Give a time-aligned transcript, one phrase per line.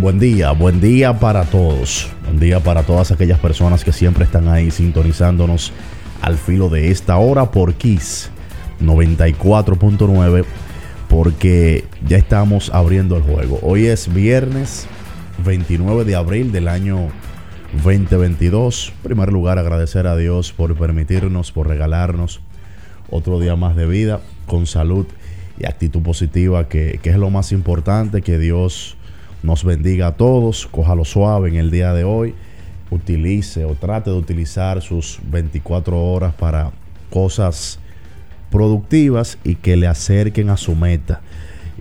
[0.00, 2.08] Buen día, buen día para todos.
[2.24, 5.72] Buen día para todas aquellas personas que siempre están ahí sintonizándonos
[6.20, 8.30] al filo de esta hora por Kiss
[8.80, 10.44] 94.9
[11.08, 13.60] porque ya estamos abriendo el juego.
[13.62, 14.86] Hoy es viernes
[15.44, 17.08] 29 de abril del año
[17.84, 18.92] 2022.
[18.96, 22.40] En primer lugar, agradecer a Dios por permitirnos, por regalarnos
[23.10, 25.06] otro día más de vida con salud
[25.58, 28.96] y actitud positiva, que, que es lo más importante, que Dios
[29.44, 32.34] nos bendiga a todos, cójalo suave en el día de hoy,
[32.90, 36.72] utilice o trate de utilizar sus 24 horas para
[37.10, 37.78] cosas
[38.50, 41.20] productivas y que le acerquen a su meta.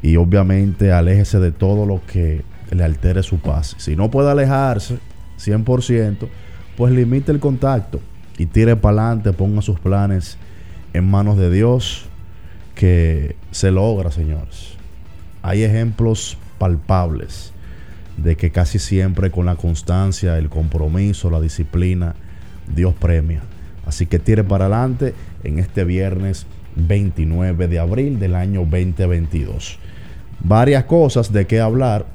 [0.01, 3.78] Y obviamente aléjese de todo lo que le altere su paz.
[3.78, 4.97] Si no puede alejarse
[5.40, 6.28] 100%,
[6.75, 8.01] pues limite el contacto
[8.38, 10.38] y tire para adelante, ponga sus planes
[10.91, 12.07] en manos de Dios,
[12.75, 14.74] que se logra, señores.
[15.44, 17.52] Hay ejemplos palpables
[18.18, 22.16] de que casi siempre con la constancia, el compromiso, la disciplina,
[22.74, 23.41] Dios premia.
[23.85, 25.13] Así que tire para adelante
[25.44, 29.79] en este viernes 29 de abril del año 2022.
[30.40, 32.06] Varias cosas de qué hablar.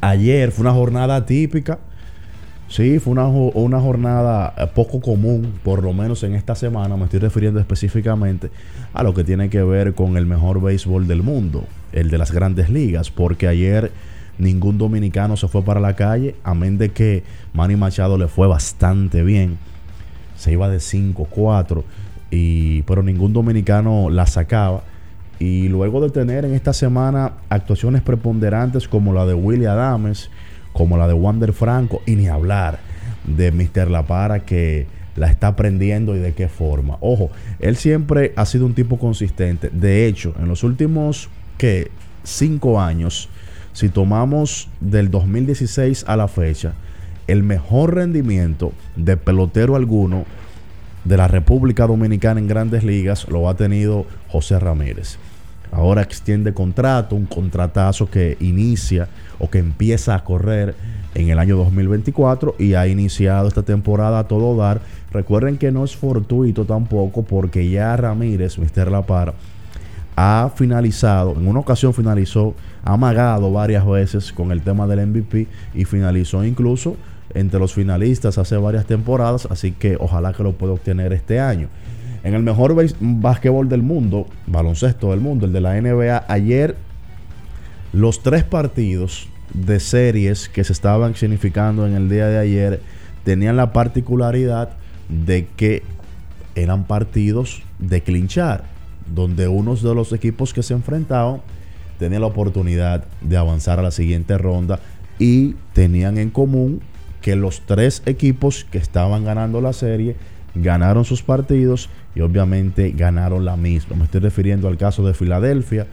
[0.00, 1.78] Ayer fue una jornada típica.
[2.68, 6.96] Sí, fue una, una, jornada eh, poco común, por lo menos en esta semana.
[6.96, 8.50] Me estoy refiriendo específicamente
[8.92, 12.32] a lo que tiene que ver con el mejor béisbol del mundo, el de las
[12.32, 13.92] grandes ligas, porque ayer
[14.38, 19.22] ningún dominicano se fue para la calle, amén de que Manny Machado le fue bastante
[19.22, 19.58] bien.
[20.36, 21.84] Se iba de 5-4,
[22.86, 24.82] pero ningún dominicano la sacaba.
[25.38, 30.30] Y luego de tener en esta semana actuaciones preponderantes como la de Willie Adames,
[30.72, 32.78] como la de Wander Franco, y ni hablar
[33.26, 33.90] de Mr.
[33.90, 34.86] La Para que
[35.16, 36.98] la está aprendiendo y de qué forma.
[37.00, 39.70] Ojo, él siempre ha sido un tipo consistente.
[39.70, 41.90] De hecho, en los últimos que
[42.22, 43.30] cinco años,
[43.76, 46.72] si tomamos del 2016 a la fecha,
[47.26, 50.24] el mejor rendimiento de pelotero alguno
[51.04, 55.18] de la República Dominicana en grandes ligas lo ha tenido José Ramírez.
[55.72, 60.74] Ahora extiende contrato, un contratazo que inicia o que empieza a correr
[61.14, 64.80] en el año 2024 y ha iniciado esta temporada a todo dar.
[65.12, 68.90] Recuerden que no es fortuito tampoco porque ya Ramírez, Mr.
[68.90, 69.34] La Par,
[70.16, 72.54] ha finalizado, en una ocasión finalizó,
[72.86, 76.96] amagado varias veces con el tema del MVP y finalizó incluso
[77.34, 81.68] entre los finalistas hace varias temporadas, así que ojalá que lo pueda obtener este año.
[82.22, 86.76] En el mejor básquetbol del mundo, baloncesto del mundo, el de la NBA, ayer
[87.92, 92.80] los tres partidos de series que se estaban significando en el día de ayer
[93.24, 94.70] tenían la particularidad
[95.08, 95.82] de que
[96.54, 98.64] eran partidos de clinchar,
[99.12, 101.42] donde unos de los equipos que se enfrentaban
[101.98, 104.80] tenían la oportunidad de avanzar a la siguiente ronda
[105.18, 106.80] y tenían en común
[107.20, 110.16] que los tres equipos que estaban ganando la serie
[110.54, 113.96] ganaron sus partidos y obviamente ganaron la misma.
[113.96, 115.86] Me estoy refiriendo al caso de Filadelfia,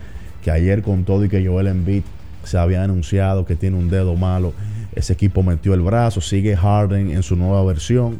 [0.43, 2.03] que ayer con todo y que Joel Embiid
[2.43, 4.53] se había anunciado que tiene un dedo malo,
[4.95, 8.19] ese equipo metió el brazo, sigue Harden en su nueva versión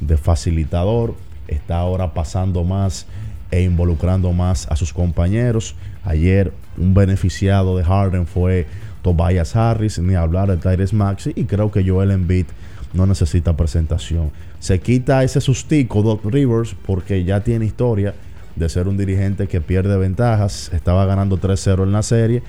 [0.00, 1.14] de facilitador,
[1.48, 3.06] está ahora pasando más
[3.50, 5.74] e involucrando más a sus compañeros.
[6.04, 8.66] Ayer un beneficiado de Harden fue
[9.02, 12.46] Tobias Harris, ni hablar de Tyrese Maxi, y creo que Joel Embiid
[12.92, 14.30] no necesita presentación.
[14.58, 18.14] Se quita ese sustico Doc Rivers porque ya tiene historia
[18.56, 20.70] de ser un dirigente que pierde ventajas.
[20.72, 22.42] Estaba ganando 3-0 en la serie.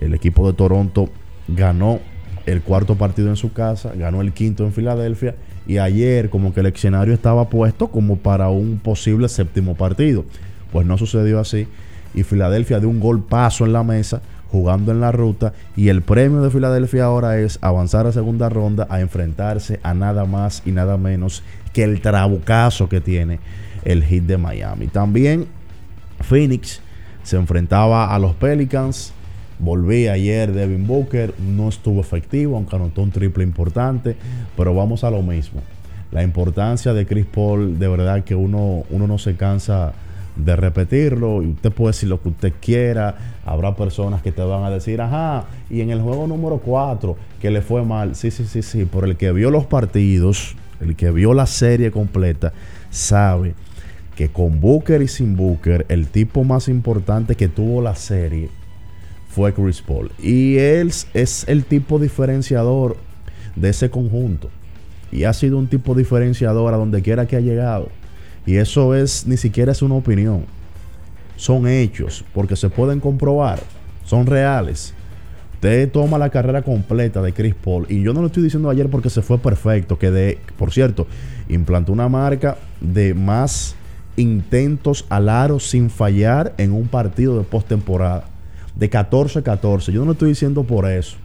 [0.00, 1.10] El equipo de Toronto
[1.48, 2.00] ganó
[2.46, 5.34] el cuarto partido en su casa, ganó el quinto en Filadelfia
[5.66, 10.24] y ayer como que el escenario estaba puesto como para un posible séptimo partido.
[10.72, 11.66] Pues no sucedió así
[12.18, 14.20] y Filadelfia dio un gol paso en la mesa
[14.50, 18.86] jugando en la ruta y el premio de Filadelfia ahora es avanzar a segunda ronda
[18.90, 23.38] a enfrentarse a nada más y nada menos que el trabucazo que tiene
[23.84, 24.88] el hit de Miami.
[24.88, 25.46] También
[26.20, 26.80] Phoenix
[27.22, 29.12] se enfrentaba a los Pelicans.
[29.60, 34.16] Volví ayer Devin Booker, no estuvo efectivo, aunque anotó un triple importante,
[34.56, 35.60] pero vamos a lo mismo.
[36.10, 39.92] La importancia de Chris Paul, de verdad que uno, uno no se cansa
[40.38, 43.16] de repetirlo y usted puede decir lo que usted quiera.
[43.44, 47.50] Habrá personas que te van a decir, ajá, y en el juego número 4 que
[47.50, 48.14] le fue mal.
[48.14, 51.90] Sí, sí, sí, sí, por el que vio los partidos, el que vio la serie
[51.90, 52.52] completa,
[52.90, 53.54] sabe
[54.16, 58.48] que con Booker y sin Booker, el tipo más importante que tuvo la serie
[59.28, 60.10] fue Chris Paul.
[60.18, 62.96] Y él es el tipo diferenciador
[63.54, 64.50] de ese conjunto.
[65.10, 67.88] Y ha sido un tipo diferenciador a donde quiera que ha llegado.
[68.48, 70.46] Y eso es ni siquiera es una opinión.
[71.36, 73.60] Son hechos, porque se pueden comprobar.
[74.06, 74.94] Son reales.
[75.52, 77.84] Usted toma la carrera completa de Chris Paul.
[77.90, 79.98] Y yo no lo estoy diciendo ayer porque se fue perfecto.
[79.98, 81.06] Que de, por cierto,
[81.50, 83.74] implantó una marca de más
[84.16, 88.24] intentos al aro sin fallar en un partido de postemporada.
[88.74, 89.92] De 14-14.
[89.92, 91.18] Yo no lo estoy diciendo por eso.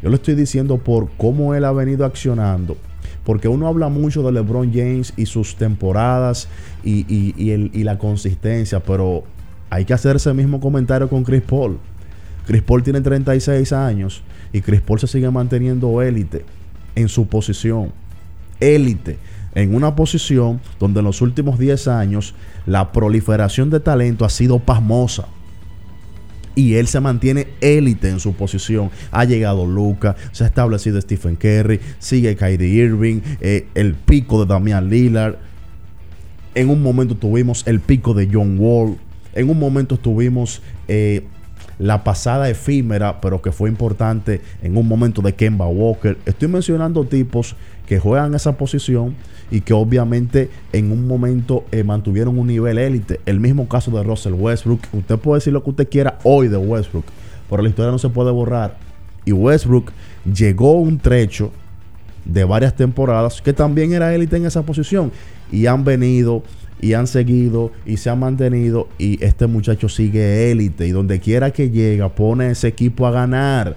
[0.00, 2.76] Yo lo estoy diciendo por cómo él ha venido accionando
[3.28, 6.48] porque uno habla mucho de LeBron James y sus temporadas
[6.82, 9.22] y, la consistencia, pero
[9.68, 11.76] hay que hacer ese mismo comentario con Chris Paul.
[12.46, 16.46] Chris Paul tiene 36 años y Chris Paul se sigue manteniendo élite
[16.94, 17.92] en su posición.
[18.60, 19.18] Élite.
[19.54, 22.34] En una posición donde en los últimos 10 años
[22.64, 25.28] la proliferación de talento ha sido pasmosa
[26.58, 28.90] y él se mantiene élite en su posición.
[29.12, 34.52] Ha llegado Luca, se ha establecido Stephen Curry, sigue Kyrie Irving, eh, el pico de
[34.52, 35.36] Damian Lillard.
[36.56, 38.96] En un momento tuvimos el pico de John Wall.
[39.34, 41.28] En un momento tuvimos eh,
[41.78, 46.18] la pasada efímera, pero que fue importante en un momento de Kemba Walker.
[46.26, 49.14] Estoy mencionando tipos que juegan esa posición
[49.50, 53.20] y que obviamente en un momento eh, mantuvieron un nivel élite.
[53.26, 54.80] El mismo caso de Russell Westbrook.
[54.92, 57.06] Usted puede decir lo que usted quiera hoy de Westbrook,
[57.48, 58.76] pero la historia no se puede borrar.
[59.24, 59.92] Y Westbrook
[60.32, 61.50] llegó un trecho
[62.24, 65.10] de varias temporadas que también era élite en esa posición.
[65.50, 66.42] Y han venido
[66.80, 71.50] y han seguido y se han mantenido y este muchacho sigue élite y donde quiera
[71.50, 73.76] que llega pone ese equipo a ganar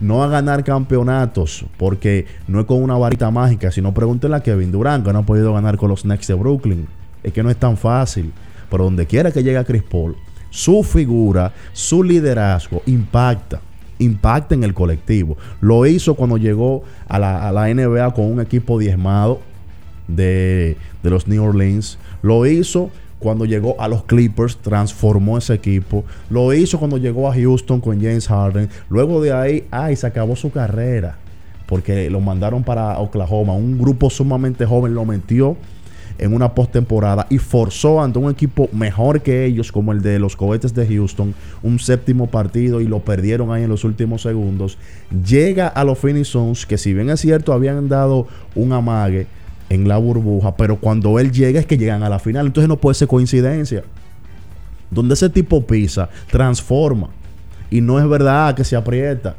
[0.00, 4.70] no a ganar campeonatos, porque no es con una varita mágica, sino pregúntenle a Kevin
[4.70, 6.86] Durant, que no ha podido ganar con los Knicks de Brooklyn.
[7.22, 8.32] Es que no es tan fácil.
[8.70, 10.16] Pero donde quiera que llegue Chris Paul,
[10.50, 13.60] su figura, su liderazgo impacta.
[13.98, 15.36] Impacta en el colectivo.
[15.60, 19.40] Lo hizo cuando llegó a la, NBA con un equipo diezmado
[20.06, 21.98] de, de los New Orleans.
[22.22, 26.04] Lo hizo cuando llegó a los Clippers, transformó ese equipo.
[26.30, 28.68] Lo hizo cuando llegó a Houston con James Harden.
[28.88, 31.18] Luego de ahí, ay, se acabó su carrera.
[31.66, 33.52] Porque lo mandaron para Oklahoma.
[33.54, 35.56] Un grupo sumamente joven lo metió
[36.18, 40.36] en una postemporada y forzó ante un equipo mejor que ellos, como el de los
[40.36, 44.78] cohetes de Houston, un séptimo partido y lo perdieron ahí en los últimos segundos.
[45.24, 49.26] Llega a los Phoenix que si bien es cierto, habían dado un amague
[49.70, 52.46] en la burbuja, pero cuando él llega es que llegan a la final.
[52.46, 53.84] Entonces no puede ser coincidencia.
[54.90, 57.10] Donde ese tipo pisa, transforma.
[57.70, 59.36] Y no es verdad que se aprieta.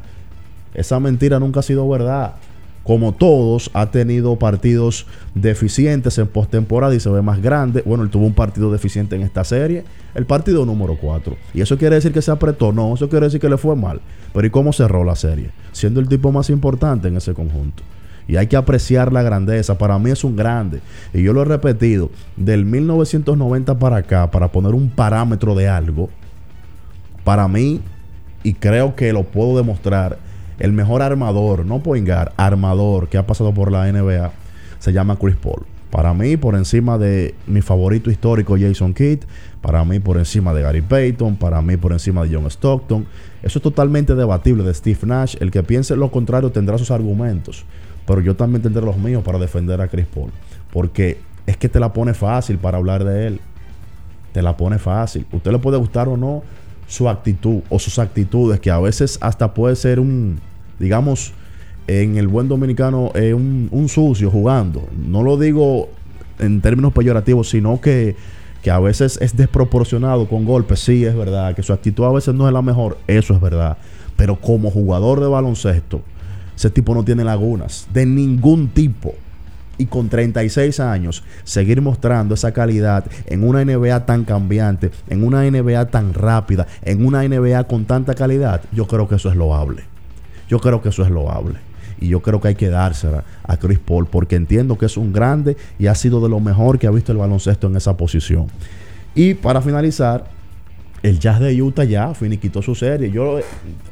[0.74, 2.34] Esa mentira nunca ha sido verdad.
[2.82, 7.82] como todos, ha tenido partidos deficientes en postemporada y se ve más grande.
[7.84, 9.84] Bueno, él tuvo un partido deficiente en esta serie,
[10.14, 11.36] el partido número 4.
[11.54, 12.72] ¿Y eso quiere decir que se apretó?
[12.72, 14.00] No, eso quiere decir que le fue mal.
[14.32, 15.50] Pero ¿y cómo cerró la serie?
[15.72, 17.82] Siendo el tipo más importante en ese conjunto.
[18.30, 19.76] Y hay que apreciar la grandeza.
[19.76, 20.80] Para mí es un grande.
[21.12, 26.10] Y yo lo he repetido, del 1990 para acá, para poner un parámetro de algo,
[27.24, 27.80] para mí,
[28.44, 30.18] y creo que lo puedo demostrar,
[30.60, 34.30] el mejor armador, no Poingar, armador que ha pasado por la NBA,
[34.78, 35.66] se llama Chris Paul.
[35.90, 39.24] Para mí, por encima de mi favorito histórico Jason Kidd,
[39.60, 43.06] para mí por encima de Gary Payton, para mí por encima de John Stockton.
[43.42, 45.34] Eso es totalmente debatible de Steve Nash.
[45.40, 47.64] El que piense lo contrario tendrá sus argumentos,
[48.10, 50.32] pero yo también tendré los míos para defender a Chris Paul,
[50.72, 53.40] porque es que te la pone fácil para hablar de él.
[54.32, 55.28] Te la pone fácil.
[55.30, 56.42] Usted le puede gustar o no
[56.88, 60.40] su actitud o sus actitudes, que a veces hasta puede ser un,
[60.80, 61.34] digamos,
[61.86, 64.88] en el buen dominicano, es un, sucio jugando.
[64.96, 65.88] No lo digo
[66.40, 68.16] en términos peyorativos, sino que,
[68.60, 70.80] que, a veces es desproporcionado con golpes.
[70.80, 71.54] Sí, es verdad.
[71.54, 72.98] Que su actitud a veces no es la mejor.
[73.06, 73.78] Eso es verdad.
[74.16, 76.02] Pero como jugador de baloncesto,
[76.56, 77.86] ese tipo no tiene lagunas.
[77.92, 79.14] De ningún tipo.
[79.78, 85.50] Y con 36 años, seguir mostrando esa calidad en una NBA tan cambiante, en una
[85.50, 89.84] NBA tan rápida, en una NBA con tanta calidad, yo creo que eso es loable.
[90.50, 91.54] Yo creo que eso es loable.
[91.98, 95.12] Y yo creo que hay que dársela a Chris Paul porque entiendo que es un
[95.12, 98.48] grande y ha sido de lo mejor que ha visto el baloncesto en esa posición.
[99.14, 100.24] Y para finalizar,
[101.02, 103.10] el Jazz de Utah ya finiquitó su serie.
[103.10, 103.40] Yo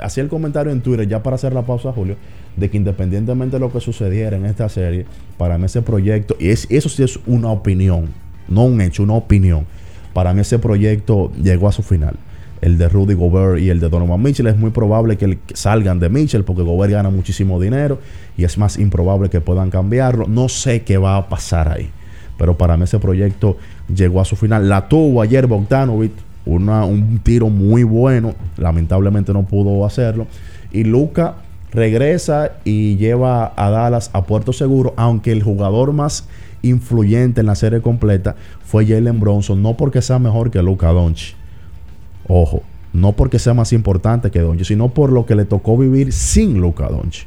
[0.01, 2.17] hacía el comentario en Twitter, ya para hacer la pausa, Julio,
[2.59, 6.49] de que independientemente de lo que sucediera en esta serie, para mí ese proyecto, y
[6.49, 8.09] es, eso sí es una opinión,
[8.49, 9.67] no un hecho, una opinión.
[10.13, 12.17] Para mí ese proyecto llegó a su final
[12.61, 14.47] el de Rudy Gobert y el de Donovan Mitchell.
[14.47, 17.99] Es muy probable que salgan de Mitchell porque Gobert gana muchísimo dinero
[18.37, 20.27] y es más improbable que puedan cambiarlo.
[20.27, 21.91] No sé qué va a pasar ahí.
[22.37, 23.57] Pero para mí ese proyecto
[23.93, 24.69] llegó a su final.
[24.69, 26.13] La tuvo ayer Bogdanovic,
[26.47, 28.35] un tiro muy bueno.
[28.57, 30.27] Lamentablemente no pudo hacerlo.
[30.73, 31.37] Y Luca
[31.71, 36.27] regresa y lleva a Dallas a puerto seguro, aunque el jugador más
[36.63, 41.37] influyente en la serie completa fue Jalen Bronson, no porque sea mejor que Luca Doncic
[42.29, 46.13] Ojo, no porque sea más importante que Doncic, sino por lo que le tocó vivir
[46.13, 47.27] sin Luca Doncic.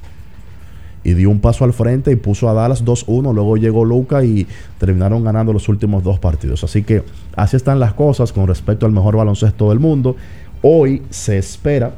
[1.03, 3.33] Y dio un paso al frente y puso a Dallas 2-1.
[3.33, 4.45] Luego llegó Luca y
[4.77, 6.63] terminaron ganando los últimos dos partidos.
[6.63, 7.03] Así que
[7.35, 10.15] así están las cosas con respecto al mejor baloncesto del mundo.
[10.61, 11.95] Hoy se espera,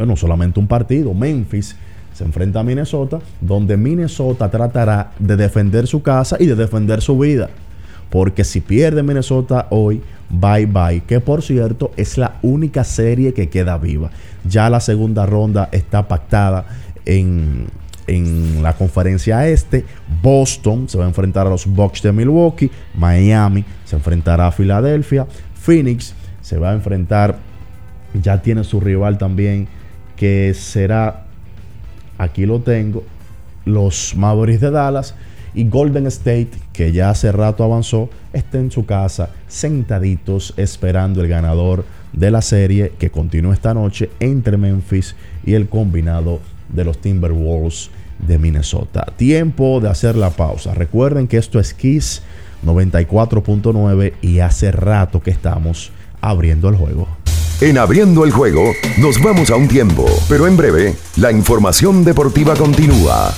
[0.00, 1.12] bueno, solamente un partido.
[1.12, 1.76] Memphis
[2.14, 7.18] se enfrenta a Minnesota, donde Minnesota tratará de defender su casa y de defender su
[7.18, 7.50] vida.
[8.08, 13.50] Porque si pierde Minnesota hoy, Bye Bye, que por cierto es la única serie que
[13.50, 14.10] queda viva.
[14.42, 16.64] Ya la segunda ronda está pactada
[17.04, 17.66] en,
[18.06, 19.84] en la conferencia este.
[20.22, 22.70] Boston se va a enfrentar a los Bucks de Milwaukee.
[22.94, 25.26] Miami se enfrentará a Filadelfia.
[25.54, 27.36] Phoenix se va a enfrentar,
[28.14, 29.68] ya tiene su rival también,
[30.20, 31.22] que será,
[32.18, 33.04] aquí lo tengo,
[33.64, 35.14] los Mavericks de Dallas
[35.54, 41.28] y Golden State, que ya hace rato avanzó, está en su casa sentaditos esperando el
[41.28, 47.00] ganador de la serie que continúa esta noche entre Memphis y el combinado de los
[47.00, 49.06] Timberwolves de Minnesota.
[49.16, 50.74] Tiempo de hacer la pausa.
[50.74, 52.20] Recuerden que esto es Kiss
[52.66, 57.08] 94.9 y hace rato que estamos abriendo el juego.
[57.62, 62.56] En abriendo el juego nos vamos a un tiempo, pero en breve la información deportiva
[62.56, 63.34] continúa.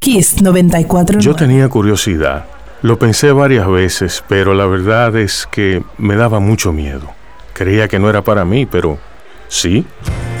[0.00, 1.20] Kiss 94.
[1.20, 2.46] Yo tenía curiosidad.
[2.82, 7.12] Lo pensé varias veces, pero la verdad es que me daba mucho miedo.
[7.52, 8.98] Creía que no era para mí, pero
[9.46, 9.86] sí.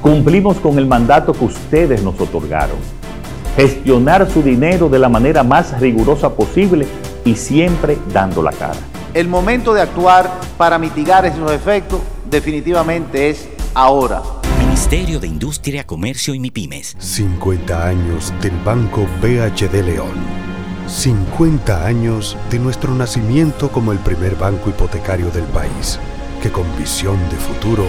[0.00, 2.76] Cumplimos con el mandato que ustedes nos otorgaron.
[3.56, 6.86] Gestionar su dinero de la manera más rigurosa posible
[7.24, 8.78] y siempre dando la cara.
[9.14, 12.00] El momento de actuar para mitigar esos efectos
[12.30, 14.22] definitivamente es ahora.
[14.58, 16.96] Ministerio de Industria, Comercio y MIPIMES.
[16.98, 20.46] 50 años del Banco BHD León.
[20.86, 25.98] 50 años de nuestro nacimiento como el primer banco hipotecario del país,
[26.42, 27.88] que con visión de futuro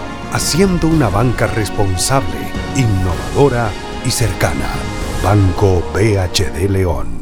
[0.31, 2.37] haciendo una banca responsable,
[2.75, 3.71] innovadora
[4.05, 4.69] y cercana.
[5.23, 7.21] Banco BHD León.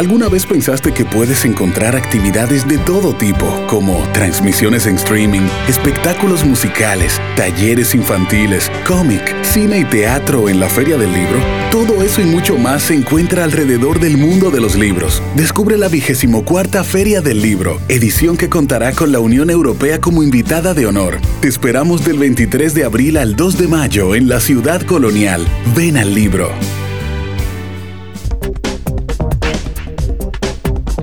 [0.00, 6.42] ¿Alguna vez pensaste que puedes encontrar actividades de todo tipo, como transmisiones en streaming, espectáculos
[6.42, 11.38] musicales, talleres infantiles, cómic, cine y teatro en la Feria del Libro?
[11.70, 15.22] Todo eso y mucho más se encuentra alrededor del mundo de los libros.
[15.36, 20.22] Descubre la vigésimo cuarta Feria del Libro, edición que contará con la Unión Europea como
[20.22, 21.18] invitada de honor.
[21.42, 25.46] Te esperamos del 23 de abril al 2 de mayo en la ciudad colonial.
[25.76, 26.54] Ven al libro.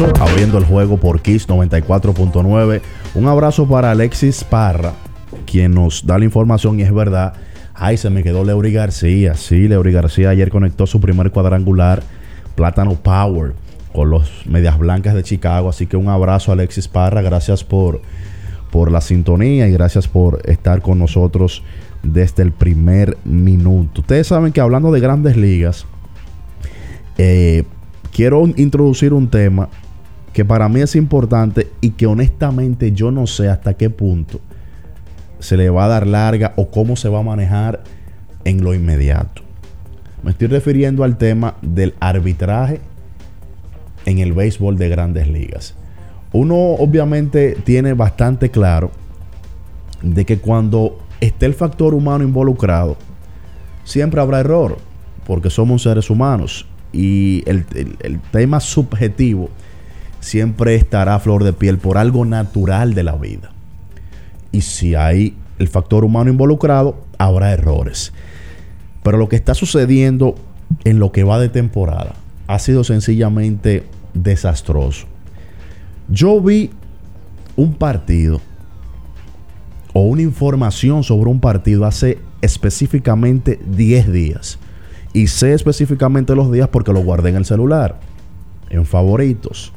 [0.00, 2.80] Abriendo el juego por Kiss 94.9.
[3.14, 4.94] Un abrazo para Alexis Parra,
[5.44, 7.34] quien nos da la información y es verdad.
[7.74, 9.34] Ay, se me quedó Leury García.
[9.34, 12.02] Sí, Leury García ayer conectó su primer cuadrangular,
[12.54, 13.52] Plátano Power,
[13.92, 15.68] con los Medias Blancas de Chicago.
[15.68, 17.20] Así que un abrazo Alexis Parra.
[17.20, 18.00] Gracias por,
[18.70, 21.62] por la sintonía y gracias por estar con nosotros
[22.02, 24.00] desde el primer minuto.
[24.00, 25.84] Ustedes saben que hablando de grandes ligas,
[27.18, 27.64] eh,
[28.12, 29.68] quiero introducir un tema
[30.32, 34.40] que para mí es importante y que honestamente yo no sé hasta qué punto
[35.38, 37.82] se le va a dar larga o cómo se va a manejar
[38.44, 39.42] en lo inmediato.
[40.22, 42.80] Me estoy refiriendo al tema del arbitraje
[44.04, 45.74] en el béisbol de grandes ligas.
[46.32, 48.90] Uno obviamente tiene bastante claro
[50.02, 52.96] de que cuando esté el factor humano involucrado,
[53.84, 54.78] siempre habrá error,
[55.26, 57.64] porque somos seres humanos y el,
[58.30, 59.48] tema subjetivo
[60.20, 63.50] siempre estará a flor de piel por algo natural de la vida.
[64.52, 68.12] Y si hay el factor humano involucrado, habrá errores.
[69.02, 70.34] Pero lo que está sucediendo
[70.84, 72.14] en lo que va de temporada
[72.46, 75.06] ha sido sencillamente desastroso.
[76.08, 76.70] Yo vi
[77.56, 78.40] un partido
[79.92, 84.58] o una información sobre un partido hace específicamente 10 días
[85.12, 88.00] y sé específicamente los días porque lo guardé en el celular,
[88.70, 89.72] en favoritos.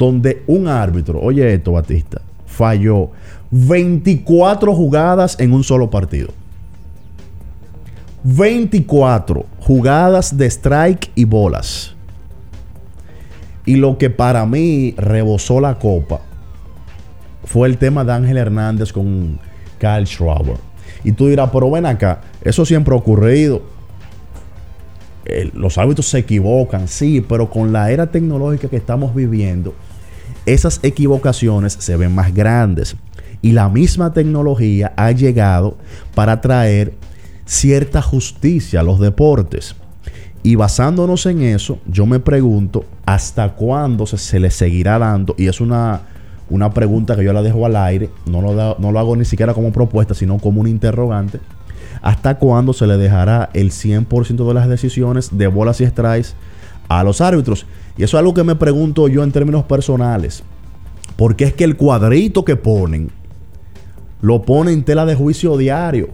[0.00, 3.10] Donde un árbitro, oye esto, Batista, falló
[3.50, 6.30] 24 jugadas en un solo partido.
[8.24, 11.94] 24 jugadas de strike y bolas.
[13.66, 16.22] Y lo que para mí rebosó la copa
[17.44, 19.38] fue el tema de Ángel Hernández con
[19.78, 20.56] Kyle Schreiber.
[21.04, 23.60] Y tú dirás, pero ven acá, eso siempre ha ocurrido.
[25.52, 29.74] los árbitros se equivocan, sí, pero con la era tecnológica que estamos viviendo,
[30.46, 32.96] esas equivocaciones se ven más grandes.
[33.42, 35.78] Y la misma tecnología ha llegado
[36.14, 36.94] para traer
[37.46, 39.74] cierta justicia a los deportes.
[40.42, 45.60] Y basándonos en eso, yo me pregunto hasta cuándo se, le seguirá dando, y es
[45.60, 46.02] una,
[46.48, 49.52] una, pregunta que yo la dejo al aire, no lo, no lo hago ni siquiera
[49.52, 51.40] como propuesta, sino como un interrogante,
[52.00, 56.30] hasta cuándo se le dejará el 100% de las decisiones de bolas y strikes
[56.88, 57.66] a los árbitros.
[57.96, 60.42] Y eso es algo que me pregunto yo en términos personales,
[61.16, 63.10] porque es que el cuadrito que ponen,
[64.22, 66.08] lo ponen en tela de juicio diario.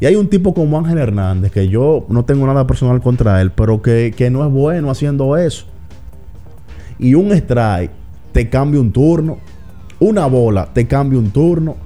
[0.00, 3.52] Y hay un tipo como Ángel Hernández, que yo no tengo nada personal contra él,
[3.52, 5.66] pero que, no es bueno haciendo eso.
[6.98, 7.90] Y un strike
[8.32, 9.38] te cambia un turno.
[10.00, 11.76] Una bola te cambia un turno.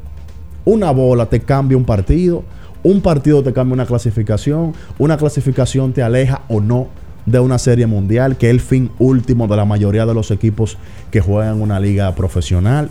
[0.65, 2.45] Una bola te cambia un partido.
[2.83, 4.73] Un partido te cambia una clasificación.
[4.99, 6.89] Una clasificación te aleja o no
[7.31, 10.79] de una serie mundial, que es el fin último de la mayoría de los equipos
[11.11, 12.91] que juegan una liga profesional.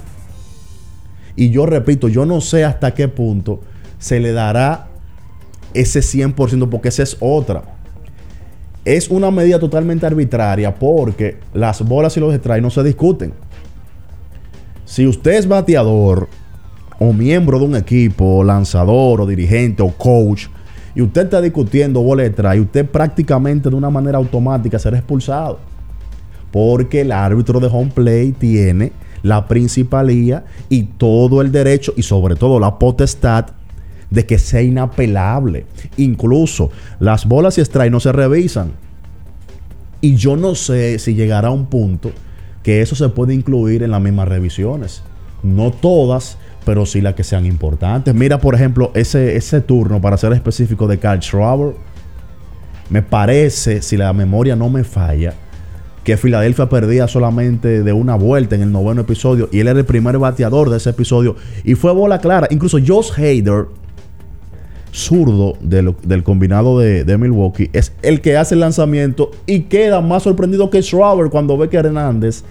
[1.36, 3.62] Y yo repito, yo no sé hasta qué punto
[4.00, 4.88] se le dará
[5.74, 7.64] ese 100%, porque esa es otra.
[8.86, 13.34] Es una medida totalmente arbitraria porque las bolas y los strikes no se discuten.
[14.86, 16.30] Si usted es bateador
[17.00, 20.48] o miembro de un equipo, lanzador o dirigente o coach,
[20.98, 25.60] y usted está discutiendo bola y usted prácticamente de una manera automática será expulsado.
[26.52, 32.34] Porque el árbitro de home play tiene la principalía y todo el derecho y sobre
[32.34, 33.46] todo la potestad
[34.10, 35.68] de que sea inapelable.
[35.98, 38.72] Incluso las bolas y strike no se revisan.
[40.02, 42.10] Y yo no sé si llegará a un punto
[42.64, 45.04] que eso se puede incluir en las mismas revisiones.
[45.44, 48.14] No todas, pero sí las que sean importantes.
[48.14, 51.76] Mira, por ejemplo, ese, ese turno, para ser específico, de Carl Schraber.
[52.90, 55.34] Me parece, si la memoria no me falla,
[56.04, 59.86] que Filadelfia perdía solamente de una vuelta en el noveno episodio y él era el
[59.86, 62.48] primer bateador de ese episodio y fue bola clara.
[62.52, 63.68] Incluso Josh Hader
[64.94, 70.70] zurdo del combinado de, Milwaukee es el que hace el lanzamiento y queda más sorprendido
[70.70, 72.44] que Schreiber cuando ve que Hernández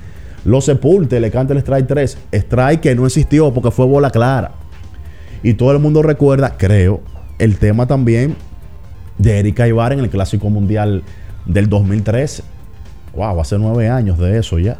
[0.46, 2.18] lo sepulte, le canta el strike 3.
[2.32, 4.52] Strike que no existió porque fue bola clara.
[5.42, 7.00] Y todo el mundo recuerda, creo,
[7.38, 8.36] el tema también
[9.18, 11.02] de Erika Ibar en el Clásico Mundial
[11.44, 12.44] del 2013.
[13.14, 14.78] Wow, hace nueve años de eso ya.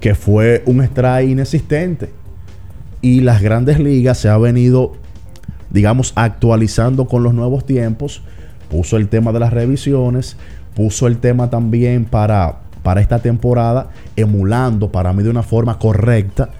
[0.00, 2.10] Que fue un strike inexistente.
[3.00, 4.92] Y las grandes ligas se ha venido
[5.74, 8.22] digamos, actualizando con los nuevos tiempos.
[8.70, 10.36] Puso el tema de las revisiones,
[10.74, 16.50] puso el tema también para, para esta temporada, emulando para mí de una forma correcta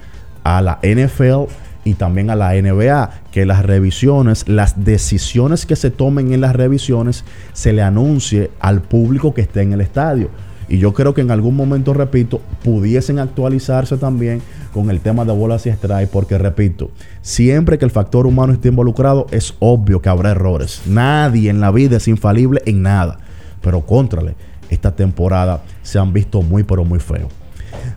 [0.43, 1.53] a la NFL
[1.85, 6.57] y también a la NBA, que las revisiones, las decisiones que se tomen en las
[6.57, 10.31] revisiones, se le anuncie al público que esté en el estadio.
[10.67, 14.41] Y yo creo que en algún momento, repito, pudiesen actualizarse también
[14.73, 18.69] con el tema de bolas y strike, porque repito, siempre que el factor humano esté
[18.69, 20.81] involucrado, es obvio que habrá errores.
[20.87, 23.19] Nadie en la vida es infalible en nada.
[23.61, 24.37] Pero contrale,
[24.70, 27.29] esta temporada se han visto muy, pero muy feo.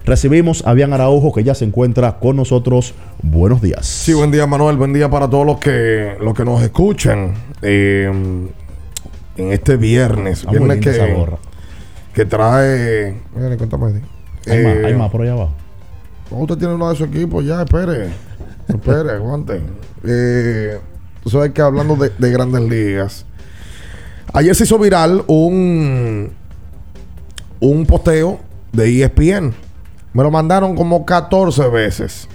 [0.05, 2.93] Recibimos a Bian Araujo, que ya se encuentra con nosotros.
[3.21, 3.85] Buenos días.
[3.85, 4.77] Sí, buen día, Manuel.
[4.77, 7.33] Buen día para todos los que, los que nos escuchan.
[7.61, 8.09] Eh,
[9.37, 10.45] en este viernes.
[10.49, 11.25] viernes que,
[12.13, 13.15] que trae.
[13.35, 14.01] Mira, cuéntame.
[14.47, 15.53] Hay, más, hay más por allá abajo.
[16.31, 17.41] usted tiene uno de su equipo?
[17.41, 18.09] Ya, espere.
[18.67, 19.61] espere, aguante.
[20.09, 20.79] Eh,
[21.23, 23.25] tú sabes que hablando de, de, grandes ligas.
[24.31, 26.31] Ayer se hizo viral un.
[27.59, 28.39] Un posteo
[28.71, 29.53] de ESPN.
[30.13, 32.27] Me lo mandaron como 14 veces.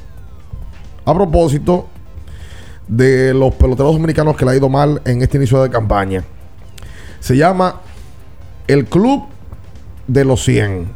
[1.04, 1.86] A propósito
[2.88, 6.24] de los peloteros dominicanos que le ha ido mal en este inicio de campaña.
[7.20, 7.80] Se llama
[8.66, 9.24] El Club
[10.06, 10.88] de los 100.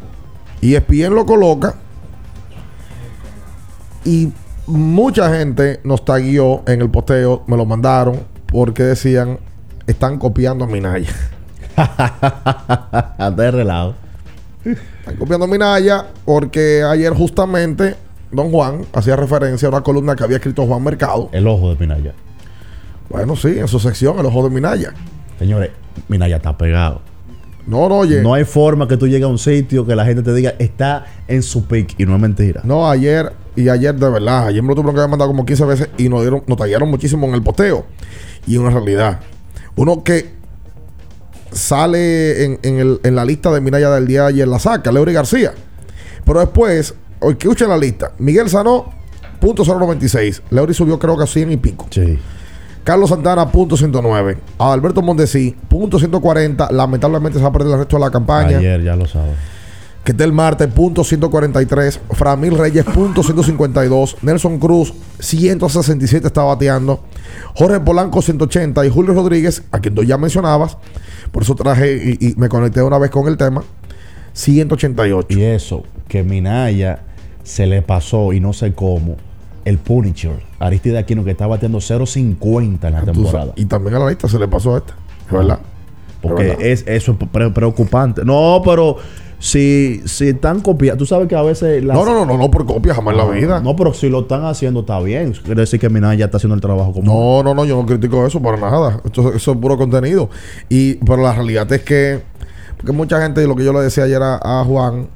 [0.61, 1.75] Y ESPN lo coloca.
[4.05, 4.33] Y
[4.67, 9.39] mucha gente nos taguió en el posteo, me lo mandaron, porque decían,
[9.87, 11.11] están copiando a Minaya.
[13.37, 13.95] de relajo.
[14.73, 17.95] Están copiando Minaya porque ayer justamente
[18.33, 21.29] Don Juan hacía referencia a una columna que había escrito Juan Mercado.
[21.33, 22.13] El ojo de Minaya.
[23.09, 24.93] Bueno, sí, en su sección, el ojo de Minaya.
[25.39, 25.71] Señores,
[26.09, 27.01] Minaya está pegado.
[27.67, 28.23] No, no, oye.
[28.23, 31.07] No hay forma que tú llegues a un sitio que la gente te diga está
[31.27, 32.61] en su pick y no es mentira.
[32.65, 34.47] No, ayer y ayer de verdad.
[34.47, 36.89] Ayer me lo tuvieron que haber mandado como 15 veces y nos, dieron, nos tallaron
[36.89, 37.85] muchísimo en el posteo.
[38.47, 39.21] Y una realidad.
[39.75, 40.36] Uno que
[41.53, 44.91] sale en, en el- en la lista de Minaya del día de ayer, la saca,
[44.93, 45.53] Leury García.
[46.25, 48.93] Pero después, hoy que escuchen la lista, Miguel Sanó,
[49.41, 50.43] punto 096.
[50.51, 51.87] Leury subió creo que a 100 y pico.
[51.91, 52.19] Sí.
[52.85, 54.39] Carlos Santana, punto 109.
[54.59, 56.71] Alberto Mondesi, punto 140.
[56.71, 58.59] Lamentablemente se va a perder el resto de la campaña.
[58.59, 59.35] Ayer, ya lo sabes.
[60.05, 61.99] Ketel Marte, punto 143.
[62.13, 64.19] Framil Reyes, punto 152.
[64.23, 67.01] Nelson Cruz, 167 está bateando.
[67.55, 68.85] Jorge Polanco, 180.
[68.87, 70.77] Y Julio Rodríguez, a quien tú ya mencionabas.
[71.33, 73.63] Por eso traje y, y me conecté una vez con el tema.
[74.33, 75.27] 188.
[75.39, 77.01] Y eso, que Minaya
[77.43, 79.17] se le pasó y no sé cómo.
[79.65, 83.53] El Punisher, Aristide Aquino, que está bateando 0.50 en la temporada.
[83.57, 84.95] Y también a la lista se le pasó a esta.
[85.27, 85.59] Es verdad.
[86.23, 88.25] Porque Es eso es pre- preocupante.
[88.25, 88.97] No, pero
[89.39, 91.85] si, si están copiando, tú sabes que a veces...
[91.85, 93.61] las- No, no, no, no, no por copia jamás en la vida.
[93.61, 95.33] No, pero si lo están haciendo está bien.
[95.45, 97.05] Quiere decir que Minaya está haciendo el trabajo como...
[97.05, 99.01] No, no, no, yo no critico eso para nada.
[99.05, 100.31] Esto- eso es puro contenido.
[100.69, 102.21] Y, pero la realidad es que,
[102.77, 105.09] porque mucha gente, lo que yo le decía ayer a, a Juan,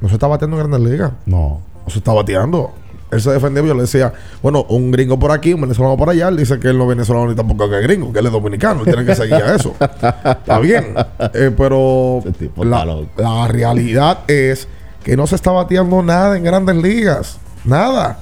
[0.00, 1.12] no se está bateando en Grandes Ligas.
[1.26, 1.60] No.
[1.84, 2.72] No se está bateando.
[3.14, 6.28] Él se defendió, yo le decía, bueno, un gringo por aquí, un venezolano por allá.
[6.28, 8.32] Él dice que él no es venezolano ni tampoco que es gringo, que él es
[8.32, 8.80] dominicano.
[8.80, 9.74] Él tiene que seguir a eso.
[9.80, 10.94] está bien.
[11.32, 12.22] Eh, pero
[12.56, 12.84] la,
[13.16, 14.68] la realidad es
[15.02, 17.38] que no se está bateando nada en grandes ligas.
[17.64, 18.18] Nada.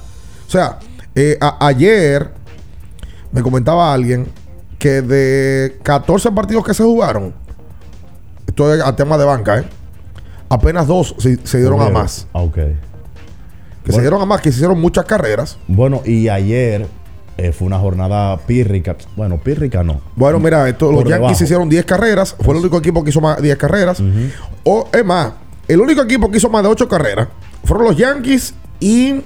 [0.47, 0.79] O sea,
[1.15, 2.29] eh, ayer
[3.31, 4.27] me comentaba alguien
[4.77, 7.33] que de 14 partidos que se jugaron,
[8.47, 9.63] esto es a tema de banca, ¿eh?
[10.49, 12.27] apenas dos se, se dieron a más.
[12.33, 12.43] Ah,
[13.83, 15.57] Que se dieron a más, que se hicieron muchas carreras.
[15.67, 16.87] Bueno, y ayer
[17.37, 18.95] eh, fue una jornada pírrica.
[19.15, 19.99] Bueno, pírrica no.
[20.15, 22.35] Bueno, mira, esto, los Yankees hicieron 10 carreras.
[22.39, 24.01] Fue el único equipo que hizo más 10 carreras.
[24.63, 25.33] O, es más,
[25.67, 27.27] el único equipo que hizo más de 8 carreras
[27.65, 29.21] fueron los Yankees y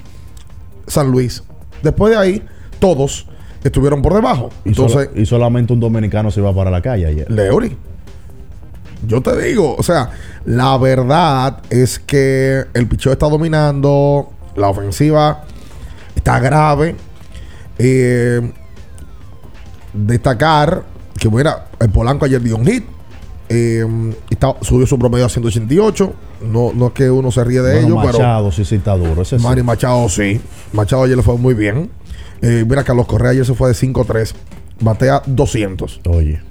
[0.88, 1.44] San Luis.
[1.84, 2.44] Después de ahí,
[2.80, 3.28] todos
[3.64, 4.50] estuvieron por debajo.
[4.66, 7.30] Y, Entonces, solo- y solamente un dominicano se iba para la calle ayer.
[7.30, 7.78] Leori.
[9.06, 10.10] Yo te digo, o sea,
[10.46, 15.44] la verdad es que el picheo está dominando, la ofensiva
[16.16, 16.96] está grave.
[17.78, 18.52] Eh,
[19.94, 20.84] destacar
[21.20, 22.84] que, mira, el Polanco ayer dio un hit.
[23.50, 23.86] eh,
[24.30, 26.14] está- subió su promedio a 188.
[26.42, 28.18] No, no es que uno se ríe de Bueno, ello, pero.
[28.20, 29.22] Machado sí, sí está duro.
[29.22, 29.44] Ese sí.
[29.46, 30.42] Manny Machado sí.
[30.74, 31.90] Machado ayer le fue muy bien.
[32.42, 34.36] Eh, mira, Carlos Correa ayer se fue de 5-3.
[34.82, 36.02] Batea 200.
[36.10, 36.42] Oye.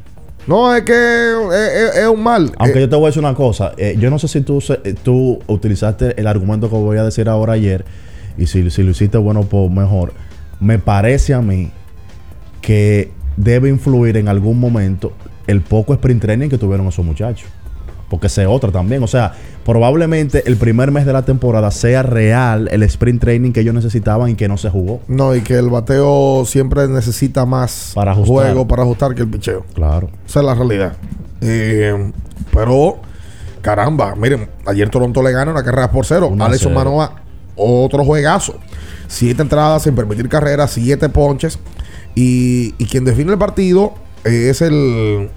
[0.46, 2.52] No, es que es, es- es un mal.
[2.58, 4.62] Aunque Eh, yo te voy a decir una cosa, eh, yo no sé si tú,
[4.84, 7.84] eh, tú utilizaste el argumento que voy a decir ahora ayer,
[8.38, 10.12] y si, si lo hiciste bueno, pues mejor.
[10.60, 11.70] Me parece a mí
[12.60, 15.12] que debe influir en algún momento
[15.46, 17.48] el poco sprint training que tuvieron esos muchachos.
[18.08, 19.02] Porque ese otra también.
[19.02, 19.32] O sea,
[19.64, 24.30] probablemente el primer mes de la temporada sea real el sprint training que ellos necesitaban
[24.30, 25.00] y que no se jugó.
[25.08, 28.32] No, y que el bateo siempre necesita más Para ajustar.
[28.34, 29.64] juego para ajustar que el picheo.
[29.74, 30.10] Claro.
[30.26, 30.96] Esa es la realidad.
[31.40, 32.12] Eh,
[32.52, 32.98] pero,
[33.60, 36.28] caramba, miren, ayer Toronto le gana una carrera por cero.
[36.28, 36.84] Una Alexon cero.
[36.84, 37.12] Manoa,
[37.56, 38.54] otro juegazo.
[39.08, 41.58] Siete entradas sin permitir carreras, siete ponches.
[42.14, 45.28] Y, y quien define el partido es el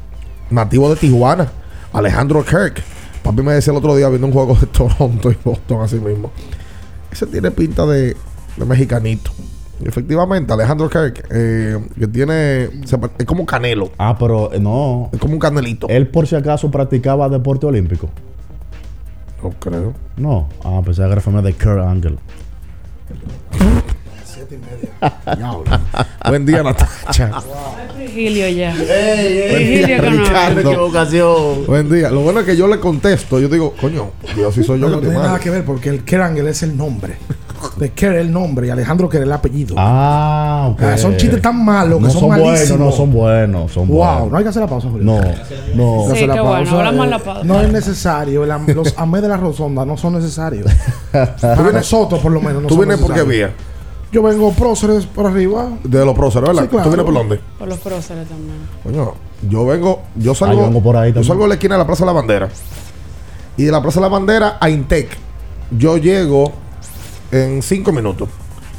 [0.49, 1.51] nativo de Tijuana,
[1.93, 2.83] Alejandro Kirk.
[3.23, 6.31] Papi me decía el otro día viendo un juego de Toronto y Boston así mismo.
[7.11, 8.15] Ese tiene pinta de,
[8.57, 9.31] de mexicanito.
[9.83, 12.69] Y efectivamente, Alejandro Kirk, eh, que tiene.
[12.85, 13.91] se es como canelo.
[13.97, 15.09] Ah, pero eh, no.
[15.13, 15.87] Es como un canelito.
[15.87, 18.09] Él por si acaso practicaba deporte olímpico.
[19.41, 19.93] No creo.
[20.17, 20.49] No.
[20.63, 22.17] Ah, pensé que era familia de Kurt Angle.
[26.27, 27.31] Buen día, Natacha.
[27.97, 28.73] Virgilio ya.
[28.73, 30.23] Buen día, Virgilio que no.
[30.23, 31.55] Ricardo.
[31.67, 32.09] Buen día.
[32.09, 33.39] Lo bueno es que yo le contesto.
[33.39, 35.89] Yo digo, coño, Dios si soy yo No, que no tiene nada que ver porque
[35.89, 37.17] el Kerangel es el nombre.
[37.75, 39.75] De Ker es el nombre y Alejandro Ker es el apellido.
[39.77, 40.81] Ah, ok.
[40.81, 42.79] Ah, son chistes tan malos que no son, son buenos, malísimos.
[42.79, 44.31] no son buenos, son Wow, buenos.
[44.31, 45.03] no hay que hacer la pausa, Julio.
[45.05, 45.21] No,
[45.75, 46.07] no.
[46.07, 47.43] Hay que Sí, la qué bueno, pausa, hablamos eh, la pausa.
[47.43, 48.43] No es necesario.
[48.45, 50.71] el am- los amé de la Rosonda no son necesarios.
[51.11, 52.61] Para nosotros, por lo menos.
[52.63, 53.51] No ¿Tú son vienes por qué vía?
[54.11, 55.69] Yo vengo próceres por arriba.
[55.83, 56.63] De los próceres, ¿verdad?
[56.63, 56.83] Sí, claro.
[56.83, 57.39] ¿Tú vienes por dónde?
[57.59, 58.57] Por los próceres también.
[58.83, 59.13] Coño,
[59.47, 61.79] yo vengo, yo Ah, salgo, yo vengo por ahí yo salgo de la esquina de
[61.79, 62.49] la Plaza de la Bandera.
[63.57, 65.09] Y de la Plaza de la Bandera a Intec,
[65.77, 66.51] yo llego
[67.31, 68.29] en 5 minutos.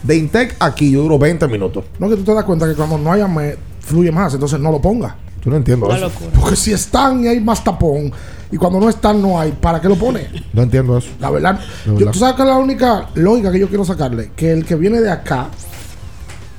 [0.03, 1.85] De Intec aquí yo duro 20 minutos.
[1.99, 4.35] No que tú te das cuenta que cuando no hay amé, fluye más.
[4.35, 5.15] Entonces no lo pongas.
[5.43, 6.07] Yo no entiendo Una eso.
[6.09, 6.31] locura.
[6.39, 8.13] Porque si están y hay más tapón.
[8.53, 9.53] Y cuando no están, no hay.
[9.53, 10.27] ¿Para qué lo pone?
[10.53, 11.09] No entiendo eso.
[11.21, 14.53] La verdad, De yo- tú sabes que la única lógica que yo quiero sacarle, que
[14.53, 15.47] el que viene de acá,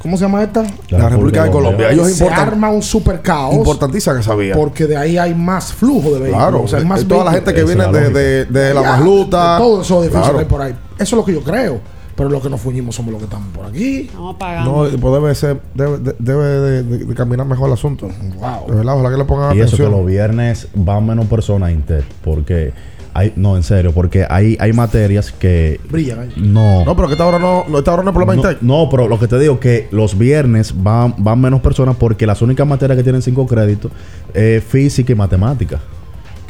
[0.02, 0.64] ¿cómo se llama esta?
[0.90, 1.92] La, República de Colombia.
[1.92, 4.56] Ellos se importan, arma un super caos importantísima esa vía.
[4.56, 6.38] porque de ahí hay más flujo de vehículos.
[6.38, 8.82] Claro, o sea, hay más toda la gente que Esa viene de, de, de la
[8.82, 9.54] Masluta.
[9.56, 10.38] de Todos esos edificios Claro.
[10.38, 10.72] que hay por ahí.
[10.96, 11.82] Eso es lo que yo creo.
[12.22, 14.02] Pero los que nos fuñimos somos los que estamos por aquí.
[14.02, 14.84] Estamos pagando.
[14.92, 18.08] No, pues debe ser, debe, de- debe de, de- de caminar mejor el asunto.
[18.40, 18.70] Wow.
[18.70, 19.92] De verdad, ojalá que le pongan Y eso que atención.
[19.92, 22.04] los viernes van menos personas a Inter.
[22.24, 22.74] Porque
[23.16, 26.34] hay, no, en serio, porque hay, hay materias que Brillan ahí.
[26.38, 26.86] no.
[26.86, 28.62] No, pero que esta hora no, no, esta hora no es problema No, Intec.
[28.62, 32.44] no, pero lo que te digo que los viernes van, van menos personas porque las
[32.44, 33.92] únicas materias que tienen cinco créditos
[34.36, 35.80] es física y matemática.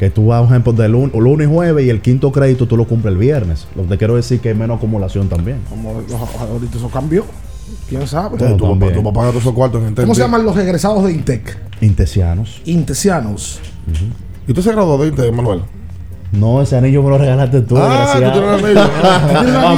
[0.02, 2.76] Que tú vas, por ejemplo, de lun- lunes y jueves y el quinto crédito tú
[2.76, 3.68] lo cumples el viernes.
[3.76, 5.58] Lo que te quiero decir que hay menos acumulación también.
[5.70, 7.24] Como ahorita eso cambió.
[7.88, 8.36] ¿Quién sabe?
[8.36, 10.04] Todos esos cuartos en Intec.
[10.04, 11.56] ¿Cómo se llaman los egresados de Intec?
[11.80, 12.60] Intesianos.
[12.64, 13.60] Intesianos.
[14.48, 15.60] ¿Y usted se graduó de Intec, Manuel?
[16.32, 18.80] No, ese anillo me lo regalaste tú, Ah, tú tienes un anillo.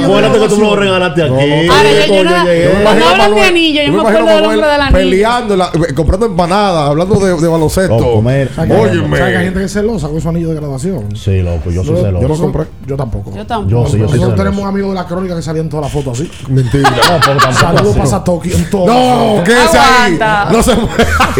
[0.05, 1.31] Acuérdate que tú me lo regalaste aquí.
[1.33, 4.81] No, no, Ahora, yo- no- hablan de anillo, yo me acuerdo del Manuel hombre del
[4.81, 4.97] anillo.
[4.97, 7.95] Peleando, la- eh, comprando empanadas, hablando de, de baloncesto.
[7.97, 8.51] Oh, comer.
[8.55, 9.17] ¿Sabes que hay- Óyeme.
[9.17, 11.15] ¿sabes que hay gente que es celosa con su anillo de graduación?
[11.15, 12.21] Sí, loco, yo soy celoso.
[12.21, 12.63] Yo lo compré.
[12.87, 13.35] Yo tampoco.
[13.35, 13.69] Yo tampoco.
[13.69, 15.91] Yo sí, yo Nosotros tenemos un amigo de la crónica que salía en todas las
[15.91, 16.31] fotos así.
[16.49, 16.89] Mentira.
[16.95, 20.19] No, pero tampoco Saludos para Satoki en las No, quédese ahí.
[20.51, 20.71] No se.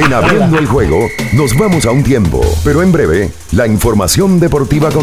[0.01, 0.97] En Abriendo el Juego
[1.33, 4.89] nos vamos a un tiempo, pero en breve la información deportiva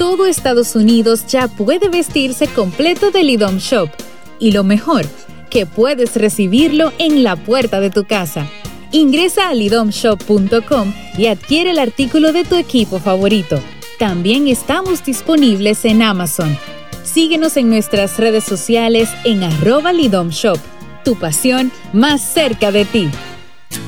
[0.00, 3.90] Todo Estados Unidos ya puede vestirse completo del IDOM Shop.
[4.38, 5.04] Y lo mejor,
[5.50, 8.48] que puedes recibirlo en la puerta de tu casa.
[8.92, 13.60] Ingresa a lidomshop.com y adquiere el artículo de tu equipo favorito.
[13.98, 16.56] También estamos disponibles en Amazon.
[17.04, 20.58] Síguenos en nuestras redes sociales en arroba lidomshop.
[21.04, 23.10] Tu pasión más cerca de ti.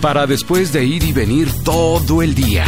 [0.03, 2.67] Para después de ir y venir todo el día.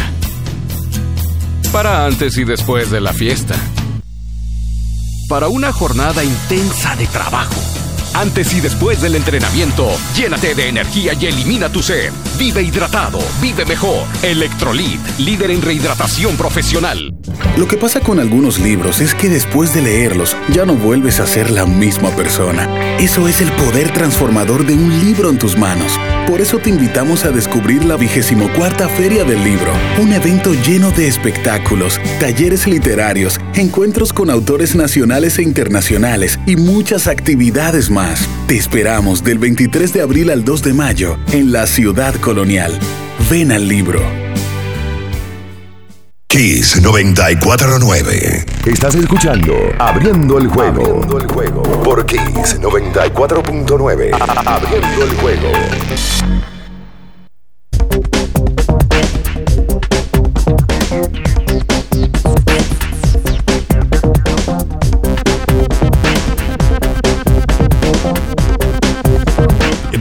[1.75, 3.53] Para antes y después de la fiesta.
[5.27, 7.59] Para una jornada intensa de trabajo.
[8.13, 9.85] Antes y después del entrenamiento,
[10.15, 12.13] llénate de energía y elimina tu sed.
[12.39, 14.07] Vive hidratado, vive mejor.
[14.23, 17.13] Electrolit, líder en rehidratación profesional.
[17.57, 21.27] Lo que pasa con algunos libros es que después de leerlos ya no vuelves a
[21.27, 22.95] ser la misma persona.
[22.99, 25.99] Eso es el poder transformador de un libro en tus manos.
[26.27, 30.89] Por eso te invitamos a descubrir la vigésimo cuarta Feria del Libro, un evento lleno
[30.89, 38.27] de espectáculos, talleres literarios, encuentros con autores nacionales e internacionales y muchas actividades más.
[38.47, 42.77] Te esperamos del 23 de abril al 2 de mayo en la ciudad colonial.
[43.29, 44.01] Ven al libro.
[46.27, 48.45] Kiss 949.
[48.65, 50.81] Estás escuchando Abriendo el juego.
[50.81, 51.61] Abriendo el juego.
[51.83, 54.11] Por Kiss 94.9.
[54.45, 56.54] Abriendo el juego.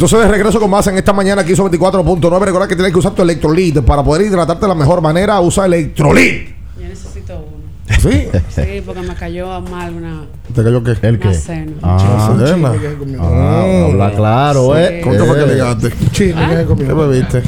[0.04, 2.38] Entonces, de regreso con más en esta mañana aquí sobre 24.9.
[2.44, 3.80] Recuerda que tienes que usar tu electrolit.
[3.80, 6.48] Para poder hidratarte de la mejor manera, usa electrolit.
[6.78, 7.64] Yo necesito uno.
[8.00, 8.28] ¿Sí?
[8.50, 10.90] Sí, porque me cayó mal una, ¿Te cayó qué?
[11.00, 11.34] ¿El una qué?
[11.34, 11.72] cena.
[11.82, 12.72] Ah, Cena.
[13.18, 14.80] ah, habla claro, Sí.
[14.82, 15.00] ¿eh?
[15.02, 15.54] ¿Con qué fue que Eh.
[15.54, 15.90] ligaste?
[16.12, 16.66] Chile.
[16.68, 17.42] ¿qué ¿Qué bebiste?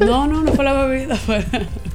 [0.00, 1.16] No, no, no fue la bebida.
[1.16, 1.44] Fue...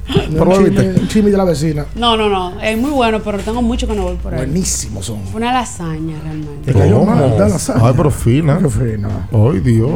[0.06, 0.82] ¿Pero Un bebiste?
[0.84, 1.86] chisme, un chisme de la vecina.
[1.96, 2.60] No, no, no.
[2.60, 4.38] Es muy bueno, pero tengo mucho que no voy por ahí.
[4.38, 5.20] Buenísimos son.
[5.24, 6.72] Fue una lasaña realmente.
[6.72, 7.80] Te cayó mal, la sal.
[7.82, 8.58] Ay, pero fina.
[8.58, 9.28] Qué fina.
[9.32, 9.90] Ay, Dios.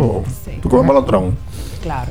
[0.62, 1.36] ¿Tú comes melotrón?
[1.82, 2.10] Claro.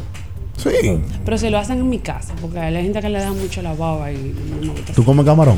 [0.58, 1.02] Sí.
[1.24, 3.74] Pero si lo hacen en mi casa, porque hay gente que le da mucho la
[3.74, 4.94] baba y no me gusta.
[4.94, 5.58] ¿Tú comes camarón?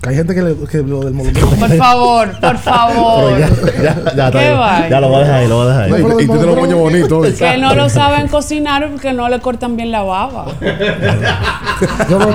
[0.00, 1.48] Que hay gente que, le, que lo del movimiento.
[1.50, 3.38] Por favor, por favor.
[3.38, 4.88] Ya, ya, ya, ¿Qué está va?
[4.88, 5.90] ya lo voy a dejar ahí, lo voy a dejar ahí.
[5.90, 7.26] No, y, y tú tienes los moños bonitos.
[7.34, 10.46] Que no lo saben cocinar porque no le cortan bien la baba.
[12.08, 12.26] Yo no.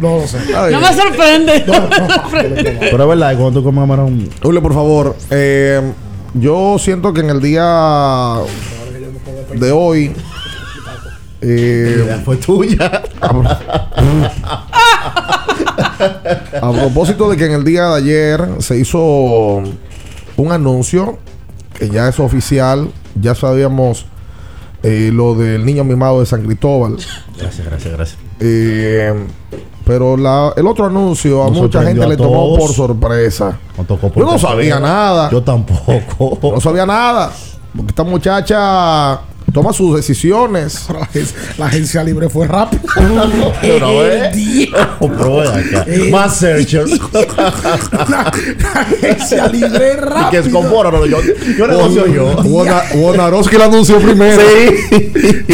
[0.00, 0.38] No lo sé.
[0.72, 1.64] No me sorprende.
[1.66, 1.88] No, no,
[2.80, 4.28] Pero es verdad, cuando tú comes camarón.
[4.42, 5.16] Julio, por favor.
[5.30, 5.92] eh,
[6.36, 7.62] yo siento que en el día
[9.54, 10.12] de hoy.
[11.40, 13.02] eh, fue tuya.
[16.60, 21.18] A propósito de que en el día de ayer se hizo un anuncio
[21.78, 22.90] que ya es oficial,
[23.20, 24.06] ya sabíamos
[24.82, 26.96] eh, lo del niño mimado de San Cristóbal.
[27.38, 28.18] Gracias, gracias, gracias.
[28.40, 29.12] Eh,
[29.84, 33.58] pero la- el otro anuncio a Nos mucha gente a le tomó por sorpresa.
[33.76, 35.30] No tocó por Yo no sabía nada.
[35.30, 36.38] Yo tampoco.
[36.54, 37.30] No sabía nada.
[37.76, 39.20] Porque esta muchacha
[39.54, 40.86] toma sus decisiones.
[41.58, 42.82] La agencia libre fue rápida.
[43.62, 44.30] Pero, ¿eh?
[46.10, 46.90] Más searchers.
[48.10, 48.32] La
[48.74, 50.40] agencia libre Y que rápida.
[50.40, 51.18] es con no, no, yo,
[51.56, 52.36] yo negocio yo.
[52.42, 54.42] Wona- Wonarowski lo anunció primero.
[54.42, 55.46] Sí.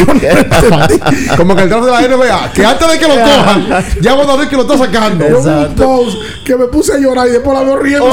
[1.37, 3.67] Como que el draft de la NBA, que antes de que lo cojan,
[4.01, 5.29] ya Wonarowski lo está sacando.
[5.29, 6.05] Yo
[6.45, 8.07] que me puse a llorar y después la veo riendo.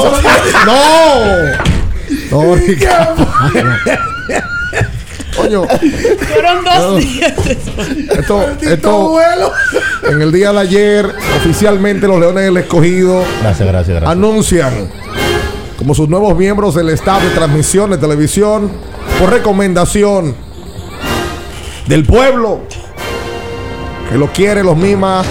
[0.65, 1.69] ¡No!
[2.31, 3.27] No, Ricardo.
[5.35, 7.33] Coño, Fueron dos días.
[8.17, 9.51] esto, esto, vuelo.
[10.09, 11.05] en el día de ayer,
[11.37, 14.11] oficialmente los Leones del Escogido Gracias, gracias, gracias.
[14.11, 14.89] anuncian
[15.77, 18.69] como sus nuevos miembros del staff de transmisión de televisión
[19.19, 20.35] por recomendación
[21.87, 22.59] del pueblo
[24.09, 25.21] que los quiere, los mima.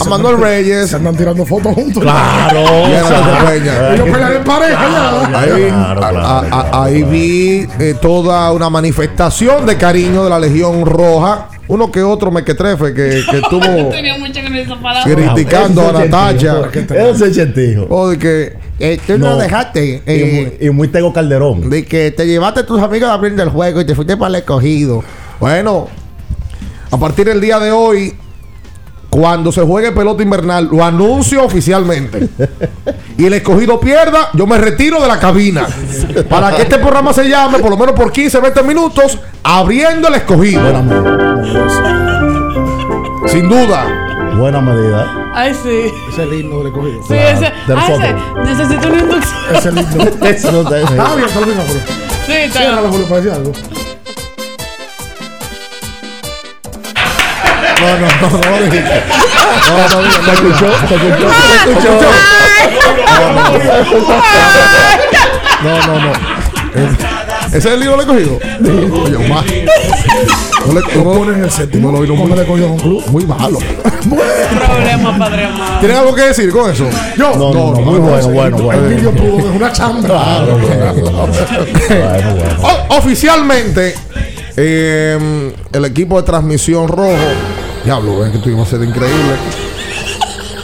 [0.00, 0.90] A Manuel Reyes.
[0.90, 2.02] Se andan tirando fotos juntos.
[2.02, 2.60] Claro.
[2.88, 3.94] y a.
[3.94, 5.40] Ellos pelean en pareja ya.
[5.40, 5.72] Ahí,
[6.72, 11.48] ahí vi eh, toda una manifestación de cariño de la Legión Roja.
[11.66, 15.02] Uno que otro mequetrefe que, que estuvo Tenía mucho que no esa palabra.
[15.32, 16.56] criticando a Natacha.
[16.94, 17.86] Es un chentijo.
[17.88, 19.36] O de que eh, tú no, No.
[19.38, 20.02] dejaste.
[20.06, 21.70] Y eh, muy, y muy Tego Calderón.
[21.70, 24.28] de que te llevaste a tus amigos a abrir el juego y te fuiste para
[24.28, 25.02] el escogido.
[25.40, 25.88] Bueno,
[26.90, 28.14] a partir del día de hoy,
[29.14, 32.28] cuando se juegue pelota invernal, lo anuncio oficialmente.
[33.16, 35.68] Y el escogido pierda, yo me retiro de la cabina.
[36.28, 40.14] Para que este programa se llame, por lo menos por 15, 20 minutos, abriendo el
[40.16, 40.62] escogido.
[40.62, 40.94] Buena, me-
[43.28, 43.86] Sin duda.
[44.36, 45.06] buena medida.
[45.32, 45.92] Ay, sí.
[46.08, 47.00] Ese es el himno del escogido.
[47.06, 47.40] Sí, ese.
[47.44, 48.14] de ah, ese.
[48.50, 49.38] Necesito una inducción.
[49.50, 50.26] Ese es el himno.
[50.26, 50.64] Eso
[50.98, 51.56] Ah, bien, está bien.
[52.26, 53.52] Sí, está para decir algo.
[57.84, 59.02] No, no, no, no, lo dijiste.
[59.68, 60.66] No, no, no, ¿Se escuchó?
[60.88, 61.28] ¿Se escuchó?
[61.64, 61.90] ¿Se escuchó?
[65.62, 66.12] No, no, no.
[67.48, 68.38] ¿Ese es el libro del escogido?
[69.04, 69.44] Oye, Omar.
[70.66, 71.92] No le pones en el séptimo.
[71.92, 73.04] no lo Cuando le cogió a un club.
[73.08, 73.58] muy malo.
[73.58, 75.78] problema, padre amado.
[75.80, 76.88] ¿Tienen algo que decir con eso?
[77.16, 77.34] Yo.
[77.36, 78.82] No, no, no, muy bueno, bueno, El bueno.
[78.88, 80.08] vídeo pudo es una chamba.
[80.08, 81.28] Claro, bueno, bueno.
[81.88, 82.56] Bueno, bueno.
[82.88, 83.94] O- oficialmente,
[84.56, 87.12] eh, el equipo de transmisión rojo.
[87.84, 89.34] Diablo, ven que a ser increíble.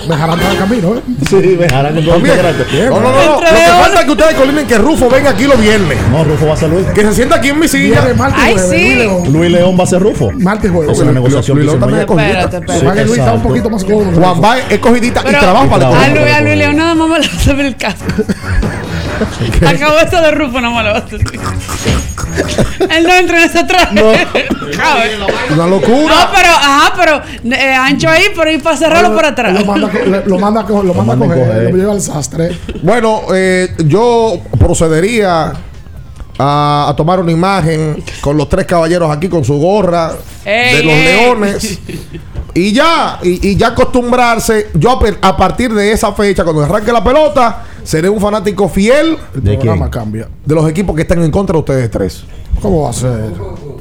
[0.08, 1.02] Me dejarán para el camino, ¿eh?
[1.28, 2.22] Sí, me dejarán con todo el.
[2.22, 3.12] No, no, no.
[3.12, 3.34] no.
[3.34, 5.98] Lo que falta es que ustedes colinen que Rufo venga aquí los viernes.
[6.10, 6.86] No, Rufo va a ser Luis.
[6.86, 8.02] Que se sienta aquí en mi silla.
[8.34, 8.70] Ay, sí.
[8.70, 9.32] Luis León.
[9.32, 10.32] Luis León va a ser Rufo.
[10.32, 10.96] Martes jueves.
[10.96, 13.04] Es una negociación Luis León también es Espérate, cogidita.
[13.04, 14.12] Luis está un poquito más cómodo.
[14.12, 16.08] Juan va es cogidita y trabaja para A.
[16.08, 18.04] Luis, a Luis León nada más me lo hace el caso.
[19.66, 20.96] Acabó esto de Rufo, no me lo.
[22.90, 23.94] Él no entra en ese traje.
[24.76, 25.16] Cabe.
[25.50, 26.30] Una No, locura.
[26.34, 27.22] pero, ajá, pero
[27.56, 29.52] eh, ancho ahí, pero ir para cerrarlo por atrás.
[29.52, 29.90] Lo manda,
[30.26, 31.46] lo manda, lo manda a manda a coger.
[31.48, 31.70] coger.
[31.72, 32.56] Lo lleva al sastre.
[32.82, 35.52] Bueno, eh, yo procedería
[36.38, 40.12] a, a tomar una imagen con los tres caballeros aquí con su gorra
[40.44, 41.04] de los ey.
[41.04, 41.78] leones.
[42.54, 47.02] Y ya, y, y ya acostumbrarse, yo a partir de esa fecha, cuando arranque la
[47.04, 50.02] pelota, seré un fanático fiel El ¿De programa quién?
[50.04, 50.28] cambia.
[50.44, 52.24] de los equipos que están en contra de ustedes tres.
[52.60, 53.32] ¿Cómo va a ser?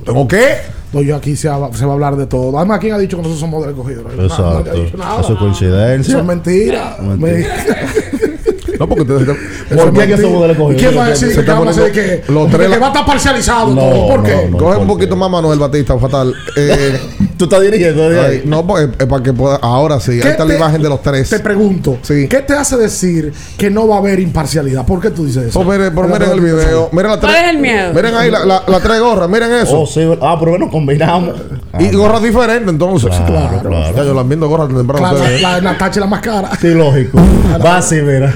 [0.06, 0.56] ¿Tengo qué?
[0.92, 2.58] No, yo aquí se, va- se va a hablar de todo.
[2.58, 4.04] Además, ¿quién ha dicho que nosotros somos del escogido?
[4.16, 4.74] No, Exacto.
[4.74, 5.22] dicho nada.
[5.22, 6.12] Eso es coincidencia.
[6.12, 6.98] Eso es mentira.
[7.02, 7.18] Mentira.
[7.18, 8.30] Me-
[8.80, 9.38] No, porque ustedes
[9.76, 10.80] ¿Por qué que somos del escogido?
[10.80, 11.92] ¿Quién va a decir Se que vamos a decir
[12.26, 14.08] que, los que tres- va a estar parcializado No, todo?
[14.08, 14.48] ¿Por no, qué?
[14.50, 14.58] no.
[14.58, 16.34] Coge un poquito más Manuel Batista, fatal.
[16.56, 16.98] Eh,
[17.40, 18.20] Tú estás dirigiendo, ¿eh?
[18.20, 19.56] ay, no, pues, es para que pueda.
[19.62, 21.30] Ahora sí, ahí ¿Qué está la imagen de los tres.
[21.30, 22.28] Te pregunto, Sí.
[22.28, 24.86] ¿qué te hace decir que no va a haber imparcialidad?
[24.86, 25.64] ¿Por qué tú dices eso?
[25.64, 26.90] Pues miren, el video.
[26.92, 27.94] Miren la ¿Cuál tres- es el miedo?
[27.94, 29.80] Miren ahí la, la, la tres gorras, miren eso.
[29.80, 30.02] Oh, sí.
[30.22, 31.36] Ah, pero bueno, combinamos.
[31.80, 33.10] y gorras diferentes, entonces.
[33.26, 33.96] Claro, claro.
[33.96, 35.14] Ya yo las viendo gorras temprano.
[35.18, 36.50] La, la, la, la tacha es la más cara.
[36.60, 37.20] Sí, lógico.
[37.66, 38.34] Va así, mira.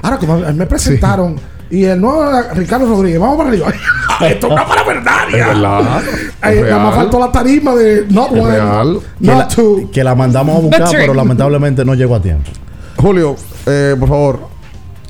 [0.00, 1.36] Ahora, como me presentaron
[1.70, 3.68] y el nuevo Ricardo Rodríguez, vamos para arriba.
[4.20, 5.46] Esto es parafernalia.
[5.48, 6.02] verdad.
[6.42, 9.00] Es Nada más faltó la tarima de Not One, real.
[9.20, 9.90] Que la, Not Two.
[9.92, 12.50] que la mandamos a buscar, pero lamentablemente no llegó a tiempo.
[12.96, 14.58] Julio, eh, por favor.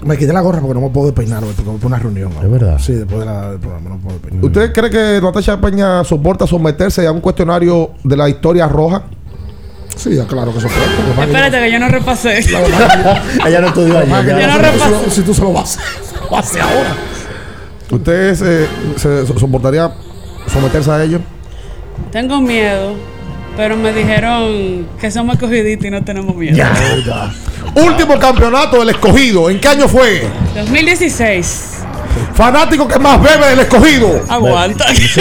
[0.04, 2.30] Me quité la gorra porque no me puedo despeinar, porque voy para una reunión.
[2.40, 2.78] Es verdad.
[2.78, 4.44] Sí, después de la, del programa no puedo despeinar.
[4.44, 9.02] ¿Usted cree que Natasha Peña soporta someterse a un cuestionario de la historia roja?
[9.98, 10.82] Sí, ya, claro que eso fue.
[11.16, 12.38] Que- Espérate que yo no repasé.
[13.46, 14.26] Ella no estudió ayer.
[14.26, 14.40] ya.
[14.40, 15.10] Yo no si tú- repaso.
[15.10, 16.96] Si tú se lo vas a hacer, lo vas a hacer ahora.
[17.90, 18.66] ¿Usted se,
[18.98, 19.90] se so- soportaría
[20.52, 21.20] someterse a ello?
[22.12, 22.94] Tengo miedo,
[23.56, 26.56] pero me dijeron que somos escogiditos y no tenemos miedo.
[27.74, 29.50] Último campeonato del escogido.
[29.50, 30.22] ¿En qué año fue?
[30.54, 31.74] 2016.
[32.34, 34.22] Fanático que más bebe del escogido.
[34.28, 34.86] Aguanta.
[34.94, 35.20] Sí,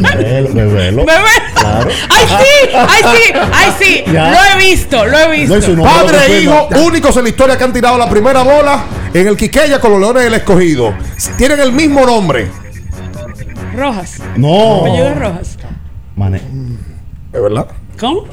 [0.00, 1.04] bebelo, bebelo.
[1.04, 1.28] Bebé.
[1.54, 1.90] Claro.
[2.08, 2.70] ¡Ay, sí!
[2.74, 3.32] ¡Ay, sí!
[3.52, 4.04] ¡Ay, sí!
[4.12, 4.30] Ya.
[4.30, 5.68] Lo he visto, lo he visto.
[5.70, 5.82] No, no.
[5.84, 9.36] Padre e hijo, únicos en la historia que han tirado la primera bola en el
[9.36, 10.94] Quiqueya con los Leones del Escogido.
[11.36, 12.48] Tienen el mismo nombre.
[13.74, 14.18] Rojas.
[14.36, 14.80] No.
[14.80, 15.58] Apellido Rojas.
[16.16, 16.42] Mane-
[17.32, 17.66] ¿Es verdad?
[18.00, 18.24] ¿Cómo?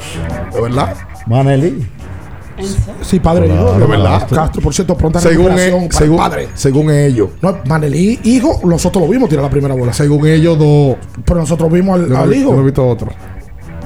[0.54, 0.96] ¿Es verdad?
[1.28, 1.88] Maneli.
[3.02, 3.74] Sí, padre, hijo.
[3.80, 4.20] de verdad.
[4.20, 6.50] Castro, Castro, por cierto, pronta Según, recuperación e- según, padre.
[6.54, 7.30] según ellos.
[7.42, 9.92] No, Manelí, hijo, nosotros lo vimos tirar la primera bola.
[9.94, 10.96] Según ellos, dos.
[11.26, 12.64] Pero nosotros vimos al, Yo al he- yo he hijo.
[12.64, 13.12] visto otro.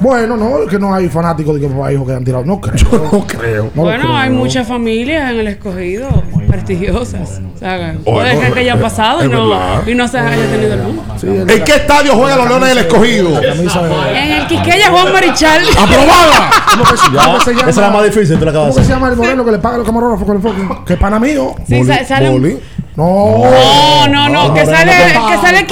[0.02, 2.45] Bueno, no, es que no hay fanáticos de que papá e hijo que han tirado.
[2.45, 3.10] No creo.
[3.12, 3.70] No creo.
[3.76, 4.16] No bueno, creo.
[4.16, 6.08] hay muchas familias en el escogido
[6.47, 7.41] prestigiosas.
[7.56, 9.50] O sea, Oh, puede no, ser que haya pasado y no,
[9.86, 11.04] y no se haya tenido el mundo.
[11.20, 13.39] Sí, ¿En qué estadio juegan los Leones del Escogido?
[13.41, 15.62] de- En el Quiqueya Juan Marichal.
[15.78, 16.50] ¡Aprobada!
[16.72, 17.38] ¿Cómo se- cómo llama?
[17.43, 19.43] esa es la más difícil, tú la acabas ¿Cómo de que se llama el moreno
[19.45, 20.86] que le paga a los camarógrafos con el foco?
[20.86, 21.56] Que pana mío.
[21.68, 22.58] Sí, sa- sale.
[22.96, 23.38] No.
[23.44, 25.66] No, no, no, que no, sale, que sale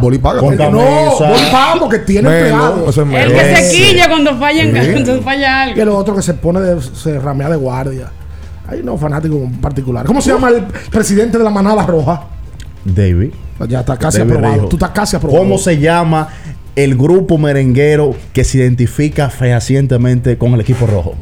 [0.00, 0.40] Boli paga.
[0.40, 0.70] Boli paga.
[0.70, 4.92] No, voy pago porque tiene El que se quilla cuando falla, en- Sí.
[4.92, 5.76] cuando falla algo.
[5.76, 8.10] Y el otro que se pone de, se ramea de guardia.
[8.68, 10.06] Hay no fanáticos en particular.
[10.06, 12.24] ¿Cómo se llama el presidente de la manada roja?
[12.84, 13.30] David.
[13.68, 14.54] Ya está casi David aprobado.
[14.54, 14.68] Rijo.
[14.68, 15.42] Tú estás casi aprobado.
[15.42, 16.28] ¿Cómo se llama
[16.74, 21.14] el grupo merenguero que se identifica fehacientemente con el equipo rojo?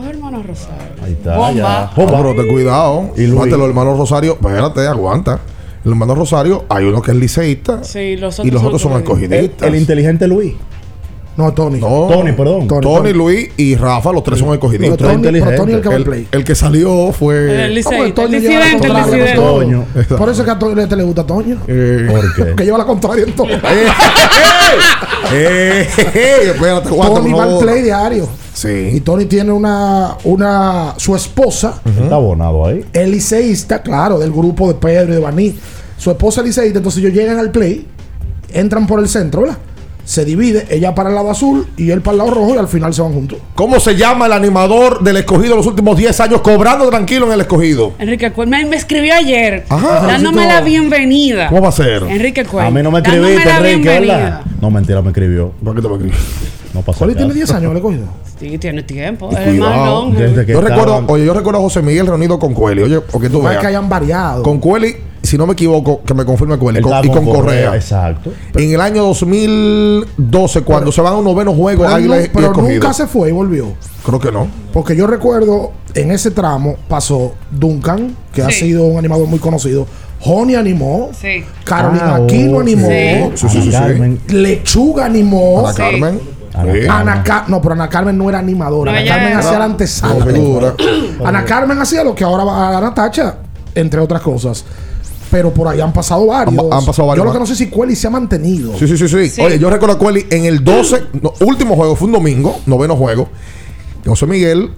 [0.00, 0.82] Los hermanos Rosario.
[1.04, 1.36] Ahí está.
[1.36, 1.52] Bomba.
[1.52, 1.90] ya.
[1.94, 3.10] Pero ten cuidado.
[3.16, 3.50] Y Luis.
[3.50, 4.32] los hermanos Rosario.
[4.32, 5.40] Espérate, aguanta.
[5.84, 7.82] El hermano Rosario, hay uno que es liceísta.
[7.84, 9.68] Sí, los y los otros son escogidistas.
[9.68, 10.54] el inteligente Luis.
[11.36, 11.80] No, Tony.
[11.80, 12.08] No.
[12.10, 12.66] Tony, perdón.
[12.68, 12.80] Tony.
[12.82, 14.96] Tony, Luis y Rafa, los tres son Tony, pero.
[14.96, 16.28] Tony el que El, play.
[16.30, 17.66] el que salió fue.
[17.66, 20.16] El ¿Cómo que liceísta, el disidente, el disidente.
[20.16, 21.58] Por eso es que a Toño le gusta a Toño.
[21.66, 22.54] Eh, ¿Por qué?
[22.56, 23.46] Que lleva la contraria en todo.
[25.32, 28.28] eh, eh, espérate, aguanta, Tony va al play diario.
[28.64, 29.00] Y Sí.
[29.00, 32.84] Tony tiene una, una su esposa, Está abonado ahí.
[32.92, 35.58] el liceísta, claro, del grupo de Pedro y de Baní.
[35.96, 37.86] Su esposa es liceísta, entonces ellos llegan al play,
[38.52, 39.58] entran por el centro, ¿verdad?
[40.10, 42.66] Se divide, ella para el lado azul y él para el lado rojo y al
[42.66, 43.38] final se van juntos.
[43.54, 47.42] ¿Cómo se llama el animador del escogido los últimos 10 años cobrando tranquilo en el
[47.42, 47.92] escogido?
[47.96, 50.08] Enrique Cuel me, me escribió ayer Ajá.
[50.08, 51.46] dándome la bienvenida.
[51.48, 52.02] ¿Cómo va a ser?
[52.02, 52.66] Enrique Cuel.
[52.66, 54.32] A mí no me escribiste, Enrique.
[54.60, 55.52] No, mentira, me escribió.
[55.62, 56.18] ¿Por qué te va a escribir?
[56.74, 57.34] No pasa ¿Cuál tiene nada.
[57.34, 57.72] 10 años?
[57.72, 58.04] ¿Le he cogido?
[58.40, 59.30] Sí, tiene tiempo.
[59.32, 60.16] Y El más
[60.48, 62.82] Yo recuerdo, oye, yo recuerdo a José Miguel reunido con Cueli.
[62.82, 63.60] Oye, porque tú No es veas.
[63.60, 64.42] que hayan variado.
[64.42, 64.96] Con Cueli,
[65.30, 67.76] si no me equivoco, que me confirme Él con- estaba y con Correa.
[67.76, 68.32] Exacto.
[68.56, 72.52] En el año 2012, cuando se van a un noveno juego, pero Águila y pero
[72.52, 73.66] nunca se fue y volvió.
[74.04, 74.48] Creo que no.
[74.72, 79.86] Porque yo recuerdo en ese tramo pasó Duncan, que ha sido un animador muy conocido.
[80.18, 81.10] Joni animó.
[81.18, 81.44] Sí.
[81.62, 82.88] Carolina Ah, Aquino animó.
[82.88, 83.30] Sí.
[83.36, 83.76] Sí, sí, sí, sí.
[83.76, 84.20] Ana Carmen.
[84.30, 85.60] Lechuga animó.
[85.60, 86.20] Ana Carmen.
[86.52, 87.00] Ana.
[87.22, 88.90] Ana no, pero Ana Carmen no era animadora.
[88.90, 90.26] No, Ana Carmen hacía la antesala.
[91.24, 93.36] Ana Carmen hacía lo que ahora va a Natacha,
[93.76, 94.64] entre otras cosas.
[95.30, 96.58] Pero por ahí han pasado varios.
[96.64, 98.76] Han- han pasado varios Yo lo que no sé si Cueli se ha mantenido.
[98.78, 99.40] Sí, sí, sí, sí, Sí.
[99.40, 102.96] Oye, yo recuerdo a Cueli en el 12, no, último juego, fue un domingo, noveno
[102.96, 103.28] juego.
[104.04, 104.70] José Miguel,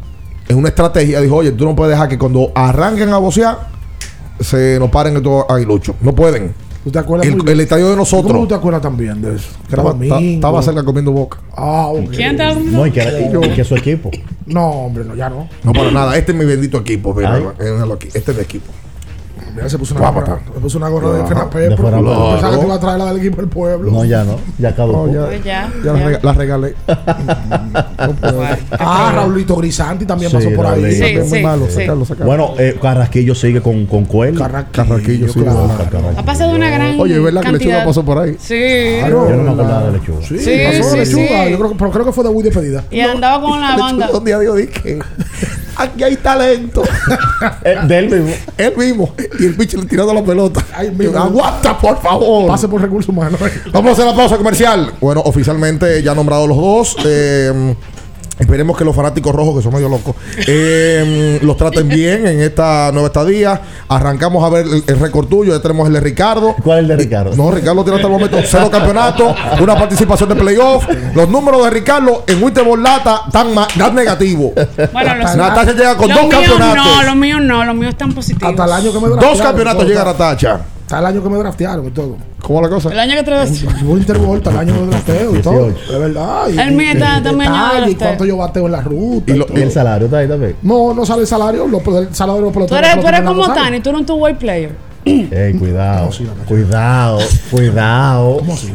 [0.49, 3.69] en una estrategia, dijo: Oye, tú no puedes dejar que cuando arranquen a bocear,
[4.41, 5.95] se nos paren estos aguiluchos.
[6.01, 6.53] No pueden.
[6.85, 7.29] ¿Tú te acuerdas?
[7.29, 7.55] El, muy bien?
[7.55, 8.49] el estadio de ¿Cómo tú nosotros.
[8.49, 9.47] te acuerdas también de eso?
[9.69, 10.15] Que era Estaba, domingo.
[10.17, 11.39] ta- estaba cerca comiendo boca.
[11.57, 12.11] Ah, ok.
[12.11, 12.79] ¿Quién estaba comiendo?
[12.79, 14.11] No, y que, y que su equipo.
[14.47, 15.49] No, hombre, no, ya no.
[15.63, 16.17] No para nada.
[16.19, 17.15] Este es mi bendito equipo.
[17.15, 17.37] Mira,
[17.95, 18.09] aquí.
[18.13, 18.73] Este es mi equipo.
[19.55, 21.27] Mira, se puso una gorra, se puso una gorra de.
[21.27, 21.69] Fena De Pepe.
[21.77, 23.91] Pensaba que te iba a traer la del equipo del pueblo.
[23.91, 24.39] No, ya no.
[24.59, 25.07] Ya caducó.
[25.07, 26.07] No, ya, Pues ya, ya la ya.
[26.07, 26.75] rega- la regalé.
[28.79, 30.93] Ah, Raulito Grisanti también Sí, pasó por ahí.
[30.93, 31.73] Sí, Es muy sí, malo, sí.
[31.75, 32.27] sacarlo, sacarlo.
[32.27, 34.39] Bueno, eh, Carrasquillo sigue con, con Cuel.
[34.39, 35.41] Carraquillo, sí.
[35.41, 35.69] claro.
[36.17, 37.71] Ha pasado una gran Oye, ¿es verdad que cantidad.
[37.71, 38.37] Lechuga pasó por ahí?
[38.41, 38.97] Sí.
[39.01, 39.29] Claro.
[39.29, 40.27] Yo no me acordaba de Lechuga.
[40.27, 41.45] Sí, Sí, pasó sí, de lechuga.
[41.45, 41.51] sí.
[41.51, 42.85] Yo creo, que- pero creo que fue de muy despedida.
[42.91, 44.11] Y andaba con la banda.
[44.13, 44.99] Un día dijo, dije,
[45.77, 46.83] aquí hay talento.
[47.65, 48.35] Eh, de él mismo.
[48.57, 49.15] Él mismo.
[49.39, 50.65] Y el pinche le tirando la pelota.
[50.75, 51.19] Ay, mismo.
[51.19, 52.47] Aguanta, por favor.
[52.47, 53.41] Pase por recursos humanos.
[53.73, 54.93] Vamos a hacer la pausa comercial.
[55.01, 56.97] Bueno, oficialmente ya nombrados los dos.
[57.05, 57.75] Eh,
[58.39, 60.17] esperemos que los fanáticos rojos, que son medio locos,
[60.47, 63.61] eh, los traten bien en esta nueva estadía.
[63.89, 65.53] Arrancamos a ver el, el récord tuyo.
[65.55, 66.55] Ya tenemos el de Ricardo.
[66.63, 67.37] ¿Cuál es el de Ricardo?
[67.37, 70.87] No, Ricardo tiene hasta el momento cero campeonatos, una participación de playoff.
[71.15, 74.53] Los números de Ricardo en Winter Lata están tan negativos.
[74.93, 76.85] Bueno, los, Natacha llega con los dos míos campeonatos.
[76.85, 78.51] No, los míos no, los míos están positivos.
[78.51, 79.09] Hasta el año que me.
[79.09, 80.61] Dos campeonatos llega Natacha.
[80.93, 82.17] Está el año que me draftearon y todo.
[82.43, 82.91] ¿Cómo la cosa?
[82.93, 85.65] El año que te Winter Volta, el año de drafteo y todo.
[85.71, 85.93] 18.
[85.95, 86.49] Es verdad.
[86.51, 87.51] Y, El mío está también
[87.89, 89.33] y cuánto yo bateo en la ruta.
[89.33, 89.59] Y lo- todo.
[89.59, 90.57] ¿Y el salario está ahí también?
[90.61, 91.67] No, no sale el salario.
[91.67, 92.83] Los, el salario de los Tú peloteros.
[92.85, 93.55] eres, no tú eres como.
[93.55, 94.92] Tani, tú eres un two-way player.
[95.05, 96.11] Ey, cuidado.
[96.47, 97.19] Cuidado.
[97.51, 98.37] Cuidado.
[98.39, 98.73] ¿Cómo así?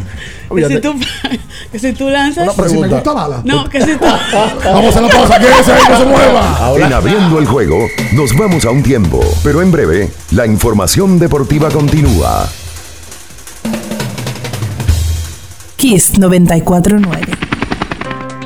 [0.54, 0.94] Que si, tú,
[1.72, 2.44] que si tú lanzas.
[2.44, 2.96] Una Si me pregunta.
[2.96, 3.42] gusta bala.
[3.44, 4.06] No, que si tú.
[4.66, 5.40] Vamos a la pausa.
[5.40, 6.72] Quédese ahí, no se mueva.
[6.78, 11.70] En abriendo el juego, nos vamos a un tiempo, pero en breve, la información deportiva
[11.70, 12.48] continúa.
[15.76, 17.26] Kiss 949.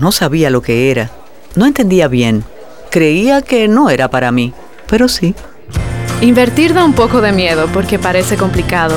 [0.00, 1.10] No sabía lo que era.
[1.54, 2.44] No entendía bien.
[2.90, 4.54] Creía que no era para mí,
[4.88, 5.34] pero sí.
[6.22, 8.96] Invertir da un poco de miedo porque parece complicado,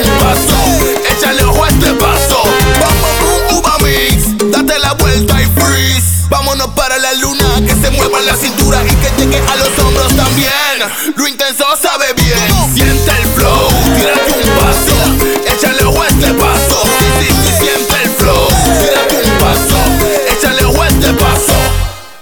[1.61, 1.91] Échale ojo a este
[2.79, 4.51] bom, boom, uva mix.
[4.51, 6.27] Date la vuelta y freeze.
[6.29, 7.61] Vámonos para la luna.
[7.65, 10.51] Que se mueva la cintura y que llegue a los hombros también.
[11.15, 11.65] Lo intenso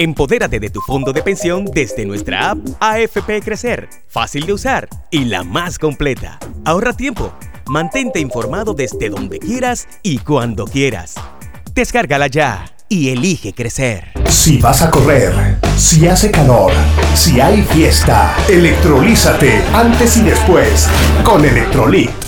[0.00, 5.24] Empodérate de tu fondo de pensión desde nuestra app AFP Crecer, fácil de usar y
[5.24, 6.38] la más completa.
[6.64, 7.32] Ahorra tiempo,
[7.66, 11.16] mantente informado desde donde quieras y cuando quieras.
[11.74, 14.12] Descárgala ya y elige crecer.
[14.28, 15.32] Si vas a correr,
[15.76, 16.70] si hace calor,
[17.16, 20.88] si hay fiesta, electrolízate antes y después
[21.24, 22.27] con Electrolit.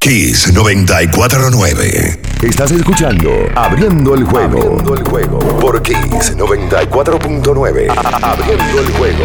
[0.00, 2.20] Kiss 949.
[2.42, 4.58] Estás escuchando Abriendo el juego.
[4.60, 5.38] Abriendo el juego.
[5.58, 7.88] Por Kiss 94.9.
[8.22, 9.24] Abriendo el juego.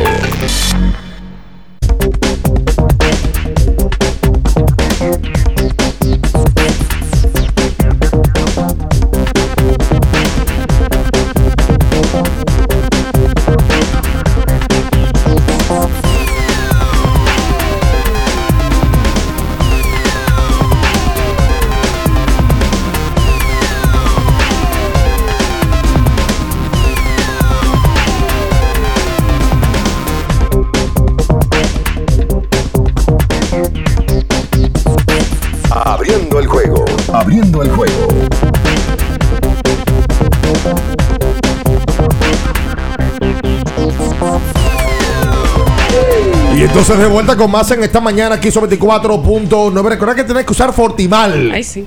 [46.73, 49.89] Entonces de vuelta con más en esta mañana aquí sobre 24.9.
[49.89, 51.51] Recuerda que tenés que usar Fortimal.
[51.53, 51.85] Ay, sí.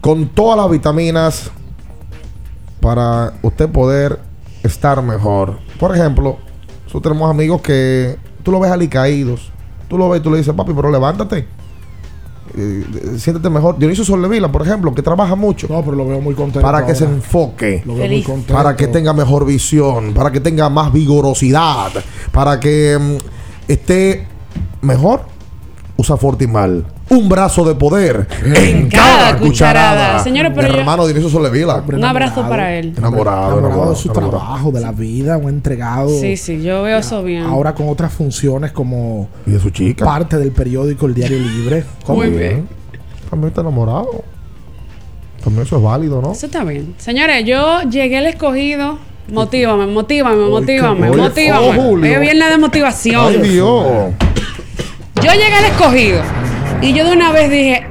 [0.00, 1.50] Con todas las vitaminas
[2.80, 4.18] para usted poder
[4.62, 5.58] estar mejor.
[5.78, 6.38] Por ejemplo,
[6.84, 9.52] nosotros tenemos amigos que tú lo ves alicaídos.
[9.86, 11.46] Tú lo ves y tú le dices, papi, pero levántate.
[12.56, 12.84] Eh,
[13.18, 13.78] siéntete mejor.
[13.78, 15.66] Dionisio Soldevila, por ejemplo, que trabaja mucho.
[15.68, 16.62] No, pero lo veo muy contento.
[16.62, 17.82] Para que se enfoque.
[17.84, 18.54] Lo veo muy contento.
[18.54, 20.14] Para que tenga mejor visión.
[20.14, 21.92] Para que tenga más vigorosidad.
[22.32, 23.40] Para que mm,
[23.72, 24.26] esté
[24.82, 25.22] mejor.
[25.96, 26.86] Usa Fortimal.
[27.10, 30.22] Un brazo de poder en, cada, cucharada.
[30.22, 31.82] Señores, pero Mi yo- hermano Dionisio Soldevila.
[31.86, 32.94] Un abrazo para él.
[32.96, 34.38] Enamorado, enamorado de su enamorado.
[34.38, 36.08] trabajo, de la vida, un entregado.
[36.08, 37.42] Sí, sí, yo veo eso bien.
[37.42, 40.04] Ahora con otras funciones como Y de su chica.
[40.04, 41.84] parte del periódico El Diario Libre.
[42.08, 42.38] Muy También.
[42.38, 42.68] bien.
[43.28, 44.24] También está enamorado.
[45.42, 46.32] También eso es válido, ¿no?
[46.32, 46.94] Eso está bien.
[46.98, 48.98] Señores, yo llegué al escogido.
[49.28, 51.78] Motívame, motívame, motívame, motívame.
[51.78, 53.26] oh, es viernes de motivación.
[53.28, 53.86] Ay, Dios.
[55.22, 56.22] Yo llegué al escogido
[56.82, 57.86] y yo de una vez dije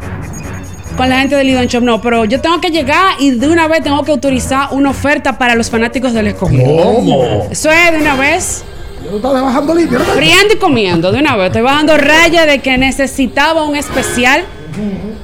[0.97, 3.69] con la gente del Lidon Shop, no, pero yo tengo que llegar y de una
[3.69, 6.83] vez tengo que autorizar una oferta para los fanáticos del escogido.
[6.83, 7.47] ¿Cómo?
[7.49, 8.65] Eso es de una vez.
[9.09, 9.97] Yo estaba bajando línea.
[9.97, 10.03] ¿no?
[10.03, 11.47] Friando y comiendo, de una vez.
[11.47, 14.43] Estoy bajando raya de que necesitaba un especial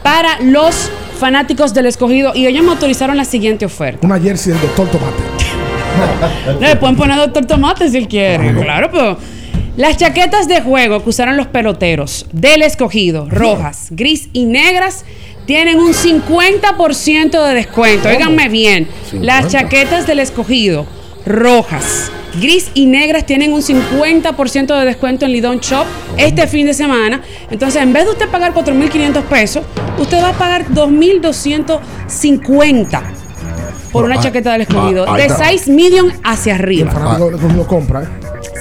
[0.02, 0.90] para los
[1.20, 4.06] fanáticos del escogido y ellos me autorizaron la siguiente oferta.
[4.06, 5.35] Una jersey del doctor Tomate.
[6.60, 8.54] Le pueden poner doctor tomate si él quiere.
[8.54, 9.18] Claro, pero.
[9.78, 15.04] Las chaquetas de juego que usaron los peloteros del escogido, rojas, gris y negras,
[15.46, 18.08] tienen un 50% de descuento.
[18.08, 18.88] Óiganme bien.
[19.12, 19.50] Las 50.
[19.50, 20.86] chaquetas del escogido,
[21.26, 25.86] rojas, gris y negras, tienen un 50% de descuento en Lidon Shop
[26.16, 27.20] este fin de semana.
[27.52, 29.66] Entonces, en vez de usted pagar 4.500 pesos,
[30.00, 33.25] usted va a pagar 2.250
[33.96, 35.06] por una Ah, chaqueta del escogido.
[35.08, 35.46] ah, ahí de está.
[35.46, 36.92] 6 medium hacia El arriba.
[36.92, 38.08] fanático del escogido compra, ¿eh?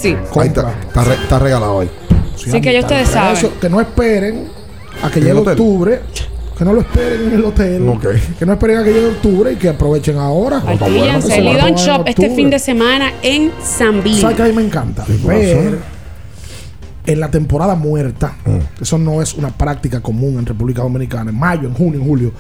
[0.01, 0.17] Sí.
[0.37, 1.89] Ahí está, está, re- está regalado hoy.
[2.37, 3.37] Sí, que ya ustedes saben.
[3.37, 4.49] eso, que no esperen
[5.03, 5.53] a que ¿En el llegue hotel?
[5.53, 6.01] octubre.
[6.59, 7.89] Que no lo esperen en el hotel.
[7.89, 8.07] Ok.
[8.39, 10.61] Que no esperen a que llegue octubre y que aprovechen ahora.
[10.61, 14.21] Fíjense, Se va a Lidon Shop este fin de semana en San Bill.
[14.21, 15.05] ¿Sabes que a mí me encanta?
[15.25, 15.79] Ver
[17.07, 18.83] en la temporada muerta, Mm.
[18.83, 22.33] eso no es una práctica común en República Dominicana, en mayo, en junio, en julio,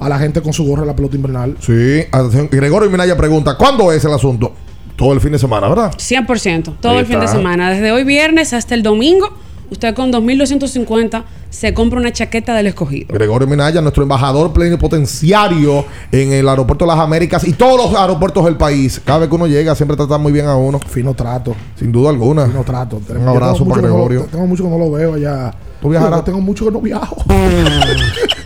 [0.00, 1.56] a la gente con su gorra de la pelota invernal.
[1.60, 2.48] Sí, atención.
[2.50, 4.52] Gregorio Minaya pregunta: ¿cuándo es el asunto?
[4.96, 5.92] Todo el fin de semana, ¿verdad?
[5.96, 7.70] 100%, todo Ahí el fin de semana.
[7.70, 9.30] Desde hoy viernes hasta el domingo,
[9.70, 13.06] usted con 2.250 se compra una chaqueta del escogido.
[13.12, 18.44] Gregorio Minaya, nuestro embajador plenipotenciario en el aeropuerto de las Américas y todos los aeropuertos
[18.44, 19.00] del país.
[19.04, 20.78] Cada vez que uno llega, siempre trata muy bien a uno.
[20.78, 21.56] Fino trato.
[21.76, 22.46] Sin duda alguna.
[22.46, 23.00] Fino trato.
[23.08, 24.28] Un abrazo para que no lo- Gregorio.
[24.30, 25.52] tengo mucho que no lo veo allá.
[25.80, 26.20] ¿Tú viajarás?
[26.20, 27.24] Yo tengo mucho que no viajo.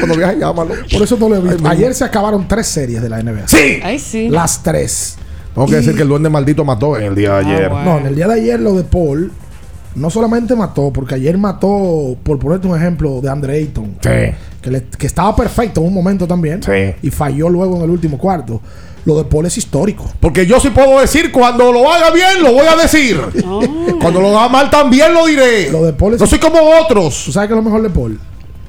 [0.00, 0.74] Cuando viajes, llámalo.
[0.92, 1.68] Por eso no lo he visto.
[1.68, 3.46] Ay, Ayer se acabaron tres series de la NBA.
[3.48, 3.80] ¡Sí!
[3.82, 4.28] Ay, sí.
[4.28, 5.16] Las tres.
[5.54, 7.68] Tengo que Y- decir que el duende maldito mató en el día de ayer.
[7.70, 7.84] bueno.
[7.94, 9.32] No, en el día de ayer lo de Paul
[9.94, 13.96] no solamente mató, porque ayer mató, por ponerte un ejemplo, de Andre Ayton.
[14.00, 14.34] Sí.
[14.62, 16.62] Que, le- que estaba perfecto en un momento también.
[16.62, 16.94] Sí.
[17.02, 18.60] Y falló luego en el último cuarto.
[19.06, 20.04] Lo de Paul es histórico.
[20.20, 23.18] Porque yo sí puedo decir cuando lo haga bien, lo voy a decir.
[24.00, 25.70] Cuando lo haga mal, también lo diré.
[25.72, 27.22] Lo de Paul es No soy como otros.
[27.24, 28.20] ¿Tú sabes qué es lo mejor de Paul?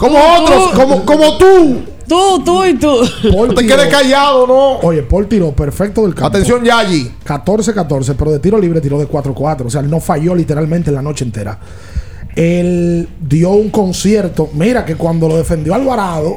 [0.01, 0.69] Como otros.
[0.73, 1.81] Como, como tú.
[2.07, 2.97] Tú, tú y tú.
[3.31, 4.79] Paul No te tiró- quedes callado, ¿no?
[4.79, 6.27] Oye, Paul tiró perfecto del campo.
[6.27, 7.09] Atención, Yayi.
[7.25, 9.67] 14-14, pero de tiro libre tiró de 4-4.
[9.67, 11.57] O sea, él no falló literalmente en la noche entera.
[12.35, 14.49] Él dio un concierto.
[14.53, 16.33] Mira que cuando lo defendió Alvarado,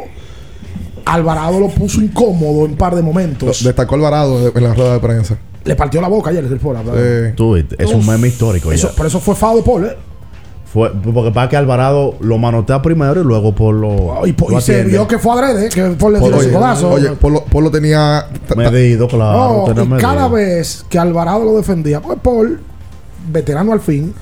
[1.07, 3.63] Alvarado lo puso incómodo en un par de momentos.
[3.65, 5.39] Destacó Alvarado en la rueda de prensa.
[5.65, 6.77] Le partió la boca ayer el Paul.
[6.95, 8.69] Eh, Tú, es un meme histórico.
[8.71, 8.75] ya.
[8.77, 9.97] Eso, pero eso fue FAO de Paul, ¿eh?
[10.75, 14.27] Fue, porque para que Alvarado lo manotea primero y luego por lo.
[14.27, 16.91] Y, lo y se vio que fue adrede, que Paul le dio codazo.
[16.91, 18.27] oye, Polo, Polo tenía.
[18.57, 19.59] Medido, claro.
[19.59, 20.09] No, tenía y medido.
[20.09, 22.59] cada vez que Alvarado lo defendía, pues Paul,
[23.31, 24.13] veterano al fin,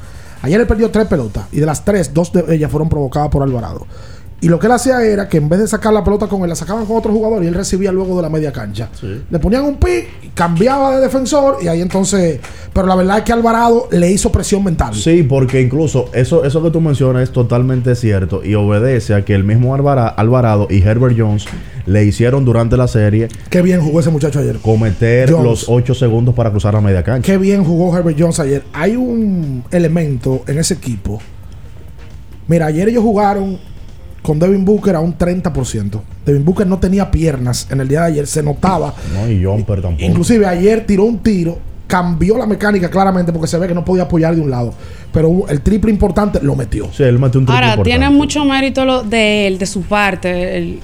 [0.43, 3.43] ayer él perdió tres pelotas y de las tres, dos de ellas fueron provocadas por
[3.43, 3.87] Alvarado.
[4.43, 6.49] Y lo que él hacía era que en vez de sacar la pelota con él,
[6.49, 8.89] la sacaban con otro jugador y él recibía luego de la media cancha.
[9.31, 12.41] Le ponían un pick, cambiaba de defensor y ahí entonces.
[12.73, 14.95] Pero la verdad es que Alvarado le hizo presión mental.
[14.97, 19.35] Sí, porque incluso eso, eso que tú mencionas es totalmente cierto y obedece a que
[19.37, 21.45] el mismo Alvara- Alvarado y Herbert Jones
[21.87, 24.57] le hicieron durante la serie Qué bien jugó ese muchacho ayer.
[24.59, 25.45] cometer Jones.
[25.45, 27.25] los 8 segundos para cruzar la media cancha.
[27.31, 28.65] Qué bien jugó Herbert Jones ayer.
[28.73, 31.21] Hay un elemento en ese equipo.
[32.49, 33.59] Mira, ayer ellos jugaron
[34.23, 36.01] con Devin Booker a un 30%.
[36.25, 38.95] Devin Booker no tenía piernas en el día de ayer, se notaba.
[39.13, 40.05] No, y Jumper tampoco.
[40.05, 44.05] Inclusive ayer tiró un tiro, cambió la mecánica claramente porque se ve que no podía
[44.05, 44.73] apoyar de un lado.
[45.13, 46.89] Pero el triple importante lo metió.
[46.93, 47.91] Sí, él metió un triple Ahora, importante.
[47.91, 50.79] tiene mucho mérito lo de él, de su parte, el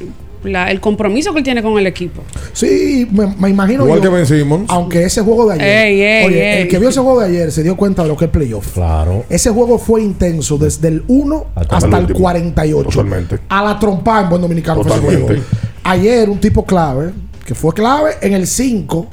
[0.45, 2.22] la- el compromiso que él tiene con el equipo.
[2.53, 4.66] Sí, me, me imagino Igual yo, que Ben Simmons.
[4.68, 5.66] Aunque ese juego de ayer.
[5.66, 6.62] Ey, ey, oye, ey.
[6.62, 8.72] el que vio ese juego de ayer se dio cuenta de lo que es playoff.
[8.74, 9.24] Claro.
[9.28, 12.18] Ese juego fue intenso desde el 1 Hasta hasta, el el último.
[12.20, 12.89] 48.
[12.91, 13.39] Totalmente.
[13.49, 15.22] A la trompa en buen dominicano Totalmente.
[15.26, 15.43] juego.
[15.84, 17.11] Ayer un tipo clave,
[17.47, 19.07] que fue clave en el 5.